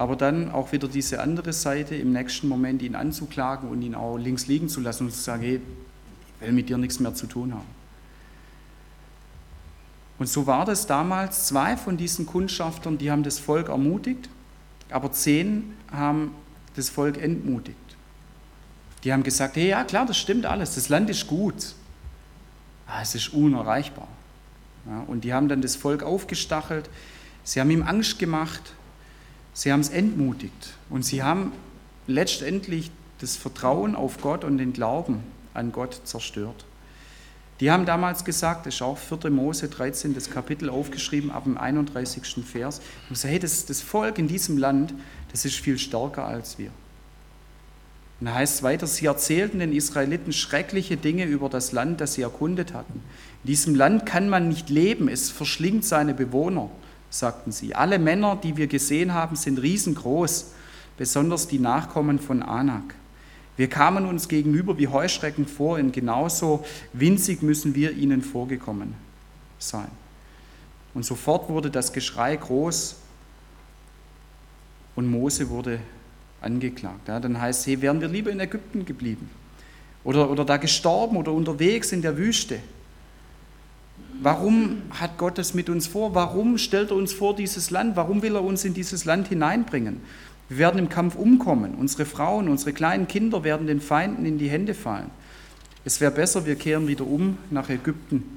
aber 0.00 0.16
dann 0.16 0.50
auch 0.50 0.72
wieder 0.72 0.88
diese 0.88 1.20
andere 1.20 1.52
Seite, 1.52 1.94
im 1.94 2.14
nächsten 2.14 2.48
Moment 2.48 2.80
ihn 2.80 2.94
anzuklagen 2.94 3.68
und 3.68 3.82
ihn 3.82 3.94
auch 3.94 4.16
links 4.16 4.46
liegen 4.46 4.70
zu 4.70 4.80
lassen 4.80 5.04
und 5.04 5.12
zu 5.12 5.20
sagen, 5.20 5.42
hey, 5.42 5.56
ich 5.56 6.46
will 6.46 6.52
mit 6.52 6.70
dir 6.70 6.78
nichts 6.78 7.00
mehr 7.00 7.12
zu 7.12 7.26
tun 7.26 7.52
haben. 7.52 7.66
Und 10.18 10.26
so 10.26 10.46
war 10.46 10.64
das 10.64 10.86
damals. 10.86 11.48
Zwei 11.48 11.76
von 11.76 11.98
diesen 11.98 12.24
Kundschaftern, 12.24 12.96
die 12.96 13.10
haben 13.10 13.22
das 13.22 13.38
Volk 13.38 13.68
ermutigt, 13.68 14.30
aber 14.88 15.12
zehn 15.12 15.74
haben 15.92 16.34
das 16.76 16.88
Volk 16.88 17.22
entmutigt. 17.22 17.89
Die 19.04 19.12
haben 19.12 19.22
gesagt, 19.22 19.56
hey, 19.56 19.68
ja 19.68 19.84
klar, 19.84 20.06
das 20.06 20.18
stimmt 20.18 20.46
alles, 20.46 20.74
das 20.74 20.88
Land 20.88 21.08
ist 21.10 21.26
gut, 21.26 21.74
aber 22.86 23.02
es 23.02 23.14
ist 23.14 23.32
unerreichbar. 23.32 24.08
Ja, 24.86 25.04
und 25.06 25.24
die 25.24 25.32
haben 25.32 25.48
dann 25.48 25.62
das 25.62 25.76
Volk 25.76 26.02
aufgestachelt, 26.02 26.88
sie 27.44 27.60
haben 27.60 27.70
ihm 27.70 27.82
Angst 27.82 28.18
gemacht, 28.18 28.74
Sie 29.52 29.72
haben 29.72 29.80
es 29.80 29.88
entmutigt 29.88 30.74
und 30.88 31.04
sie 31.04 31.22
haben 31.22 31.52
letztendlich 32.06 32.90
das 33.18 33.36
Vertrauen 33.36 33.94
auf 33.94 34.20
Gott 34.20 34.44
und 34.44 34.58
den 34.58 34.72
Glauben 34.72 35.22
an 35.54 35.72
Gott 35.72 36.00
zerstört. 36.04 36.64
Die 37.60 37.70
haben 37.70 37.84
damals 37.84 38.24
gesagt, 38.24 38.64
das 38.64 38.76
ist 38.76 38.82
auch 38.82 38.96
4. 38.96 39.30
Mose 39.30 39.68
13, 39.68 40.14
das 40.14 40.30
Kapitel 40.30 40.70
aufgeschrieben, 40.70 41.30
ab 41.30 41.44
dem 41.44 41.58
31. 41.58 42.42
Vers, 42.42 42.78
und 42.78 43.10
gesagt, 43.10 43.32
hey, 43.32 43.38
das, 43.38 43.66
das 43.66 43.82
Volk 43.82 44.18
in 44.18 44.28
diesem 44.28 44.56
Land, 44.56 44.94
das 45.30 45.44
ist 45.44 45.56
viel 45.56 45.78
stärker 45.78 46.24
als 46.24 46.56
wir. 46.58 46.70
Und 48.20 48.26
da 48.26 48.34
heißt 48.34 48.56
es 48.56 48.62
weiter, 48.62 48.86
sie 48.86 49.06
erzählten 49.06 49.60
den 49.60 49.72
Israeliten 49.72 50.32
schreckliche 50.32 50.96
Dinge 50.96 51.24
über 51.24 51.48
das 51.48 51.72
Land, 51.72 52.00
das 52.00 52.14
sie 52.14 52.22
erkundet 52.22 52.74
hatten. 52.74 53.02
In 53.44 53.46
diesem 53.48 53.74
Land 53.74 54.04
kann 54.04 54.28
man 54.28 54.48
nicht 54.48 54.68
leben, 54.68 55.08
es 55.08 55.30
verschlingt 55.30 55.84
seine 55.84 56.12
Bewohner 56.12 56.70
sagten 57.10 57.52
sie. 57.52 57.74
Alle 57.74 57.98
Männer, 57.98 58.36
die 58.36 58.56
wir 58.56 58.68
gesehen 58.68 59.12
haben, 59.12 59.36
sind 59.36 59.60
riesengroß, 59.60 60.52
besonders 60.96 61.48
die 61.48 61.58
Nachkommen 61.58 62.18
von 62.18 62.42
Anak. 62.42 62.94
Wir 63.56 63.68
kamen 63.68 64.06
uns 64.06 64.28
gegenüber 64.28 64.78
wie 64.78 64.88
Heuschrecken 64.88 65.46
vor 65.46 65.78
und 65.78 65.92
genauso 65.92 66.64
winzig 66.92 67.42
müssen 67.42 67.74
wir 67.74 67.92
ihnen 67.92 68.22
vorgekommen 68.22 68.94
sein. 69.58 69.90
Und 70.94 71.04
sofort 71.04 71.48
wurde 71.48 71.70
das 71.70 71.92
Geschrei 71.92 72.36
groß 72.36 72.96
und 74.96 75.10
Mose 75.10 75.50
wurde 75.50 75.80
angeklagt. 76.40 77.08
Ja, 77.08 77.20
dann 77.20 77.40
heißt 77.40 77.60
es, 77.60 77.66
hey, 77.66 77.82
wären 77.82 78.00
wir 78.00 78.08
lieber 78.08 78.30
in 78.30 78.40
Ägypten 78.40 78.84
geblieben 78.84 79.28
oder, 80.04 80.30
oder 80.30 80.44
da 80.44 80.56
gestorben 80.56 81.16
oder 81.16 81.32
unterwegs 81.32 81.92
in 81.92 82.02
der 82.02 82.16
Wüste. 82.16 82.60
Warum 84.22 84.82
hat 84.90 85.16
Gott 85.16 85.38
das 85.38 85.54
mit 85.54 85.70
uns 85.70 85.86
vor? 85.86 86.14
Warum 86.14 86.58
stellt 86.58 86.90
er 86.90 86.96
uns 86.96 87.12
vor 87.12 87.34
dieses 87.34 87.70
Land? 87.70 87.96
Warum 87.96 88.22
will 88.22 88.34
er 88.34 88.44
uns 88.44 88.64
in 88.64 88.74
dieses 88.74 89.04
Land 89.04 89.28
hineinbringen? 89.28 90.00
Wir 90.48 90.58
werden 90.58 90.78
im 90.78 90.88
Kampf 90.88 91.14
umkommen. 91.14 91.74
Unsere 91.74 92.04
Frauen, 92.04 92.48
unsere 92.48 92.72
kleinen 92.72 93.08
Kinder 93.08 93.44
werden 93.44 93.66
den 93.66 93.80
Feinden 93.80 94.26
in 94.26 94.36
die 94.36 94.50
Hände 94.50 94.74
fallen. 94.74 95.10
Es 95.84 96.00
wäre 96.00 96.10
besser, 96.10 96.44
wir 96.44 96.56
kehren 96.56 96.86
wieder 96.86 97.06
um 97.06 97.38
nach 97.50 97.70
Ägypten 97.70 98.36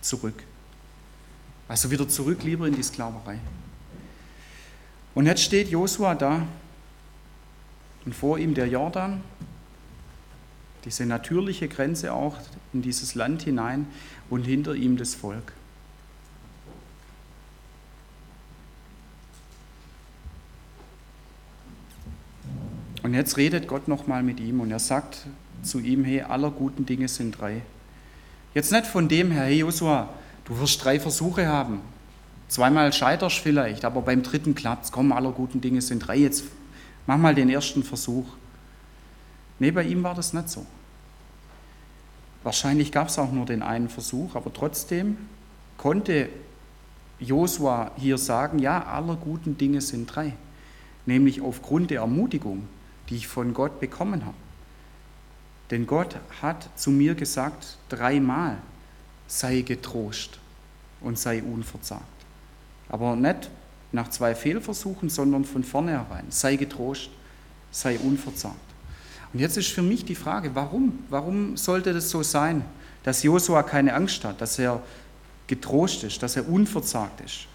zurück. 0.00 0.42
Also 1.68 1.90
wieder 1.90 2.08
zurück, 2.08 2.42
lieber 2.42 2.66
in 2.66 2.74
die 2.74 2.82
Sklaverei. 2.82 3.38
Und 5.14 5.26
jetzt 5.26 5.42
steht 5.42 5.68
Josua 5.68 6.14
da 6.14 6.42
und 8.08 8.14
vor 8.14 8.38
ihm 8.38 8.54
der 8.54 8.66
Jordan, 8.66 9.20
diese 10.86 11.04
natürliche 11.04 11.68
Grenze 11.68 12.14
auch 12.14 12.38
in 12.72 12.80
dieses 12.80 13.14
Land 13.14 13.42
hinein 13.42 13.86
und 14.30 14.44
hinter 14.44 14.74
ihm 14.74 14.96
das 14.96 15.14
Volk. 15.14 15.52
Und 23.02 23.12
jetzt 23.12 23.36
redet 23.36 23.68
Gott 23.68 23.88
nochmal 23.88 24.22
mit 24.22 24.40
ihm 24.40 24.60
und 24.60 24.70
er 24.70 24.78
sagt 24.78 25.26
zu 25.62 25.78
ihm, 25.78 26.02
hey, 26.02 26.22
aller 26.22 26.50
guten 26.50 26.86
Dinge 26.86 27.08
sind 27.08 27.38
drei. 27.38 27.60
Jetzt 28.54 28.72
nicht 28.72 28.86
von 28.86 29.10
dem 29.10 29.30
her, 29.32 29.42
hey 29.42 29.58
Josua, 29.58 30.08
du 30.46 30.58
wirst 30.58 30.82
drei 30.82 30.98
Versuche 30.98 31.46
haben. 31.46 31.82
Zweimal 32.48 32.90
scheiterst 32.94 33.36
vielleicht, 33.36 33.84
aber 33.84 34.00
beim 34.00 34.22
dritten 34.22 34.54
klappt 34.54 34.86
es. 34.86 34.92
Komm, 34.92 35.12
aller 35.12 35.32
guten 35.32 35.60
Dinge 35.60 35.82
sind 35.82 36.06
drei. 36.06 36.16
Jetzt 36.16 36.44
mach 37.08 37.16
mal 37.16 37.34
den 37.34 37.48
ersten 37.48 37.82
Versuch. 37.82 38.26
Nee, 39.58 39.70
bei 39.70 39.82
ihm 39.82 40.04
war 40.04 40.14
das 40.14 40.34
nicht 40.34 40.50
so. 40.50 40.64
Wahrscheinlich 42.42 42.92
gab 42.92 43.08
es 43.08 43.18
auch 43.18 43.32
nur 43.32 43.46
den 43.46 43.62
einen 43.62 43.88
Versuch, 43.88 44.36
aber 44.36 44.52
trotzdem 44.52 45.16
konnte 45.78 46.28
Josua 47.18 47.92
hier 47.96 48.18
sagen, 48.18 48.58
ja, 48.58 48.84
aller 48.84 49.16
guten 49.16 49.56
Dinge 49.56 49.80
sind 49.80 50.14
drei. 50.14 50.34
Nämlich 51.06 51.40
aufgrund 51.40 51.90
der 51.90 52.02
Ermutigung, 52.02 52.68
die 53.08 53.16
ich 53.16 53.26
von 53.26 53.54
Gott 53.54 53.80
bekommen 53.80 54.26
habe. 54.26 54.36
Denn 55.70 55.86
Gott 55.86 56.16
hat 56.42 56.68
zu 56.78 56.90
mir 56.90 57.14
gesagt, 57.14 57.78
dreimal 57.88 58.58
sei 59.26 59.62
getrost 59.62 60.38
und 61.00 61.18
sei 61.18 61.42
unverzagt. 61.42 62.04
Aber 62.90 63.16
nicht 63.16 63.50
nach 63.92 64.08
zwei 64.08 64.34
Fehlversuchen, 64.34 65.08
sondern 65.08 65.44
von 65.44 65.64
vornherein. 65.64 66.26
Sei 66.28 66.56
getrost, 66.56 67.10
sei 67.70 67.98
unverzagt. 67.98 68.56
Und 69.32 69.40
jetzt 69.40 69.56
ist 69.56 69.68
für 69.68 69.82
mich 69.82 70.04
die 70.04 70.14
Frage, 70.14 70.54
warum? 70.54 71.00
Warum 71.10 71.56
sollte 71.56 71.92
das 71.92 72.10
so 72.10 72.22
sein, 72.22 72.64
dass 73.04 73.22
Josua 73.22 73.62
keine 73.62 73.94
Angst 73.94 74.24
hat, 74.24 74.40
dass 74.40 74.58
er 74.58 74.82
getrost 75.46 76.04
ist, 76.04 76.22
dass 76.22 76.36
er 76.36 76.48
unverzagt 76.48 77.20
ist, 77.20 77.46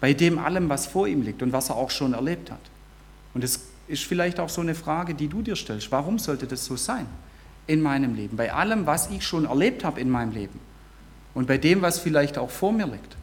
bei 0.00 0.12
dem 0.12 0.38
allem, 0.38 0.68
was 0.68 0.86
vor 0.86 1.06
ihm 1.06 1.22
liegt 1.22 1.42
und 1.42 1.52
was 1.52 1.70
er 1.70 1.76
auch 1.76 1.90
schon 1.90 2.14
erlebt 2.14 2.50
hat? 2.50 2.60
Und 3.34 3.44
es 3.44 3.60
ist 3.88 4.04
vielleicht 4.04 4.40
auch 4.40 4.48
so 4.48 4.60
eine 4.60 4.74
Frage, 4.74 5.14
die 5.14 5.28
du 5.28 5.42
dir 5.42 5.56
stellst. 5.56 5.90
Warum 5.90 6.18
sollte 6.18 6.46
das 6.46 6.64
so 6.64 6.76
sein 6.76 7.06
in 7.66 7.80
meinem 7.80 8.14
Leben? 8.14 8.36
Bei 8.36 8.52
allem, 8.52 8.86
was 8.86 9.10
ich 9.10 9.26
schon 9.26 9.44
erlebt 9.44 9.84
habe 9.84 10.00
in 10.00 10.10
meinem 10.10 10.32
Leben 10.32 10.60
und 11.34 11.46
bei 11.46 11.58
dem, 11.58 11.82
was 11.82 11.98
vielleicht 11.98 12.38
auch 12.38 12.50
vor 12.50 12.72
mir 12.72 12.86
liegt. 12.86 13.16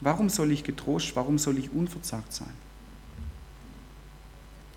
Warum 0.00 0.28
soll 0.28 0.50
ich 0.50 0.64
getrost, 0.64 1.14
warum 1.14 1.38
soll 1.38 1.58
ich 1.58 1.72
unverzagt 1.72 2.32
sein? 2.32 2.52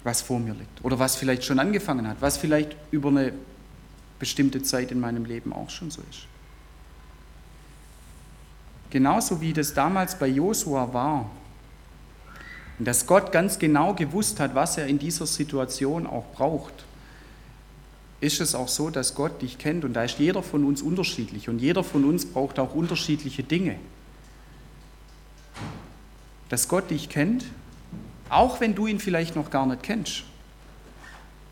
Was 0.04 0.22
vor 0.22 0.40
mir 0.40 0.54
liegt 0.54 0.84
oder 0.84 1.00
was 1.00 1.16
vielleicht 1.16 1.46
schon 1.46 1.60
angefangen 1.60 2.08
hat, 2.08 2.18
was 2.20 2.38
vielleicht 2.38 2.76
über 2.92 3.10
eine 3.10 3.34
bestimmte 4.20 4.62
Zeit 4.62 4.92
in 4.92 5.00
meinem 5.00 5.26
Leben 5.26 5.54
auch 5.54 5.70
schon 5.70 5.92
so 5.92 6.02
ist. 6.10 6.28
Genauso 8.90 9.42
wie 9.42 9.54
das 9.54 9.74
damals 9.74 10.18
bei 10.18 10.28
Josua 10.28 10.94
war, 10.94 11.30
dass 12.80 13.08
Gott 13.08 13.32
ganz 13.32 13.60
genau 13.60 13.94
gewusst 13.94 14.40
hat, 14.40 14.56
was 14.56 14.78
er 14.78 14.88
in 14.88 15.00
dieser 15.00 15.26
Situation 15.26 16.06
auch 16.06 16.26
braucht, 16.34 16.86
ist 18.22 18.40
es 18.40 18.56
auch 18.56 18.68
so, 18.68 18.90
dass 18.90 19.16
Gott 19.16 19.42
dich 19.42 19.58
kennt 19.58 19.84
und 19.84 19.94
da 19.94 20.04
ist 20.04 20.20
jeder 20.20 20.44
von 20.44 20.64
uns 20.64 20.82
unterschiedlich 20.82 21.50
und 21.50 21.60
jeder 21.60 21.84
von 21.84 22.06
uns 22.06 22.26
braucht 22.26 22.60
auch 22.60 22.74
unterschiedliche 22.74 23.44
Dinge. 23.44 23.78
Dass 26.50 26.68
Gott 26.68 26.90
dich 26.90 27.10
kennt, 27.10 27.46
auch 28.30 28.60
wenn 28.60 28.76
du 28.76 28.88
ihn 28.88 29.00
vielleicht 29.00 29.36
noch 29.36 29.50
gar 29.50 29.66
nicht 29.66 29.84
kennst, 29.84 30.24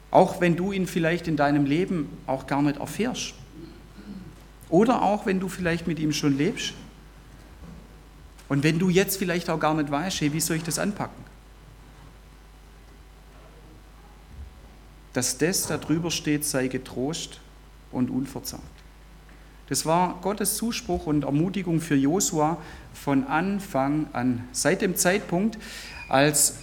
auch 0.09 0.41
wenn 0.41 0.55
du 0.55 0.71
ihn 0.71 0.87
vielleicht 0.87 1.27
in 1.27 1.37
deinem 1.37 1.65
Leben 1.65 2.09
auch 2.27 2.47
gar 2.47 2.61
nicht 2.61 2.79
erfährst 2.79 3.33
oder 4.69 5.01
auch 5.01 5.25
wenn 5.25 5.39
du 5.39 5.47
vielleicht 5.47 5.87
mit 5.87 5.99
ihm 5.99 6.11
schon 6.11 6.37
lebst 6.37 6.73
und 8.49 8.63
wenn 8.63 8.79
du 8.79 8.89
jetzt 8.89 9.17
vielleicht 9.17 9.49
auch 9.49 9.59
gar 9.59 9.73
nicht 9.73 9.89
weißt, 9.89 10.21
hey, 10.21 10.33
wie 10.33 10.41
soll 10.41 10.57
ich 10.57 10.63
das 10.63 10.79
anpacken? 10.79 11.23
Dass 15.13 15.37
das 15.37 15.67
da 15.67 15.77
drüber 15.77 16.11
steht, 16.11 16.45
sei 16.45 16.67
getrost 16.67 17.39
und 17.91 18.09
unverzagt. 18.09 18.80
Das 19.71 19.85
war 19.85 20.19
Gottes 20.21 20.57
Zuspruch 20.57 21.05
und 21.05 21.23
Ermutigung 21.23 21.79
für 21.79 21.95
Josua 21.95 22.57
von 22.93 23.23
Anfang 23.27 24.07
an. 24.11 24.43
Seit 24.51 24.81
dem 24.81 24.97
Zeitpunkt, 24.97 25.57
als 26.09 26.55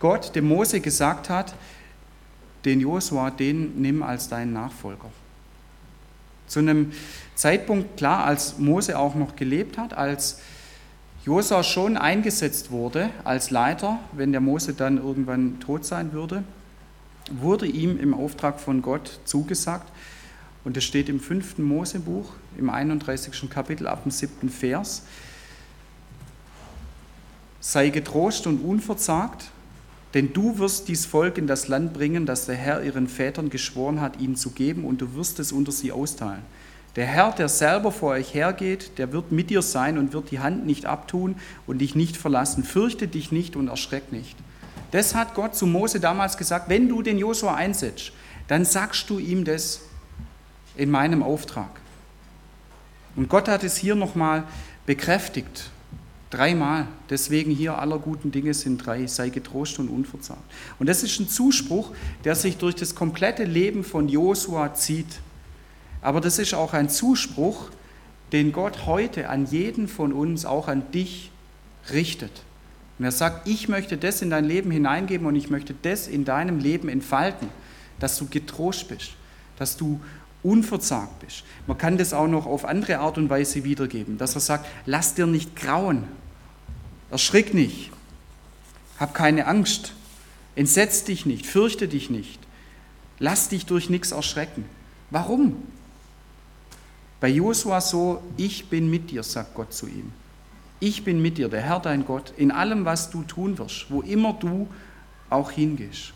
Gott 0.00 0.34
dem 0.34 0.48
Mose 0.48 0.80
gesagt 0.80 1.30
hat, 1.30 1.54
den 2.64 2.80
Josua, 2.80 3.30
den 3.30 3.80
nimm 3.80 4.02
als 4.02 4.28
deinen 4.28 4.52
Nachfolger. 4.52 5.08
Zu 6.48 6.58
einem 6.58 6.90
Zeitpunkt, 7.36 7.96
klar, 7.96 8.24
als 8.24 8.58
Mose 8.58 8.98
auch 8.98 9.14
noch 9.14 9.36
gelebt 9.36 9.78
hat, 9.78 9.94
als 9.94 10.40
Josua 11.24 11.62
schon 11.62 11.96
eingesetzt 11.96 12.72
wurde 12.72 13.10
als 13.22 13.52
Leiter, 13.52 14.00
wenn 14.10 14.32
der 14.32 14.40
Mose 14.40 14.74
dann 14.74 14.98
irgendwann 14.98 15.60
tot 15.60 15.84
sein 15.84 16.12
würde, 16.12 16.42
wurde 17.30 17.66
ihm 17.66 18.00
im 18.00 18.14
Auftrag 18.14 18.58
von 18.58 18.82
Gott 18.82 19.20
zugesagt, 19.26 19.92
und 20.64 20.76
es 20.76 20.84
steht 20.84 21.08
im 21.08 21.20
fünften 21.20 21.62
Mosebuch, 21.62 22.32
im 22.58 22.70
31. 22.70 23.48
Kapitel 23.48 23.86
ab 23.86 24.02
dem 24.04 24.10
siebten 24.10 24.48
Vers, 24.48 25.02
sei 27.60 27.90
getrost 27.90 28.46
und 28.46 28.58
unverzagt, 28.58 29.50
denn 30.14 30.32
du 30.32 30.58
wirst 30.58 30.88
dies 30.88 31.06
Volk 31.06 31.38
in 31.38 31.46
das 31.46 31.68
Land 31.68 31.92
bringen, 31.92 32.26
das 32.26 32.46
der 32.46 32.56
Herr 32.56 32.82
ihren 32.82 33.06
Vätern 33.06 33.48
geschworen 33.48 34.00
hat, 34.00 34.20
ihnen 34.20 34.36
zu 34.36 34.50
geben, 34.50 34.84
und 34.84 35.00
du 35.00 35.14
wirst 35.14 35.38
es 35.38 35.52
unter 35.52 35.70
sie 35.72 35.92
austeilen. 35.92 36.42
Der 36.96 37.06
Herr, 37.06 37.30
der 37.30 37.48
selber 37.48 37.92
vor 37.92 38.10
euch 38.10 38.34
hergeht, 38.34 38.98
der 38.98 39.12
wird 39.12 39.30
mit 39.30 39.50
dir 39.50 39.62
sein 39.62 39.96
und 39.96 40.12
wird 40.12 40.32
die 40.32 40.40
Hand 40.40 40.66
nicht 40.66 40.86
abtun 40.86 41.36
und 41.68 41.78
dich 41.78 41.94
nicht 41.94 42.16
verlassen. 42.16 42.64
Fürchte 42.64 43.06
dich 43.06 43.30
nicht 43.30 43.54
und 43.54 43.68
erschreck 43.68 44.10
nicht. 44.10 44.36
Das 44.90 45.14
hat 45.14 45.34
Gott 45.34 45.54
zu 45.54 45.66
Mose 45.66 46.00
damals 46.00 46.36
gesagt, 46.36 46.68
wenn 46.68 46.88
du 46.88 47.02
den 47.02 47.16
Josua 47.16 47.54
einsetzt, 47.54 48.10
dann 48.48 48.64
sagst 48.64 49.08
du 49.08 49.20
ihm 49.20 49.44
das 49.44 49.82
in 50.80 50.90
meinem 50.90 51.22
Auftrag. 51.22 51.70
Und 53.16 53.28
Gott 53.28 53.48
hat 53.48 53.64
es 53.64 53.76
hier 53.76 53.94
nochmal 53.94 54.44
bekräftigt, 54.86 55.70
dreimal. 56.30 56.86
Deswegen 57.10 57.50
hier 57.50 57.78
aller 57.78 57.98
guten 57.98 58.30
Dinge 58.32 58.54
sind 58.54 58.84
drei, 58.84 59.06
sei 59.06 59.28
getrost 59.28 59.78
und 59.78 59.88
unverzagt. 59.88 60.42
Und 60.78 60.88
das 60.88 61.02
ist 61.02 61.20
ein 61.20 61.28
Zuspruch, 61.28 61.92
der 62.24 62.34
sich 62.34 62.56
durch 62.56 62.74
das 62.74 62.94
komplette 62.94 63.44
Leben 63.44 63.84
von 63.84 64.08
Josua 64.08 64.74
zieht. 64.74 65.20
Aber 66.00 66.20
das 66.20 66.38
ist 66.38 66.54
auch 66.54 66.72
ein 66.72 66.88
Zuspruch, 66.88 67.70
den 68.32 68.52
Gott 68.52 68.86
heute 68.86 69.28
an 69.28 69.44
jeden 69.46 69.86
von 69.86 70.12
uns, 70.12 70.46
auch 70.46 70.68
an 70.68 70.90
dich 70.92 71.30
richtet. 71.92 72.32
Und 72.98 73.04
er 73.04 73.12
sagt, 73.12 73.48
ich 73.48 73.68
möchte 73.68 73.98
das 73.98 74.22
in 74.22 74.30
dein 74.30 74.44
Leben 74.44 74.70
hineingeben 74.70 75.26
und 75.26 75.36
ich 75.36 75.50
möchte 75.50 75.74
das 75.82 76.08
in 76.08 76.24
deinem 76.24 76.58
Leben 76.58 76.88
entfalten, 76.88 77.48
dass 77.98 78.18
du 78.18 78.26
getrost 78.28 78.88
bist, 78.88 79.10
dass 79.58 79.76
du 79.76 80.00
unverzagt 80.42 81.20
bist. 81.20 81.44
Man 81.66 81.78
kann 81.78 81.98
das 81.98 82.12
auch 82.12 82.28
noch 82.28 82.46
auf 82.46 82.64
andere 82.64 82.98
Art 82.98 83.18
und 83.18 83.28
Weise 83.28 83.64
wiedergeben, 83.64 84.18
dass 84.18 84.34
er 84.34 84.40
sagt, 84.40 84.66
lass 84.86 85.14
dir 85.14 85.26
nicht 85.26 85.56
grauen, 85.56 86.04
erschrick 87.10 87.54
nicht, 87.54 87.90
hab 88.98 89.14
keine 89.14 89.46
Angst, 89.46 89.92
entsetz 90.54 91.04
dich 91.04 91.26
nicht, 91.26 91.46
fürchte 91.46 91.88
dich 91.88 92.10
nicht, 92.10 92.40
lass 93.18 93.48
dich 93.48 93.66
durch 93.66 93.90
nichts 93.90 94.12
erschrecken. 94.12 94.64
Warum? 95.10 95.62
Bei 97.20 97.28
Josua 97.28 97.80
so, 97.80 98.22
ich 98.36 98.68
bin 98.68 98.88
mit 98.88 99.10
dir, 99.10 99.22
sagt 99.22 99.54
Gott 99.54 99.74
zu 99.74 99.86
ihm. 99.86 100.12
Ich 100.78 101.04
bin 101.04 101.20
mit 101.20 101.36
dir, 101.36 101.50
der 101.50 101.60
Herr 101.60 101.80
dein 101.80 102.06
Gott, 102.06 102.32
in 102.38 102.50
allem, 102.50 102.86
was 102.86 103.10
du 103.10 103.22
tun 103.22 103.58
wirst, 103.58 103.90
wo 103.90 104.00
immer 104.00 104.32
du 104.32 104.66
auch 105.28 105.50
hingehst. 105.50 106.14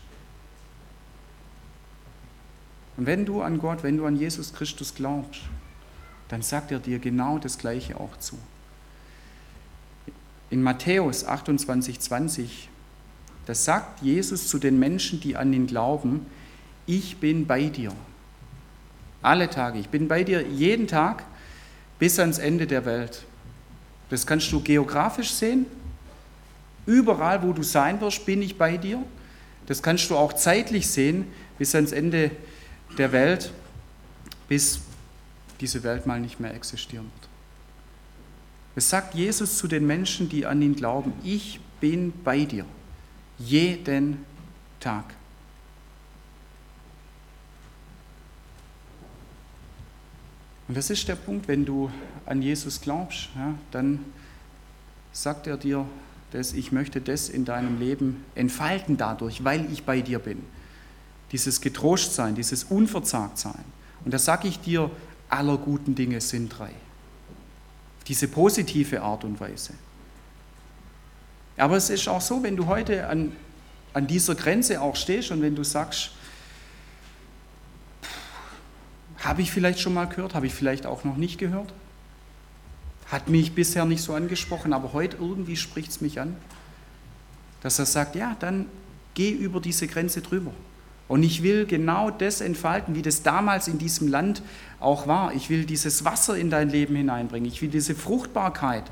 Und 2.97 3.05
wenn 3.05 3.25
du 3.25 3.41
an 3.41 3.59
Gott, 3.59 3.83
wenn 3.83 3.97
du 3.97 4.05
an 4.05 4.15
Jesus 4.15 4.53
Christus 4.53 4.95
glaubst, 4.95 5.41
dann 6.29 6.41
sagt 6.41 6.71
er 6.71 6.79
dir 6.79 6.99
genau 6.99 7.37
das 7.37 7.57
Gleiche 7.57 7.99
auch 7.99 8.17
zu. 8.17 8.37
In 10.49 10.63
Matthäus 10.63 11.25
28, 11.25 11.99
20, 11.99 12.69
da 13.45 13.53
sagt 13.53 14.01
Jesus 14.01 14.47
zu 14.47 14.57
den 14.57 14.79
Menschen, 14.79 15.19
die 15.19 15.35
an 15.35 15.51
ihn 15.53 15.67
glauben, 15.67 16.25
ich 16.85 17.17
bin 17.17 17.45
bei 17.45 17.65
dir. 17.65 17.91
Alle 19.21 19.49
Tage. 19.49 19.79
Ich 19.79 19.89
bin 19.89 20.07
bei 20.07 20.23
dir 20.23 20.47
jeden 20.47 20.87
Tag 20.87 21.23
bis 21.97 22.19
ans 22.19 22.37
Ende 22.37 22.67
der 22.67 22.85
Welt. 22.85 23.25
Das 24.09 24.27
kannst 24.27 24.51
du 24.51 24.61
geografisch 24.61 25.31
sehen. 25.31 25.65
Überall, 26.85 27.41
wo 27.41 27.51
du 27.51 27.63
sein 27.63 27.99
wirst, 28.01 28.25
bin 28.25 28.41
ich 28.41 28.57
bei 28.57 28.77
dir. 28.77 29.01
Das 29.65 29.81
kannst 29.81 30.09
du 30.11 30.15
auch 30.15 30.33
zeitlich 30.33 30.87
sehen, 30.87 31.25
bis 31.57 31.73
ans 31.73 31.91
Ende 31.91 32.19
der 32.19 32.29
Welt, 32.29 32.45
bis 34.47 34.79
diese 35.59 35.83
Welt 35.83 36.05
mal 36.05 36.19
nicht 36.19 36.39
mehr 36.39 36.53
existieren 36.53 37.05
wird. 37.05 37.29
Es 38.75 38.89
sagt 38.89 39.15
Jesus 39.15 39.57
zu 39.57 39.67
den 39.67 39.87
Menschen, 39.87 40.27
die 40.27 40.45
an 40.45 40.61
ihn 40.61 40.75
glauben, 40.75 41.13
ich 41.23 41.59
bin 41.79 42.13
bei 42.23 42.43
dir, 42.45 42.65
jeden 43.37 44.25
Tag. 44.79 45.05
Und 50.67 50.75
das 50.75 50.89
ist 50.89 51.07
der 51.07 51.15
Punkt, 51.15 51.47
wenn 51.47 51.63
du 51.63 51.91
an 52.25 52.41
Jesus 52.41 52.81
glaubst, 52.81 53.29
ja, 53.35 53.53
dann 53.71 53.99
sagt 55.11 55.47
er 55.47 55.57
dir, 55.57 55.85
dass 56.31 56.53
ich 56.53 56.71
möchte 56.71 56.99
das 56.99 57.29
in 57.29 57.45
deinem 57.45 57.79
Leben 57.79 58.25
entfalten 58.33 58.97
dadurch, 58.97 59.43
weil 59.43 59.71
ich 59.71 59.83
bei 59.83 60.01
dir 60.01 60.19
bin. 60.19 60.43
Dieses 61.35 61.59
Getrostsein, 61.59 62.33
dieses 62.33 62.63
Unverzagtsein. 62.63 63.65
Und 64.05 64.13
da 64.13 64.17
sage 64.17 64.47
ich 64.47 64.57
dir, 64.61 64.89
aller 65.27 65.57
guten 65.57 65.93
Dinge 65.93 66.21
sind 66.21 66.47
drei. 66.47 66.71
Diese 68.07 68.29
positive 68.29 69.01
Art 69.01 69.25
und 69.25 69.37
Weise. 69.41 69.73
Aber 71.57 71.75
es 71.75 71.89
ist 71.89 72.07
auch 72.07 72.21
so, 72.21 72.41
wenn 72.41 72.55
du 72.55 72.67
heute 72.67 73.07
an, 73.07 73.33
an 73.91 74.07
dieser 74.07 74.33
Grenze 74.33 74.79
auch 74.79 74.95
stehst 74.95 75.29
und 75.31 75.41
wenn 75.41 75.57
du 75.57 75.65
sagst, 75.65 76.11
habe 79.17 79.41
ich 79.41 79.51
vielleicht 79.51 79.81
schon 79.81 79.93
mal 79.93 80.05
gehört, 80.05 80.35
habe 80.35 80.47
ich 80.47 80.53
vielleicht 80.53 80.85
auch 80.85 81.03
noch 81.03 81.17
nicht 81.17 81.37
gehört, 81.37 81.73
hat 83.07 83.27
mich 83.27 83.55
bisher 83.55 83.83
nicht 83.83 84.01
so 84.01 84.13
angesprochen, 84.13 84.71
aber 84.71 84.93
heute 84.93 85.17
irgendwie 85.17 85.57
spricht 85.57 85.91
es 85.91 85.99
mich 85.99 86.21
an, 86.21 86.37
dass 87.61 87.77
er 87.77 87.87
sagt, 87.87 88.15
ja, 88.15 88.37
dann 88.39 88.67
geh 89.15 89.31
über 89.31 89.59
diese 89.59 89.85
Grenze 89.85 90.21
drüber. 90.21 90.53
Und 91.07 91.23
ich 91.23 91.43
will 91.43 91.65
genau 91.65 92.09
das 92.09 92.41
entfalten, 92.41 92.95
wie 92.95 93.01
das 93.01 93.21
damals 93.21 93.67
in 93.67 93.77
diesem 93.77 94.07
Land 94.07 94.41
auch 94.79 95.07
war. 95.07 95.33
Ich 95.33 95.49
will 95.49 95.65
dieses 95.65 96.03
Wasser 96.03 96.35
in 96.35 96.49
dein 96.49 96.69
Leben 96.69 96.95
hineinbringen. 96.95 97.47
Ich 97.47 97.61
will 97.61 97.69
diese 97.69 97.93
Fruchtbarkeit 97.93 98.83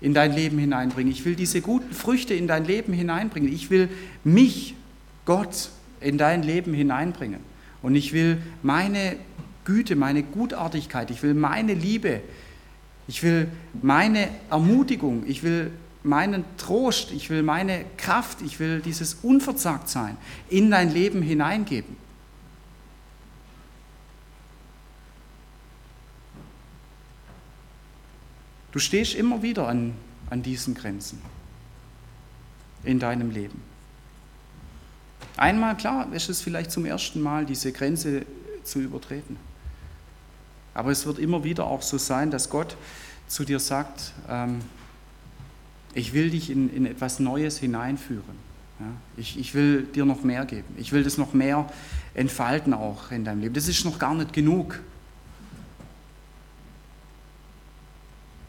in 0.00 0.14
dein 0.14 0.32
Leben 0.32 0.58
hineinbringen. 0.58 1.12
Ich 1.12 1.24
will 1.24 1.34
diese 1.34 1.60
guten 1.60 1.92
Früchte 1.92 2.34
in 2.34 2.46
dein 2.46 2.64
Leben 2.64 2.92
hineinbringen. 2.92 3.52
Ich 3.52 3.70
will 3.70 3.88
mich, 4.22 4.74
Gott, 5.24 5.70
in 6.00 6.16
dein 6.16 6.44
Leben 6.44 6.74
hineinbringen. 6.74 7.40
Und 7.82 7.96
ich 7.96 8.12
will 8.12 8.38
meine 8.62 9.16
Güte, 9.64 9.96
meine 9.96 10.22
Gutartigkeit, 10.22 11.10
ich 11.10 11.22
will 11.22 11.34
meine 11.34 11.74
Liebe, 11.74 12.20
ich 13.06 13.22
will 13.22 13.48
meine 13.82 14.28
Ermutigung, 14.50 15.24
ich 15.26 15.42
will 15.42 15.70
meinen 16.02 16.44
Trost, 16.56 17.10
ich 17.12 17.30
will 17.30 17.42
meine 17.42 17.84
Kraft, 17.96 18.40
ich 18.42 18.60
will 18.60 18.80
dieses 18.80 19.14
Unverzagtsein 19.22 20.16
in 20.48 20.70
dein 20.70 20.92
Leben 20.92 21.22
hineingeben. 21.22 21.96
Du 28.70 28.78
stehst 28.78 29.14
immer 29.14 29.42
wieder 29.42 29.66
an, 29.66 29.94
an 30.30 30.42
diesen 30.42 30.74
Grenzen 30.74 31.20
in 32.84 32.98
deinem 32.98 33.30
Leben. 33.30 33.60
Einmal, 35.36 35.76
klar, 35.76 36.12
ist 36.12 36.28
es 36.28 36.42
vielleicht 36.42 36.70
zum 36.70 36.84
ersten 36.84 37.20
Mal, 37.20 37.46
diese 37.46 37.72
Grenze 37.72 38.24
zu 38.64 38.80
übertreten. 38.80 39.36
Aber 40.74 40.90
es 40.90 41.06
wird 41.06 41.18
immer 41.18 41.44
wieder 41.44 41.64
auch 41.64 41.82
so 41.82 41.98
sein, 41.98 42.30
dass 42.30 42.50
Gott 42.50 42.76
zu 43.26 43.44
dir 43.44 43.58
sagt, 43.58 44.12
ähm, 44.28 44.60
ich 45.98 46.12
will 46.12 46.30
dich 46.30 46.50
in, 46.50 46.72
in 46.74 46.86
etwas 46.86 47.18
Neues 47.18 47.58
hineinführen. 47.58 48.48
Ja? 48.78 48.86
Ich, 49.16 49.38
ich 49.38 49.54
will 49.54 49.82
dir 49.82 50.04
noch 50.04 50.22
mehr 50.22 50.44
geben. 50.44 50.74
Ich 50.76 50.92
will 50.92 51.02
das 51.02 51.18
noch 51.18 51.34
mehr 51.34 51.68
entfalten 52.14 52.72
auch 52.72 53.10
in 53.10 53.24
deinem 53.24 53.40
Leben. 53.40 53.54
Das 53.54 53.68
ist 53.68 53.84
noch 53.84 53.98
gar 53.98 54.14
nicht 54.14 54.32
genug. 54.32 54.80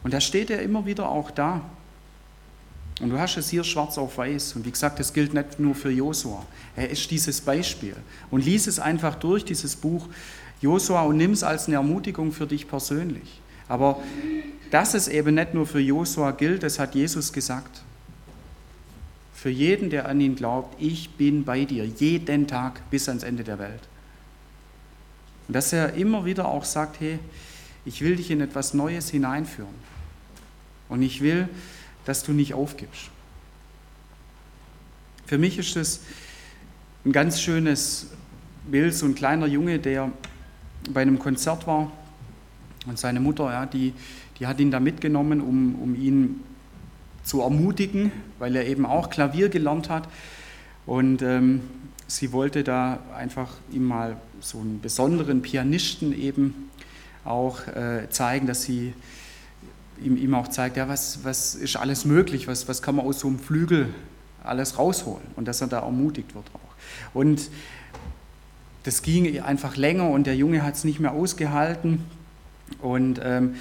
Und 0.02 0.14
da 0.14 0.20
steht 0.20 0.50
er 0.50 0.62
immer 0.62 0.86
wieder 0.86 1.08
auch 1.08 1.30
da. 1.30 1.60
Und 3.00 3.10
du 3.10 3.18
hast 3.18 3.36
es 3.36 3.48
hier 3.48 3.64
schwarz 3.64 3.98
auf 3.98 4.18
weiß. 4.18 4.56
Und 4.56 4.64
wie 4.64 4.70
gesagt, 4.70 5.00
das 5.00 5.12
gilt 5.12 5.34
nicht 5.34 5.58
nur 5.58 5.74
für 5.74 5.90
Josua. 5.90 6.46
Er 6.76 6.90
ist 6.90 7.10
dieses 7.10 7.40
Beispiel. 7.40 7.96
Und 8.30 8.44
lies 8.44 8.66
es 8.66 8.78
einfach 8.78 9.14
durch, 9.16 9.44
dieses 9.44 9.76
Buch 9.76 10.08
Josua, 10.60 11.02
und 11.02 11.16
nimm 11.16 11.32
es 11.32 11.42
als 11.42 11.66
eine 11.66 11.76
Ermutigung 11.76 12.32
für 12.32 12.46
dich 12.46 12.68
persönlich. 12.68 13.40
Aber 13.70 14.02
dass 14.72 14.94
es 14.94 15.06
eben 15.06 15.36
nicht 15.36 15.54
nur 15.54 15.64
für 15.64 15.78
Josua 15.78 16.32
gilt, 16.32 16.64
das 16.64 16.80
hat 16.80 16.96
Jesus 16.96 17.32
gesagt. 17.32 17.82
Für 19.32 19.48
jeden, 19.48 19.90
der 19.90 20.08
an 20.08 20.20
ihn 20.20 20.34
glaubt, 20.34 20.74
ich 20.82 21.10
bin 21.10 21.44
bei 21.44 21.64
dir, 21.64 21.86
jeden 21.86 22.48
Tag 22.48 22.82
bis 22.90 23.08
ans 23.08 23.22
Ende 23.22 23.44
der 23.44 23.60
Welt. 23.60 23.80
Und 25.46 25.54
dass 25.54 25.72
er 25.72 25.94
immer 25.94 26.24
wieder 26.24 26.48
auch 26.48 26.64
sagt, 26.64 26.98
hey, 26.98 27.20
ich 27.84 28.02
will 28.02 28.16
dich 28.16 28.32
in 28.32 28.40
etwas 28.40 28.74
Neues 28.74 29.08
hineinführen. 29.08 29.74
Und 30.88 31.02
ich 31.02 31.20
will, 31.20 31.48
dass 32.04 32.24
du 32.24 32.32
nicht 32.32 32.54
aufgibst. 32.54 33.08
Für 35.26 35.38
mich 35.38 35.58
ist 35.58 35.76
es 35.76 36.00
ein 37.04 37.12
ganz 37.12 37.40
schönes 37.40 38.08
Bild, 38.68 38.94
so 38.94 39.06
ein 39.06 39.14
kleiner 39.14 39.46
Junge, 39.46 39.78
der 39.78 40.10
bei 40.90 41.02
einem 41.02 41.20
Konzert 41.20 41.68
war 41.68 41.92
und 42.86 42.98
seine 42.98 43.20
Mutter, 43.20 43.50
ja, 43.50 43.66
die, 43.66 43.92
die 44.38 44.46
hat 44.46 44.58
ihn 44.60 44.70
da 44.70 44.80
mitgenommen, 44.80 45.40
um, 45.40 45.74
um 45.76 45.94
ihn 45.94 46.40
zu 47.22 47.42
ermutigen, 47.42 48.10
weil 48.38 48.56
er 48.56 48.66
eben 48.66 48.86
auch 48.86 49.10
Klavier 49.10 49.50
gelernt 49.50 49.90
hat. 49.90 50.08
Und 50.86 51.22
ähm, 51.22 51.60
sie 52.06 52.32
wollte 52.32 52.64
da 52.64 53.00
einfach 53.16 53.52
ihm 53.70 53.84
mal 53.84 54.16
so 54.40 54.58
einen 54.58 54.80
besonderen 54.80 55.42
Pianisten 55.42 56.18
eben 56.18 56.70
auch 57.24 57.66
äh, 57.66 58.08
zeigen, 58.08 58.46
dass 58.46 58.62
sie 58.62 58.94
ihm, 60.02 60.16
ihm 60.16 60.34
auch 60.34 60.48
zeigt, 60.48 60.78
ja, 60.78 60.88
was, 60.88 61.22
was 61.22 61.54
ist 61.54 61.76
alles 61.76 62.06
möglich, 62.06 62.48
was, 62.48 62.66
was 62.66 62.80
kann 62.80 62.96
man 62.96 63.04
aus 63.04 63.20
so 63.20 63.28
einem 63.28 63.38
Flügel 63.38 63.92
alles 64.42 64.78
rausholen 64.78 65.26
und 65.36 65.46
dass 65.46 65.60
er 65.60 65.66
da 65.66 65.80
ermutigt 65.80 66.34
wird 66.34 66.46
auch. 66.54 67.14
Und 67.14 67.50
das 68.84 69.02
ging 69.02 69.38
einfach 69.42 69.76
länger 69.76 70.08
und 70.08 70.26
der 70.26 70.34
Junge 70.34 70.62
hat 70.62 70.74
es 70.74 70.84
nicht 70.84 70.98
mehr 70.98 71.12
ausgehalten 71.12 72.06
und 72.80 73.20
ähm, 73.22 73.56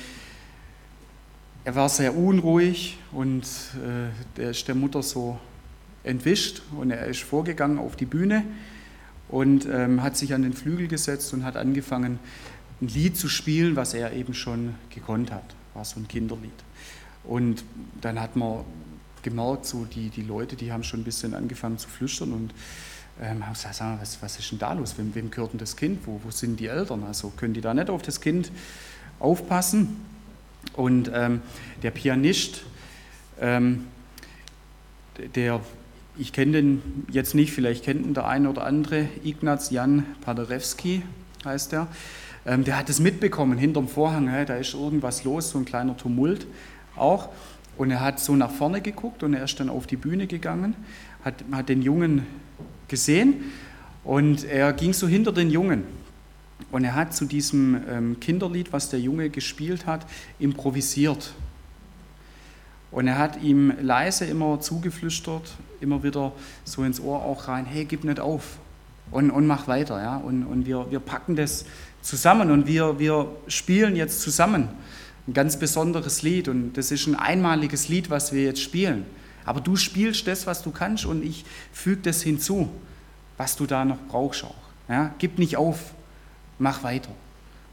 er 1.65 1.75
war 1.75 1.89
sehr 1.89 2.15
unruhig 2.15 2.97
und 3.11 3.43
äh, 3.43 4.09
der 4.37 4.51
ist 4.51 4.67
der 4.67 4.75
Mutter 4.75 5.03
so 5.03 5.37
entwischt 6.03 6.61
und 6.77 6.91
er 6.91 7.05
ist 7.05 7.21
vorgegangen 7.21 7.77
auf 7.77 7.95
die 7.95 8.05
Bühne 8.05 8.43
und 9.27 9.65
ähm, 9.65 10.01
hat 10.01 10.17
sich 10.17 10.33
an 10.33 10.41
den 10.41 10.53
Flügel 10.53 10.87
gesetzt 10.87 11.33
und 11.33 11.43
hat 11.43 11.57
angefangen, 11.57 12.19
ein 12.81 12.87
Lied 12.87 13.17
zu 13.17 13.27
spielen, 13.27 13.75
was 13.75 13.93
er 13.93 14.13
eben 14.13 14.33
schon 14.33 14.75
gekonnt 14.89 15.31
hat. 15.31 15.43
War 15.73 15.83
so 15.83 15.99
ein 15.99 16.07
Kinderlied. 16.07 16.51
Und 17.23 17.63
dann 18.01 18.19
hat 18.19 18.35
man 18.35 18.63
gemerkt, 19.21 19.65
so 19.65 19.85
die, 19.85 20.09
die 20.09 20.23
Leute, 20.23 20.55
die 20.55 20.71
haben 20.71 20.83
schon 20.83 21.01
ein 21.01 21.03
bisschen 21.03 21.33
angefangen 21.33 21.77
zu 21.77 21.89
flüstern 21.89 22.31
und 22.31 22.53
ähm, 23.21 23.45
haben 23.45 23.53
gesagt, 23.53 23.81
was, 23.99 24.21
was 24.21 24.39
ist 24.39 24.51
denn 24.51 24.59
da 24.59 24.73
los? 24.73 24.97
Wem, 24.97 25.13
wem 25.13 25.29
gehört 25.29 25.51
denn 25.51 25.59
das 25.59 25.75
Kind? 25.75 26.07
Wo, 26.07 26.21
wo 26.23 26.31
sind 26.31 26.59
die 26.59 26.67
Eltern? 26.67 27.03
Also 27.03 27.29
können 27.35 27.53
die 27.53 27.61
da 27.61 27.73
nicht 27.73 27.89
auf 27.89 28.01
das 28.01 28.21
Kind 28.21 28.51
aufpassen? 29.19 30.05
Und 30.73 31.11
ähm, 31.13 31.41
der 31.83 31.91
Pianist, 31.91 32.63
ähm, 33.39 33.87
der, 35.35 35.61
ich 36.17 36.33
kenne 36.33 36.53
den 36.53 37.05
jetzt 37.11 37.35
nicht, 37.35 37.51
vielleicht 37.51 37.83
kennt 37.83 38.05
ihn 38.05 38.13
der 38.13 38.27
eine 38.27 38.49
oder 38.49 38.65
andere, 38.65 39.07
Ignaz 39.23 39.71
Jan 39.71 40.05
Paderewski 40.21 41.03
heißt 41.45 41.73
er, 41.73 41.87
ähm, 42.45 42.63
der 42.63 42.77
hat 42.77 42.89
es 42.89 42.99
mitbekommen 42.99 43.57
hinterm 43.57 43.87
Vorhang, 43.87 44.27
hey, 44.27 44.45
da 44.45 44.55
ist 44.55 44.73
irgendwas 44.73 45.23
los, 45.23 45.51
so 45.51 45.57
ein 45.57 45.65
kleiner 45.65 45.95
Tumult 45.97 46.47
auch. 46.95 47.29
Und 47.77 47.91
er 47.91 48.01
hat 48.01 48.19
so 48.19 48.35
nach 48.35 48.51
vorne 48.51 48.81
geguckt 48.81 49.23
und 49.23 49.33
er 49.33 49.43
ist 49.43 49.59
dann 49.59 49.69
auf 49.69 49.87
die 49.87 49.95
Bühne 49.95 50.27
gegangen, 50.27 50.75
hat, 51.23 51.35
hat 51.51 51.69
den 51.69 51.81
Jungen 51.81 52.25
gesehen 52.89 53.51
und 54.03 54.43
er 54.43 54.73
ging 54.73 54.91
so 54.91 55.07
hinter 55.07 55.31
den 55.31 55.49
Jungen 55.49 55.83
und 56.71 56.83
er 56.83 56.95
hat 56.95 57.13
zu 57.13 57.25
diesem 57.25 57.81
ähm, 57.89 58.19
Kinderlied, 58.19 58.71
was 58.71 58.89
der 58.89 58.99
Junge 58.99 59.29
gespielt 59.29 59.85
hat, 59.85 60.05
improvisiert. 60.39 61.33
Und 62.91 63.07
er 63.07 63.17
hat 63.17 63.41
ihm 63.41 63.73
leise 63.81 64.25
immer 64.25 64.59
zugeflüstert, 64.59 65.55
immer 65.79 66.03
wieder 66.03 66.31
so 66.63 66.83
ins 66.83 66.99
Ohr 66.99 67.23
auch 67.23 67.47
rein, 67.47 67.65
hey, 67.65 67.85
gib 67.85 68.03
nicht 68.03 68.19
auf 68.19 68.57
und, 69.11 69.31
und 69.31 69.47
mach 69.47 69.67
weiter. 69.67 70.01
Ja? 70.01 70.17
Und, 70.17 70.43
und 70.43 70.65
wir, 70.65 70.89
wir 70.89 70.99
packen 70.99 71.35
das 71.35 71.65
zusammen 72.01 72.51
und 72.51 72.67
wir, 72.67 72.99
wir 72.99 73.27
spielen 73.47 73.95
jetzt 73.95 74.21
zusammen 74.21 74.69
ein 75.27 75.33
ganz 75.33 75.57
besonderes 75.57 76.23
Lied 76.23 76.47
und 76.47 76.73
das 76.73 76.91
ist 76.91 77.05
ein 77.07 77.15
einmaliges 77.15 77.87
Lied, 77.87 78.09
was 78.09 78.33
wir 78.33 78.43
jetzt 78.43 78.61
spielen. 78.61 79.05
Aber 79.45 79.61
du 79.61 79.75
spielst 79.75 80.27
das, 80.27 80.47
was 80.47 80.63
du 80.63 80.71
kannst 80.71 81.05
und 81.05 81.23
ich 81.23 81.45
füge 81.71 82.01
das 82.03 82.21
hinzu, 82.21 82.69
was 83.37 83.55
du 83.55 83.65
da 83.65 83.85
noch 83.85 83.99
brauchst 84.07 84.43
auch. 84.43 84.55
Ja, 84.87 85.13
gib 85.19 85.37
nicht 85.37 85.57
auf, 85.57 85.93
mach 86.59 86.83
weiter. 86.83 87.11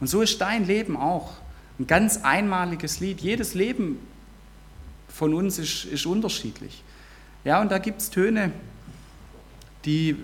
Und 0.00 0.06
so 0.06 0.22
ist 0.22 0.40
dein 0.40 0.66
Leben 0.66 0.96
auch 0.96 1.32
ein 1.78 1.86
ganz 1.86 2.18
einmaliges 2.22 3.00
Lied. 3.00 3.20
Jedes 3.20 3.54
Leben 3.54 3.98
von 5.08 5.34
uns 5.34 5.58
ist, 5.58 5.84
ist 5.84 6.06
unterschiedlich. 6.06 6.82
Ja, 7.44 7.60
und 7.60 7.70
da 7.70 7.78
gibt 7.78 8.00
es 8.00 8.10
Töne, 8.10 8.52
die 9.84 10.16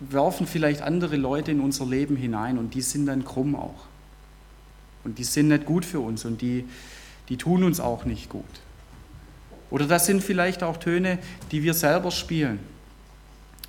werfen 0.00 0.46
vielleicht 0.46 0.82
andere 0.82 1.16
Leute 1.16 1.50
in 1.50 1.60
unser 1.60 1.86
Leben 1.86 2.16
hinein 2.16 2.58
und 2.58 2.74
die 2.74 2.82
sind 2.82 3.06
dann 3.06 3.24
krumm 3.24 3.56
auch. 3.56 3.86
Und 5.04 5.18
die 5.18 5.24
sind 5.24 5.48
nicht 5.48 5.64
gut 5.64 5.84
für 5.84 6.00
uns 6.00 6.24
und 6.24 6.42
die, 6.42 6.64
die 7.28 7.36
tun 7.36 7.64
uns 7.64 7.80
auch 7.80 8.04
nicht 8.04 8.28
gut. 8.28 8.44
Oder 9.70 9.86
das 9.86 10.06
sind 10.06 10.22
vielleicht 10.22 10.62
auch 10.62 10.76
Töne, 10.76 11.18
die 11.50 11.62
wir 11.62 11.74
selber 11.74 12.10
spielen 12.10 12.58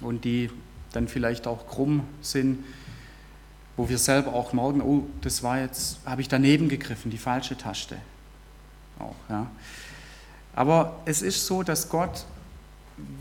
und 0.01 0.23
die 0.23 0.49
dann 0.93 1.07
vielleicht 1.07 1.47
auch 1.47 1.67
krumm 1.67 2.03
sind, 2.21 2.63
wo 3.79 3.87
wir 3.87 3.97
selber 3.97 4.33
auch 4.33 4.51
merken, 4.51 4.81
oh, 4.81 5.05
das 5.21 5.41
war 5.41 5.57
jetzt, 5.57 5.99
habe 6.05 6.19
ich 6.19 6.27
daneben 6.27 6.67
gegriffen, 6.67 7.09
die 7.11 7.17
falsche 7.17 7.57
Taste. 7.57 7.95
Auch, 8.99 9.15
ja. 9.29 9.49
Aber 10.53 10.99
es 11.05 11.21
ist 11.21 11.45
so, 11.45 11.63
dass 11.63 11.87
Gott 11.87 12.25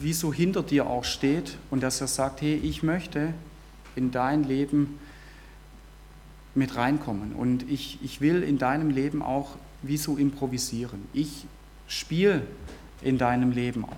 wie 0.00 0.12
so 0.12 0.34
hinter 0.34 0.64
dir 0.64 0.88
auch 0.88 1.04
steht 1.04 1.56
und 1.70 1.80
dass 1.80 2.00
er 2.00 2.08
sagt, 2.08 2.40
hey, 2.40 2.56
ich 2.56 2.82
möchte 2.82 3.34
in 3.94 4.10
dein 4.10 4.42
Leben 4.42 4.98
mit 6.56 6.74
reinkommen 6.74 7.34
und 7.34 7.70
ich, 7.70 8.00
ich 8.02 8.20
will 8.20 8.42
in 8.42 8.58
deinem 8.58 8.90
Leben 8.90 9.22
auch 9.22 9.50
wie 9.82 9.96
so 9.96 10.16
improvisieren. 10.16 11.06
Ich 11.12 11.46
spiele 11.86 12.42
in 13.00 13.16
deinem 13.16 13.52
Leben 13.52 13.84
auch. 13.84 13.92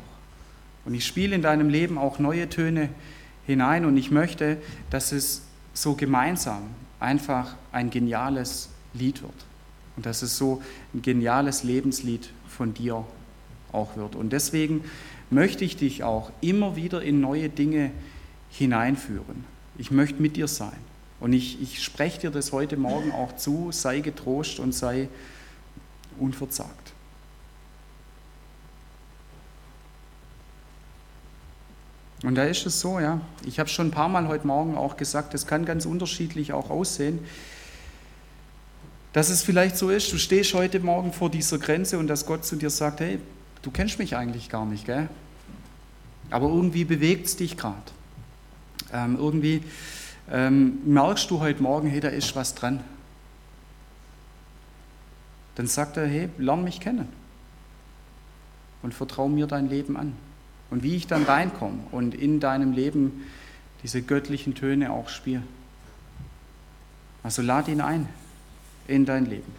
Und 0.84 0.92
ich 0.92 1.06
spiele 1.06 1.34
in 1.34 1.40
deinem 1.40 1.70
Leben 1.70 1.96
auch 1.96 2.18
neue 2.18 2.50
Töne 2.50 2.90
hinein 3.46 3.86
und 3.86 3.96
ich 3.96 4.10
möchte, 4.10 4.58
dass 4.90 5.12
es 5.12 5.46
so 5.80 5.94
gemeinsam 5.94 6.62
einfach 6.98 7.56
ein 7.72 7.90
geniales 7.90 8.68
Lied 8.92 9.22
wird. 9.22 9.32
Und 9.96 10.06
dass 10.06 10.22
es 10.22 10.36
so 10.36 10.62
ein 10.94 11.02
geniales 11.02 11.62
Lebenslied 11.62 12.30
von 12.48 12.74
dir 12.74 13.04
auch 13.72 13.96
wird. 13.96 14.14
Und 14.14 14.32
deswegen 14.32 14.84
möchte 15.30 15.64
ich 15.64 15.76
dich 15.76 16.02
auch 16.02 16.30
immer 16.40 16.76
wieder 16.76 17.02
in 17.02 17.20
neue 17.20 17.48
Dinge 17.48 17.92
hineinführen. 18.50 19.44
Ich 19.78 19.90
möchte 19.90 20.20
mit 20.20 20.36
dir 20.36 20.48
sein. 20.48 20.76
Und 21.20 21.32
ich, 21.32 21.60
ich 21.62 21.82
spreche 21.82 22.20
dir 22.20 22.30
das 22.30 22.52
heute 22.52 22.76
Morgen 22.76 23.12
auch 23.12 23.36
zu, 23.36 23.70
sei 23.72 24.00
getrost 24.00 24.58
und 24.58 24.74
sei 24.74 25.08
unverzagt. 26.18 26.89
Und 32.22 32.34
da 32.34 32.44
ist 32.44 32.66
es 32.66 32.80
so, 32.80 33.00
ja, 33.00 33.20
ich 33.46 33.58
habe 33.58 33.68
schon 33.68 33.88
ein 33.88 33.90
paar 33.90 34.08
Mal 34.08 34.28
heute 34.28 34.46
Morgen 34.46 34.76
auch 34.76 34.96
gesagt, 34.96 35.32
es 35.32 35.46
kann 35.46 35.64
ganz 35.64 35.86
unterschiedlich 35.86 36.52
auch 36.52 36.68
aussehen, 36.68 37.20
dass 39.12 39.30
es 39.30 39.42
vielleicht 39.42 39.76
so 39.76 39.90
ist, 39.90 40.12
du 40.12 40.18
stehst 40.18 40.54
heute 40.54 40.80
Morgen 40.80 41.12
vor 41.12 41.30
dieser 41.30 41.58
Grenze 41.58 41.98
und 41.98 42.06
dass 42.06 42.26
Gott 42.26 42.44
zu 42.44 42.56
dir 42.56 42.70
sagt, 42.70 43.00
hey, 43.00 43.18
du 43.62 43.70
kennst 43.70 43.98
mich 43.98 44.16
eigentlich 44.16 44.48
gar 44.50 44.66
nicht, 44.66 44.86
gell? 44.86 45.08
Aber 46.30 46.48
irgendwie 46.48 46.84
bewegt 46.84 47.26
es 47.26 47.36
dich 47.36 47.56
gerade. 47.56 47.76
Ähm, 48.92 49.16
irgendwie 49.18 49.64
ähm, 50.30 50.78
merkst 50.84 51.28
du 51.30 51.40
heute 51.40 51.62
Morgen, 51.62 51.88
hey, 51.88 52.00
da 52.00 52.08
ist 52.08 52.36
was 52.36 52.54
dran. 52.54 52.84
Dann 55.56 55.66
sagt 55.66 55.96
er, 55.96 56.06
hey, 56.06 56.28
lern 56.38 56.62
mich 56.62 56.80
kennen 56.80 57.08
und 58.82 58.94
vertraue 58.94 59.30
mir 59.30 59.46
dein 59.46 59.68
Leben 59.68 59.96
an 59.96 60.14
und 60.70 60.82
wie 60.82 60.96
ich 60.96 61.06
dann 61.06 61.24
reinkomme 61.24 61.78
und 61.90 62.14
in 62.14 62.40
deinem 62.40 62.72
Leben 62.72 63.24
diese 63.82 64.02
göttlichen 64.02 64.54
Töne 64.54 64.92
auch 64.92 65.08
spiele. 65.08 65.42
Also 67.22 67.42
lad 67.42 67.68
ihn 67.68 67.80
ein 67.80 68.08
in 68.86 69.04
dein 69.04 69.26
Leben. 69.26 69.52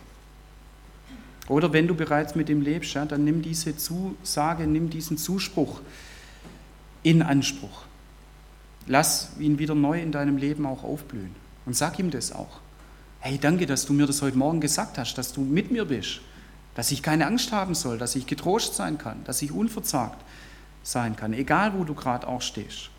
Oder 1.48 1.74
wenn 1.74 1.88
du 1.88 1.96
bereits 1.96 2.36
mit 2.36 2.50
ihm 2.50 2.62
lebst, 2.62 2.94
ja, 2.94 3.06
dann 3.06 3.24
nimm 3.24 3.42
diese 3.42 3.76
Zusage, 3.76 4.68
nimm 4.68 4.90
diesen 4.90 5.18
Zuspruch 5.18 5.82
in 7.04 7.22
Anspruch. 7.22 7.84
Lass 8.88 9.32
ihn 9.40 9.60
wieder 9.60 9.76
neu 9.76 10.02
in 10.02 10.12
deinem 10.12 10.38
Leben 10.38 10.66
auch 10.66 10.84
aufblühen. 10.84 11.36
Und 11.66 11.76
sag 11.76 12.00
ihm 12.00 12.10
das 12.10 12.32
auch. 12.32 12.60
Hey, 13.20 13.38
danke, 13.40 13.66
dass 13.66 13.86
du 13.86 13.94
mir 13.94 14.08
das 14.08 14.22
heute 14.22 14.38
Morgen 14.38 14.62
gesagt 14.62 14.98
hast, 14.98 15.16
dass 15.16 15.34
du 15.34 15.42
mit 15.42 15.72
mir 15.72 15.86
bist, 15.86 16.22
dass 16.74 16.92
ich 16.92 17.04
keine 17.04 17.28
Angst 17.28 17.52
haben 17.52 17.76
soll, 17.76 17.98
dass 17.98 18.16
ich 18.16 18.26
getrost 18.26 18.76
sein 18.76 18.98
kann, 18.98 19.24
dass 19.26 19.42
ich 19.42 19.52
unverzagt 19.52 20.24
sein 20.84 21.16
kann, 21.16 21.34
egal 21.34 21.74
wo 21.78 21.84
du 21.84 21.94
gerade 21.94 22.28
auch 22.28 22.42
stehst. 22.42 22.90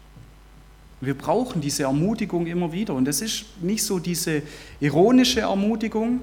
Wir 1.01 1.15
brauchen 1.19 1.61
diese 1.61 1.83
Ermutigung 1.83 2.47
immer 2.47 2.73
wieder. 2.73 2.95
Und 2.95 3.07
das 3.07 3.21
ist 3.21 3.45
nicht 3.61 3.83
so 3.83 3.99
diese 3.99 4.43
ironische 4.79 5.41
Ermutigung, 5.41 6.21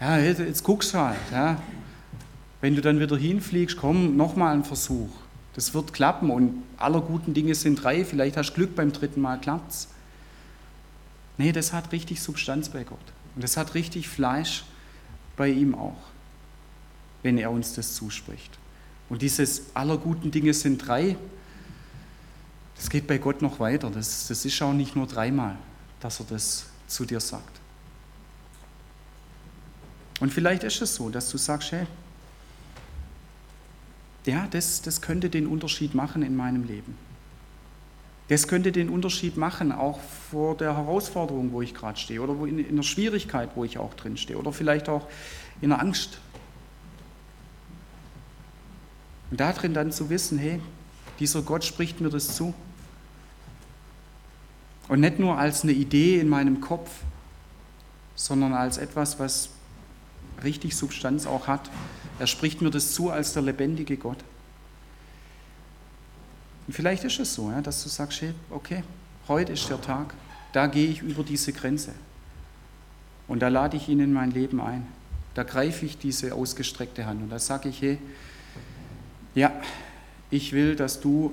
ja, 0.00 0.18
jetzt, 0.18 0.40
jetzt 0.40 0.64
guckst 0.64 0.94
halt. 0.94 1.18
Ja. 1.30 1.62
Wenn 2.60 2.74
du 2.74 2.80
dann 2.80 2.98
wieder 2.98 3.16
hinfliegst, 3.16 3.76
komm, 3.76 4.16
nochmal 4.16 4.54
ein 4.54 4.64
Versuch. 4.64 5.10
Das 5.54 5.74
wird 5.74 5.92
klappen 5.92 6.30
und 6.30 6.62
aller 6.76 7.00
guten 7.00 7.34
Dinge 7.34 7.54
sind 7.54 7.82
drei. 7.82 8.04
Vielleicht 8.04 8.36
hast 8.36 8.50
du 8.50 8.54
Glück 8.54 8.74
beim 8.74 8.92
dritten 8.92 9.20
Mal, 9.20 9.38
klappt's. 9.38 9.88
Nee, 11.38 11.52
das 11.52 11.72
hat 11.72 11.92
richtig 11.92 12.20
Substanz 12.20 12.68
bei 12.68 12.84
Gott. 12.84 12.98
Und 13.34 13.44
das 13.44 13.56
hat 13.56 13.74
richtig 13.74 14.08
Fleisch 14.08 14.64
bei 15.36 15.48
ihm 15.48 15.74
auch, 15.74 15.96
wenn 17.22 17.38
er 17.38 17.50
uns 17.50 17.74
das 17.74 17.94
zuspricht. 17.94 18.59
Und 19.10 19.20
dieses 19.20 19.64
aller 19.74 19.98
guten 19.98 20.30
Dinge 20.30 20.54
sind 20.54 20.86
drei, 20.86 21.16
das 22.76 22.88
geht 22.88 23.06
bei 23.06 23.18
Gott 23.18 23.42
noch 23.42 23.60
weiter. 23.60 23.90
Das, 23.90 24.28
das 24.28 24.44
ist 24.46 24.62
auch 24.62 24.72
nicht 24.72 24.96
nur 24.96 25.06
dreimal, 25.06 25.56
dass 26.00 26.20
er 26.20 26.26
das 26.30 26.64
zu 26.86 27.04
dir 27.04 27.20
sagt. 27.20 27.60
Und 30.20 30.32
vielleicht 30.32 30.64
ist 30.64 30.80
es 30.80 30.94
so, 30.94 31.10
dass 31.10 31.28
du 31.30 31.38
sagst, 31.38 31.72
hey, 31.72 31.86
ja, 34.26 34.46
das, 34.50 34.80
das 34.82 35.00
könnte 35.00 35.28
den 35.28 35.46
Unterschied 35.46 35.94
machen 35.94 36.22
in 36.22 36.36
meinem 36.36 36.64
Leben. 36.64 36.96
Das 38.28 38.46
könnte 38.46 38.70
den 38.70 38.90
Unterschied 38.90 39.36
machen, 39.36 39.72
auch 39.72 39.98
vor 40.30 40.56
der 40.56 40.76
Herausforderung, 40.76 41.52
wo 41.52 41.62
ich 41.62 41.74
gerade 41.74 41.98
stehe, 41.98 42.22
oder 42.22 42.46
in, 42.46 42.58
in 42.58 42.76
der 42.76 42.82
Schwierigkeit, 42.82 43.50
wo 43.56 43.64
ich 43.64 43.78
auch 43.78 43.94
drin 43.94 44.16
stehe, 44.16 44.38
oder 44.38 44.52
vielleicht 44.52 44.88
auch 44.88 45.08
in 45.60 45.70
der 45.70 45.80
Angst, 45.80 46.18
und 49.30 49.40
darin 49.40 49.74
dann 49.74 49.92
zu 49.92 50.10
wissen, 50.10 50.38
hey, 50.38 50.60
dieser 51.18 51.42
Gott 51.42 51.64
spricht 51.64 52.00
mir 52.00 52.10
das 52.10 52.34
zu. 52.34 52.54
Und 54.88 55.00
nicht 55.00 55.18
nur 55.18 55.38
als 55.38 55.62
eine 55.62 55.72
Idee 55.72 56.18
in 56.18 56.28
meinem 56.28 56.60
Kopf, 56.60 56.90
sondern 58.16 58.54
als 58.54 58.78
etwas, 58.78 59.18
was 59.18 59.50
richtig 60.42 60.76
Substanz 60.76 61.26
auch 61.26 61.46
hat. 61.46 61.70
Er 62.18 62.26
spricht 62.26 62.60
mir 62.60 62.70
das 62.70 62.92
zu 62.92 63.10
als 63.10 63.32
der 63.32 63.42
lebendige 63.42 63.96
Gott. 63.96 64.18
Und 66.66 66.74
vielleicht 66.74 67.04
ist 67.04 67.18
es 67.18 67.34
so, 67.34 67.52
dass 67.62 67.82
du 67.82 67.88
sagst, 67.88 68.22
hey, 68.22 68.34
okay, 68.50 68.82
heute 69.28 69.52
ist 69.52 69.68
der 69.68 69.80
Tag, 69.80 70.14
da 70.52 70.66
gehe 70.66 70.88
ich 70.88 71.02
über 71.02 71.22
diese 71.22 71.52
Grenze. 71.52 71.92
Und 73.28 73.40
da 73.40 73.48
lade 73.48 73.76
ich 73.76 73.88
ihn 73.88 74.00
in 74.00 74.12
mein 74.12 74.32
Leben 74.32 74.60
ein. 74.60 74.86
Da 75.34 75.44
greife 75.44 75.86
ich 75.86 75.98
diese 75.98 76.34
ausgestreckte 76.34 77.06
Hand 77.06 77.22
und 77.22 77.30
da 77.30 77.38
sage 77.38 77.68
ich, 77.68 77.80
hey, 77.80 77.98
ja, 79.34 79.52
ich 80.30 80.52
will, 80.52 80.76
dass 80.76 81.00
du 81.00 81.32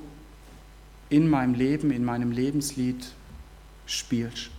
in 1.09 1.29
meinem 1.29 1.53
Leben, 1.53 1.91
in 1.91 2.03
meinem 2.03 2.31
Lebenslied 2.31 3.07
spielst. 3.85 4.49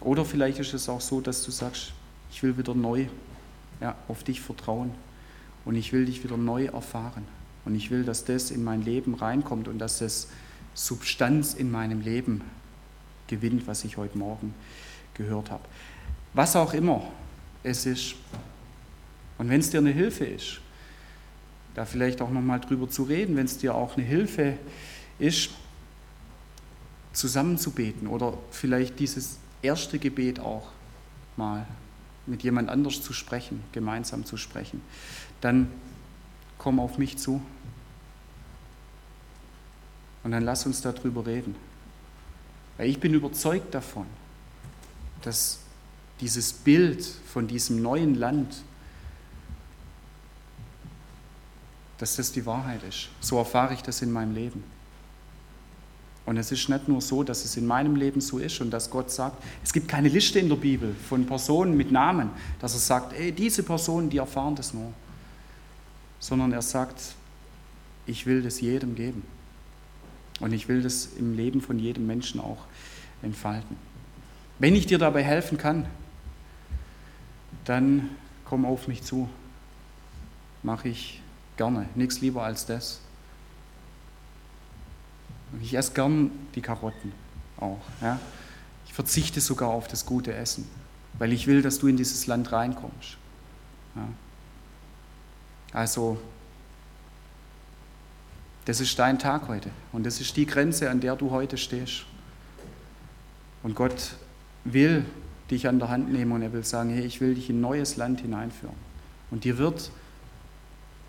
Oder 0.00 0.24
vielleicht 0.24 0.58
ist 0.58 0.74
es 0.74 0.88
auch 0.88 1.00
so, 1.00 1.20
dass 1.20 1.44
du 1.44 1.50
sagst, 1.50 1.92
ich 2.30 2.42
will 2.42 2.58
wieder 2.58 2.74
neu 2.74 3.06
ja, 3.80 3.94
auf 4.08 4.24
dich 4.24 4.40
vertrauen 4.40 4.90
und 5.64 5.76
ich 5.76 5.92
will 5.92 6.06
dich 6.06 6.24
wieder 6.24 6.36
neu 6.36 6.66
erfahren. 6.66 7.26
Und 7.64 7.76
ich 7.76 7.90
will, 7.90 8.04
dass 8.04 8.24
das 8.24 8.50
in 8.50 8.64
mein 8.64 8.82
Leben 8.82 9.14
reinkommt 9.14 9.68
und 9.68 9.78
dass 9.78 10.00
es 10.00 10.28
Substanz 10.74 11.54
in 11.54 11.70
meinem 11.70 12.00
Leben 12.00 12.42
gewinnt, 13.28 13.66
was 13.68 13.84
ich 13.84 13.96
heute 13.96 14.18
Morgen 14.18 14.54
gehört 15.14 15.50
habe. 15.50 15.62
Was 16.34 16.56
auch 16.56 16.74
immer 16.74 17.04
es 17.62 17.86
ist. 17.86 18.14
Und 19.38 19.48
wenn 19.48 19.60
es 19.60 19.70
dir 19.70 19.78
eine 19.78 19.90
Hilfe 19.90 20.24
ist, 20.24 20.60
da 21.74 21.84
vielleicht 21.84 22.20
auch 22.20 22.30
nochmal 22.30 22.60
drüber 22.60 22.88
zu 22.88 23.04
reden, 23.04 23.36
wenn 23.36 23.46
es 23.46 23.58
dir 23.58 23.74
auch 23.74 23.96
eine 23.96 24.04
Hilfe 24.04 24.58
ist, 25.18 25.50
zusammenzubeten 27.12 28.08
oder 28.08 28.34
vielleicht 28.50 28.98
dieses 28.98 29.38
erste 29.62 29.98
Gebet 29.98 30.40
auch 30.40 30.68
mal 31.36 31.66
mit 32.26 32.42
jemand 32.42 32.68
anders 32.68 33.02
zu 33.02 33.12
sprechen, 33.12 33.62
gemeinsam 33.72 34.24
zu 34.24 34.36
sprechen, 34.36 34.80
dann 35.40 35.70
komm 36.58 36.78
auf 36.78 36.98
mich 36.98 37.18
zu 37.18 37.42
und 40.22 40.30
dann 40.30 40.44
lass 40.44 40.66
uns 40.66 40.80
darüber 40.80 41.26
reden. 41.26 41.56
Weil 42.76 42.88
ich 42.88 43.00
bin 43.00 43.14
überzeugt 43.14 43.74
davon, 43.74 44.06
dass 45.22 45.58
dieses 46.20 46.52
Bild 46.52 47.04
von 47.04 47.48
diesem 47.48 47.82
neuen 47.82 48.14
Land, 48.14 48.62
dass 52.02 52.16
das 52.16 52.32
die 52.32 52.44
Wahrheit 52.44 52.82
ist. 52.82 53.10
So 53.20 53.38
erfahre 53.38 53.74
ich 53.74 53.80
das 53.80 54.02
in 54.02 54.10
meinem 54.10 54.34
Leben. 54.34 54.64
Und 56.26 56.36
es 56.36 56.50
ist 56.50 56.68
nicht 56.68 56.88
nur 56.88 57.00
so, 57.00 57.22
dass 57.22 57.44
es 57.44 57.56
in 57.56 57.64
meinem 57.64 57.94
Leben 57.94 58.20
so 58.20 58.40
ist 58.40 58.60
und 58.60 58.72
dass 58.72 58.90
Gott 58.90 59.08
sagt, 59.12 59.40
es 59.62 59.72
gibt 59.72 59.86
keine 59.86 60.08
Liste 60.08 60.40
in 60.40 60.48
der 60.48 60.56
Bibel 60.56 60.96
von 61.08 61.24
Personen 61.24 61.76
mit 61.76 61.92
Namen, 61.92 62.30
dass 62.58 62.74
er 62.74 62.80
sagt, 62.80 63.12
ey, 63.12 63.30
diese 63.30 63.62
Personen, 63.62 64.10
die 64.10 64.16
erfahren 64.16 64.56
das 64.56 64.74
nur. 64.74 64.92
Sondern 66.18 66.52
er 66.52 66.62
sagt, 66.62 67.00
ich 68.06 68.26
will 68.26 68.42
das 68.42 68.60
jedem 68.60 68.96
geben. 68.96 69.22
Und 70.40 70.52
ich 70.52 70.66
will 70.66 70.82
das 70.82 71.10
im 71.16 71.36
Leben 71.36 71.60
von 71.60 71.78
jedem 71.78 72.08
Menschen 72.08 72.40
auch 72.40 72.64
entfalten. 73.22 73.76
Wenn 74.58 74.74
ich 74.74 74.86
dir 74.86 74.98
dabei 74.98 75.22
helfen 75.22 75.56
kann, 75.56 75.86
dann 77.64 78.10
komm 78.44 78.64
auf 78.64 78.88
mich 78.88 79.04
zu. 79.04 79.28
Mache 80.64 80.88
ich 80.88 81.21
gerne. 81.56 81.88
Nichts 81.94 82.20
lieber 82.20 82.42
als 82.42 82.66
das. 82.66 83.00
Und 85.52 85.62
ich 85.62 85.74
esse 85.74 85.92
gern 85.92 86.30
die 86.54 86.62
Karotten 86.62 87.12
auch. 87.58 87.80
Ja. 88.00 88.18
Ich 88.86 88.94
verzichte 88.94 89.40
sogar 89.40 89.70
auf 89.70 89.88
das 89.88 90.06
gute 90.06 90.34
Essen, 90.34 90.68
weil 91.18 91.32
ich 91.32 91.46
will, 91.46 91.62
dass 91.62 91.78
du 91.78 91.86
in 91.86 91.96
dieses 91.96 92.26
Land 92.26 92.52
reinkommst. 92.52 93.16
Ja. 93.94 94.08
Also, 95.72 96.18
das 98.64 98.80
ist 98.80 98.98
dein 98.98 99.18
Tag 99.18 99.48
heute 99.48 99.70
und 99.92 100.04
das 100.04 100.20
ist 100.20 100.36
die 100.36 100.46
Grenze, 100.46 100.90
an 100.90 101.00
der 101.00 101.16
du 101.16 101.30
heute 101.30 101.56
stehst. 101.56 102.04
Und 103.62 103.74
Gott 103.74 104.14
will 104.64 105.04
dich 105.50 105.68
an 105.68 105.78
der 105.78 105.88
Hand 105.88 106.12
nehmen 106.12 106.32
und 106.32 106.42
er 106.42 106.52
will 106.52 106.64
sagen, 106.64 106.90
hey, 106.90 107.04
ich 107.04 107.20
will 107.20 107.34
dich 107.34 107.50
in 107.50 107.58
ein 107.58 107.60
neues 107.60 107.96
Land 107.96 108.20
hineinführen. 108.20 108.76
Und 109.30 109.44
dir 109.44 109.58
wird 109.58 109.90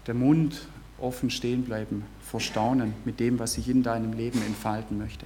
der 0.08 0.14
Mund 0.14 0.68
offen 1.00 1.30
stehen 1.30 1.64
bleiben 1.64 2.06
vor 2.22 2.40
Staunen 2.40 2.94
mit 3.06 3.20
dem, 3.20 3.40
was 3.40 3.54
sich 3.54 3.70
in 3.70 3.84
deinem 3.84 4.14
Leben 4.14 4.42
entfalten 4.42 4.98
möchte. 4.98 5.26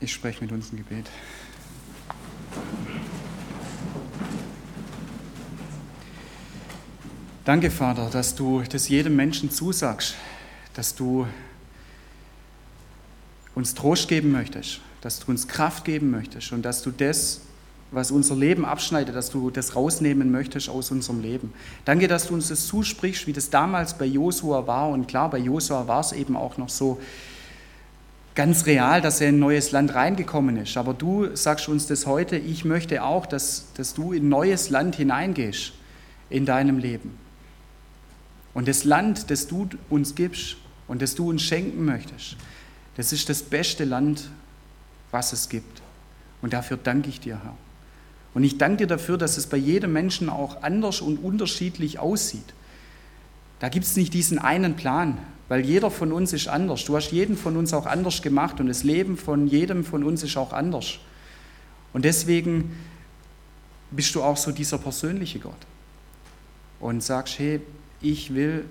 Ich 0.00 0.12
spreche 0.12 0.42
mit 0.42 0.52
uns 0.52 0.72
ein 0.72 0.76
Gebet. 0.76 1.08
Danke, 7.44 7.70
Vater, 7.70 8.10
dass 8.10 8.34
du 8.34 8.62
das 8.62 8.88
jedem 8.88 9.16
Menschen 9.16 9.50
zusagst, 9.50 10.14
dass 10.74 10.94
du 10.94 11.26
uns 13.54 13.74
Trost 13.74 14.08
geben 14.08 14.32
möchtest, 14.32 14.80
dass 15.04 15.20
du 15.20 15.30
uns 15.30 15.46
Kraft 15.46 15.84
geben 15.84 16.10
möchtest 16.10 16.50
und 16.52 16.62
dass 16.62 16.82
du 16.82 16.90
das, 16.90 17.42
was 17.90 18.10
unser 18.10 18.34
Leben 18.34 18.64
abschneidet, 18.64 19.14
dass 19.14 19.28
du 19.28 19.50
das 19.50 19.76
rausnehmen 19.76 20.30
möchtest 20.30 20.70
aus 20.70 20.90
unserem 20.90 21.20
Leben. 21.20 21.52
Danke, 21.84 22.08
dass 22.08 22.28
du 22.28 22.34
uns 22.34 22.48
das 22.48 22.66
zusprichst, 22.66 23.26
wie 23.26 23.34
das 23.34 23.50
damals 23.50 23.98
bei 23.98 24.06
Josua 24.06 24.66
war. 24.66 24.88
Und 24.88 25.06
klar, 25.06 25.28
bei 25.28 25.36
Josua 25.36 25.86
war 25.86 26.00
es 26.00 26.12
eben 26.12 26.38
auch 26.38 26.56
noch 26.56 26.70
so 26.70 26.98
ganz 28.34 28.64
real, 28.64 29.02
dass 29.02 29.20
er 29.20 29.28
in 29.28 29.36
ein 29.36 29.40
neues 29.40 29.72
Land 29.72 29.94
reingekommen 29.94 30.56
ist. 30.56 30.78
Aber 30.78 30.94
du 30.94 31.36
sagst 31.36 31.68
uns 31.68 31.86
das 31.86 32.06
heute, 32.06 32.38
ich 32.38 32.64
möchte 32.64 33.02
auch, 33.02 33.26
dass, 33.26 33.66
dass 33.74 33.92
du 33.92 34.14
in 34.14 34.24
ein 34.24 34.28
neues 34.30 34.70
Land 34.70 34.96
hineingehst 34.96 35.74
in 36.30 36.46
deinem 36.46 36.78
Leben. 36.78 37.18
Und 38.54 38.68
das 38.68 38.84
Land, 38.84 39.30
das 39.30 39.48
du 39.48 39.68
uns 39.90 40.14
gibst 40.14 40.56
und 40.88 41.02
das 41.02 41.14
du 41.14 41.28
uns 41.28 41.42
schenken 41.42 41.84
möchtest, 41.84 42.38
das 42.96 43.12
ist 43.12 43.28
das 43.28 43.42
beste 43.42 43.84
Land, 43.84 44.30
was 45.14 45.32
es 45.32 45.48
gibt. 45.48 45.80
Und 46.42 46.52
dafür 46.52 46.76
danke 46.76 47.08
ich 47.08 47.20
dir, 47.20 47.40
Herr. 47.42 47.54
Und 48.34 48.42
ich 48.42 48.58
danke 48.58 48.78
dir 48.78 48.86
dafür, 48.88 49.16
dass 49.16 49.38
es 49.38 49.46
bei 49.46 49.56
jedem 49.56 49.92
Menschen 49.92 50.28
auch 50.28 50.62
anders 50.62 51.00
und 51.00 51.18
unterschiedlich 51.18 52.00
aussieht. 52.00 52.52
Da 53.60 53.68
gibt 53.68 53.86
es 53.86 53.96
nicht 53.96 54.12
diesen 54.12 54.40
einen 54.40 54.74
Plan, 54.74 55.16
weil 55.48 55.64
jeder 55.64 55.90
von 55.90 56.12
uns 56.12 56.32
ist 56.32 56.48
anders. 56.48 56.84
Du 56.84 56.96
hast 56.96 57.12
jeden 57.12 57.36
von 57.36 57.56
uns 57.56 57.72
auch 57.72 57.86
anders 57.86 58.22
gemacht 58.22 58.60
und 58.60 58.66
das 58.66 58.82
Leben 58.82 59.16
von 59.16 59.46
jedem 59.46 59.84
von 59.84 60.02
uns 60.02 60.24
ist 60.24 60.36
auch 60.36 60.52
anders. 60.52 60.98
Und 61.92 62.04
deswegen 62.04 62.76
bist 63.92 64.14
du 64.16 64.22
auch 64.22 64.36
so 64.36 64.50
dieser 64.50 64.78
persönliche 64.78 65.38
Gott 65.38 65.54
und 66.80 67.04
sagst, 67.04 67.38
hey, 67.38 67.60
ich 68.00 68.34
will 68.34 68.64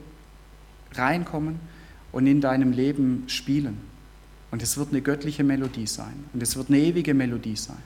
reinkommen 0.94 1.60
und 2.12 2.28
in 2.28 2.42
deinem 2.42 2.74
Leben 2.74 3.24
spielen. 3.28 3.93
Und 4.54 4.62
es 4.62 4.78
wird 4.78 4.90
eine 4.92 5.02
göttliche 5.02 5.44
Melodie 5.44 5.88
sein 5.88 6.26
und 6.32 6.44
es 6.44 6.56
wird 6.56 6.70
eine 6.70 6.78
ewige 6.78 7.16
Melodie 7.16 7.56
sein. 7.56 7.82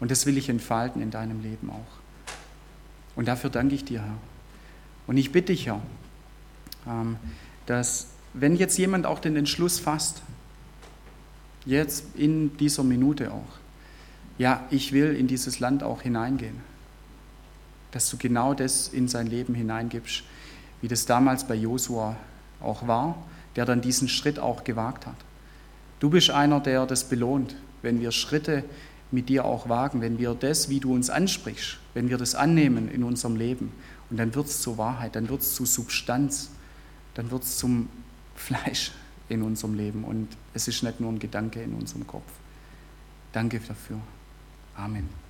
Und 0.00 0.10
das 0.10 0.24
will 0.24 0.38
ich 0.38 0.48
entfalten 0.48 1.02
in 1.02 1.10
deinem 1.10 1.42
Leben 1.42 1.68
auch. 1.68 2.32
Und 3.16 3.28
dafür 3.28 3.50
danke 3.50 3.74
ich 3.74 3.84
dir, 3.84 4.00
Herr. 4.00 4.16
Und 5.06 5.18
ich 5.18 5.30
bitte 5.30 5.52
dich, 5.52 5.66
Herr, 5.66 5.82
ähm, 6.86 7.18
dass 7.66 8.06
wenn 8.32 8.56
jetzt 8.56 8.78
jemand 8.78 9.04
auch 9.04 9.18
den 9.18 9.36
Entschluss 9.36 9.78
fasst, 9.78 10.22
jetzt 11.66 12.16
in 12.16 12.56
dieser 12.56 12.82
Minute 12.82 13.30
auch, 13.30 13.58
ja, 14.38 14.66
ich 14.70 14.92
will 14.92 15.14
in 15.14 15.26
dieses 15.26 15.60
Land 15.60 15.82
auch 15.82 16.00
hineingehen, 16.00 16.62
dass 17.90 18.08
du 18.08 18.16
genau 18.16 18.54
das 18.54 18.88
in 18.88 19.06
sein 19.06 19.26
Leben 19.26 19.54
hineingibst, 19.54 20.22
wie 20.80 20.88
das 20.88 21.04
damals 21.04 21.46
bei 21.46 21.54
Josua 21.56 22.16
auch 22.62 22.88
war, 22.88 23.22
der 23.54 23.66
dann 23.66 23.82
diesen 23.82 24.08
Schritt 24.08 24.38
auch 24.38 24.64
gewagt 24.64 25.04
hat. 25.04 25.16
Du 26.04 26.10
bist 26.10 26.28
einer, 26.28 26.60
der 26.60 26.84
das 26.84 27.04
belohnt, 27.04 27.56
wenn 27.80 27.98
wir 27.98 28.12
Schritte 28.12 28.62
mit 29.10 29.30
dir 29.30 29.46
auch 29.46 29.70
wagen, 29.70 30.02
wenn 30.02 30.18
wir 30.18 30.34
das, 30.34 30.68
wie 30.68 30.78
du 30.78 30.92
uns 30.92 31.08
ansprichst, 31.08 31.78
wenn 31.94 32.10
wir 32.10 32.18
das 32.18 32.34
annehmen 32.34 32.90
in 32.90 33.02
unserem 33.02 33.36
Leben. 33.36 33.72
Und 34.10 34.18
dann 34.18 34.34
wird 34.34 34.48
es 34.48 34.60
zur 34.60 34.76
Wahrheit, 34.76 35.16
dann 35.16 35.30
wird 35.30 35.40
es 35.40 35.54
zu 35.54 35.64
Substanz, 35.64 36.50
dann 37.14 37.30
wird 37.30 37.44
es 37.44 37.56
zum 37.56 37.88
Fleisch 38.36 38.92
in 39.30 39.40
unserem 39.40 39.76
Leben. 39.76 40.04
Und 40.04 40.28
es 40.52 40.68
ist 40.68 40.82
nicht 40.82 41.00
nur 41.00 41.10
ein 41.10 41.18
Gedanke 41.18 41.62
in 41.62 41.72
unserem 41.72 42.06
Kopf. 42.06 42.30
Danke 43.32 43.58
dafür. 43.66 43.98
Amen. 44.76 45.23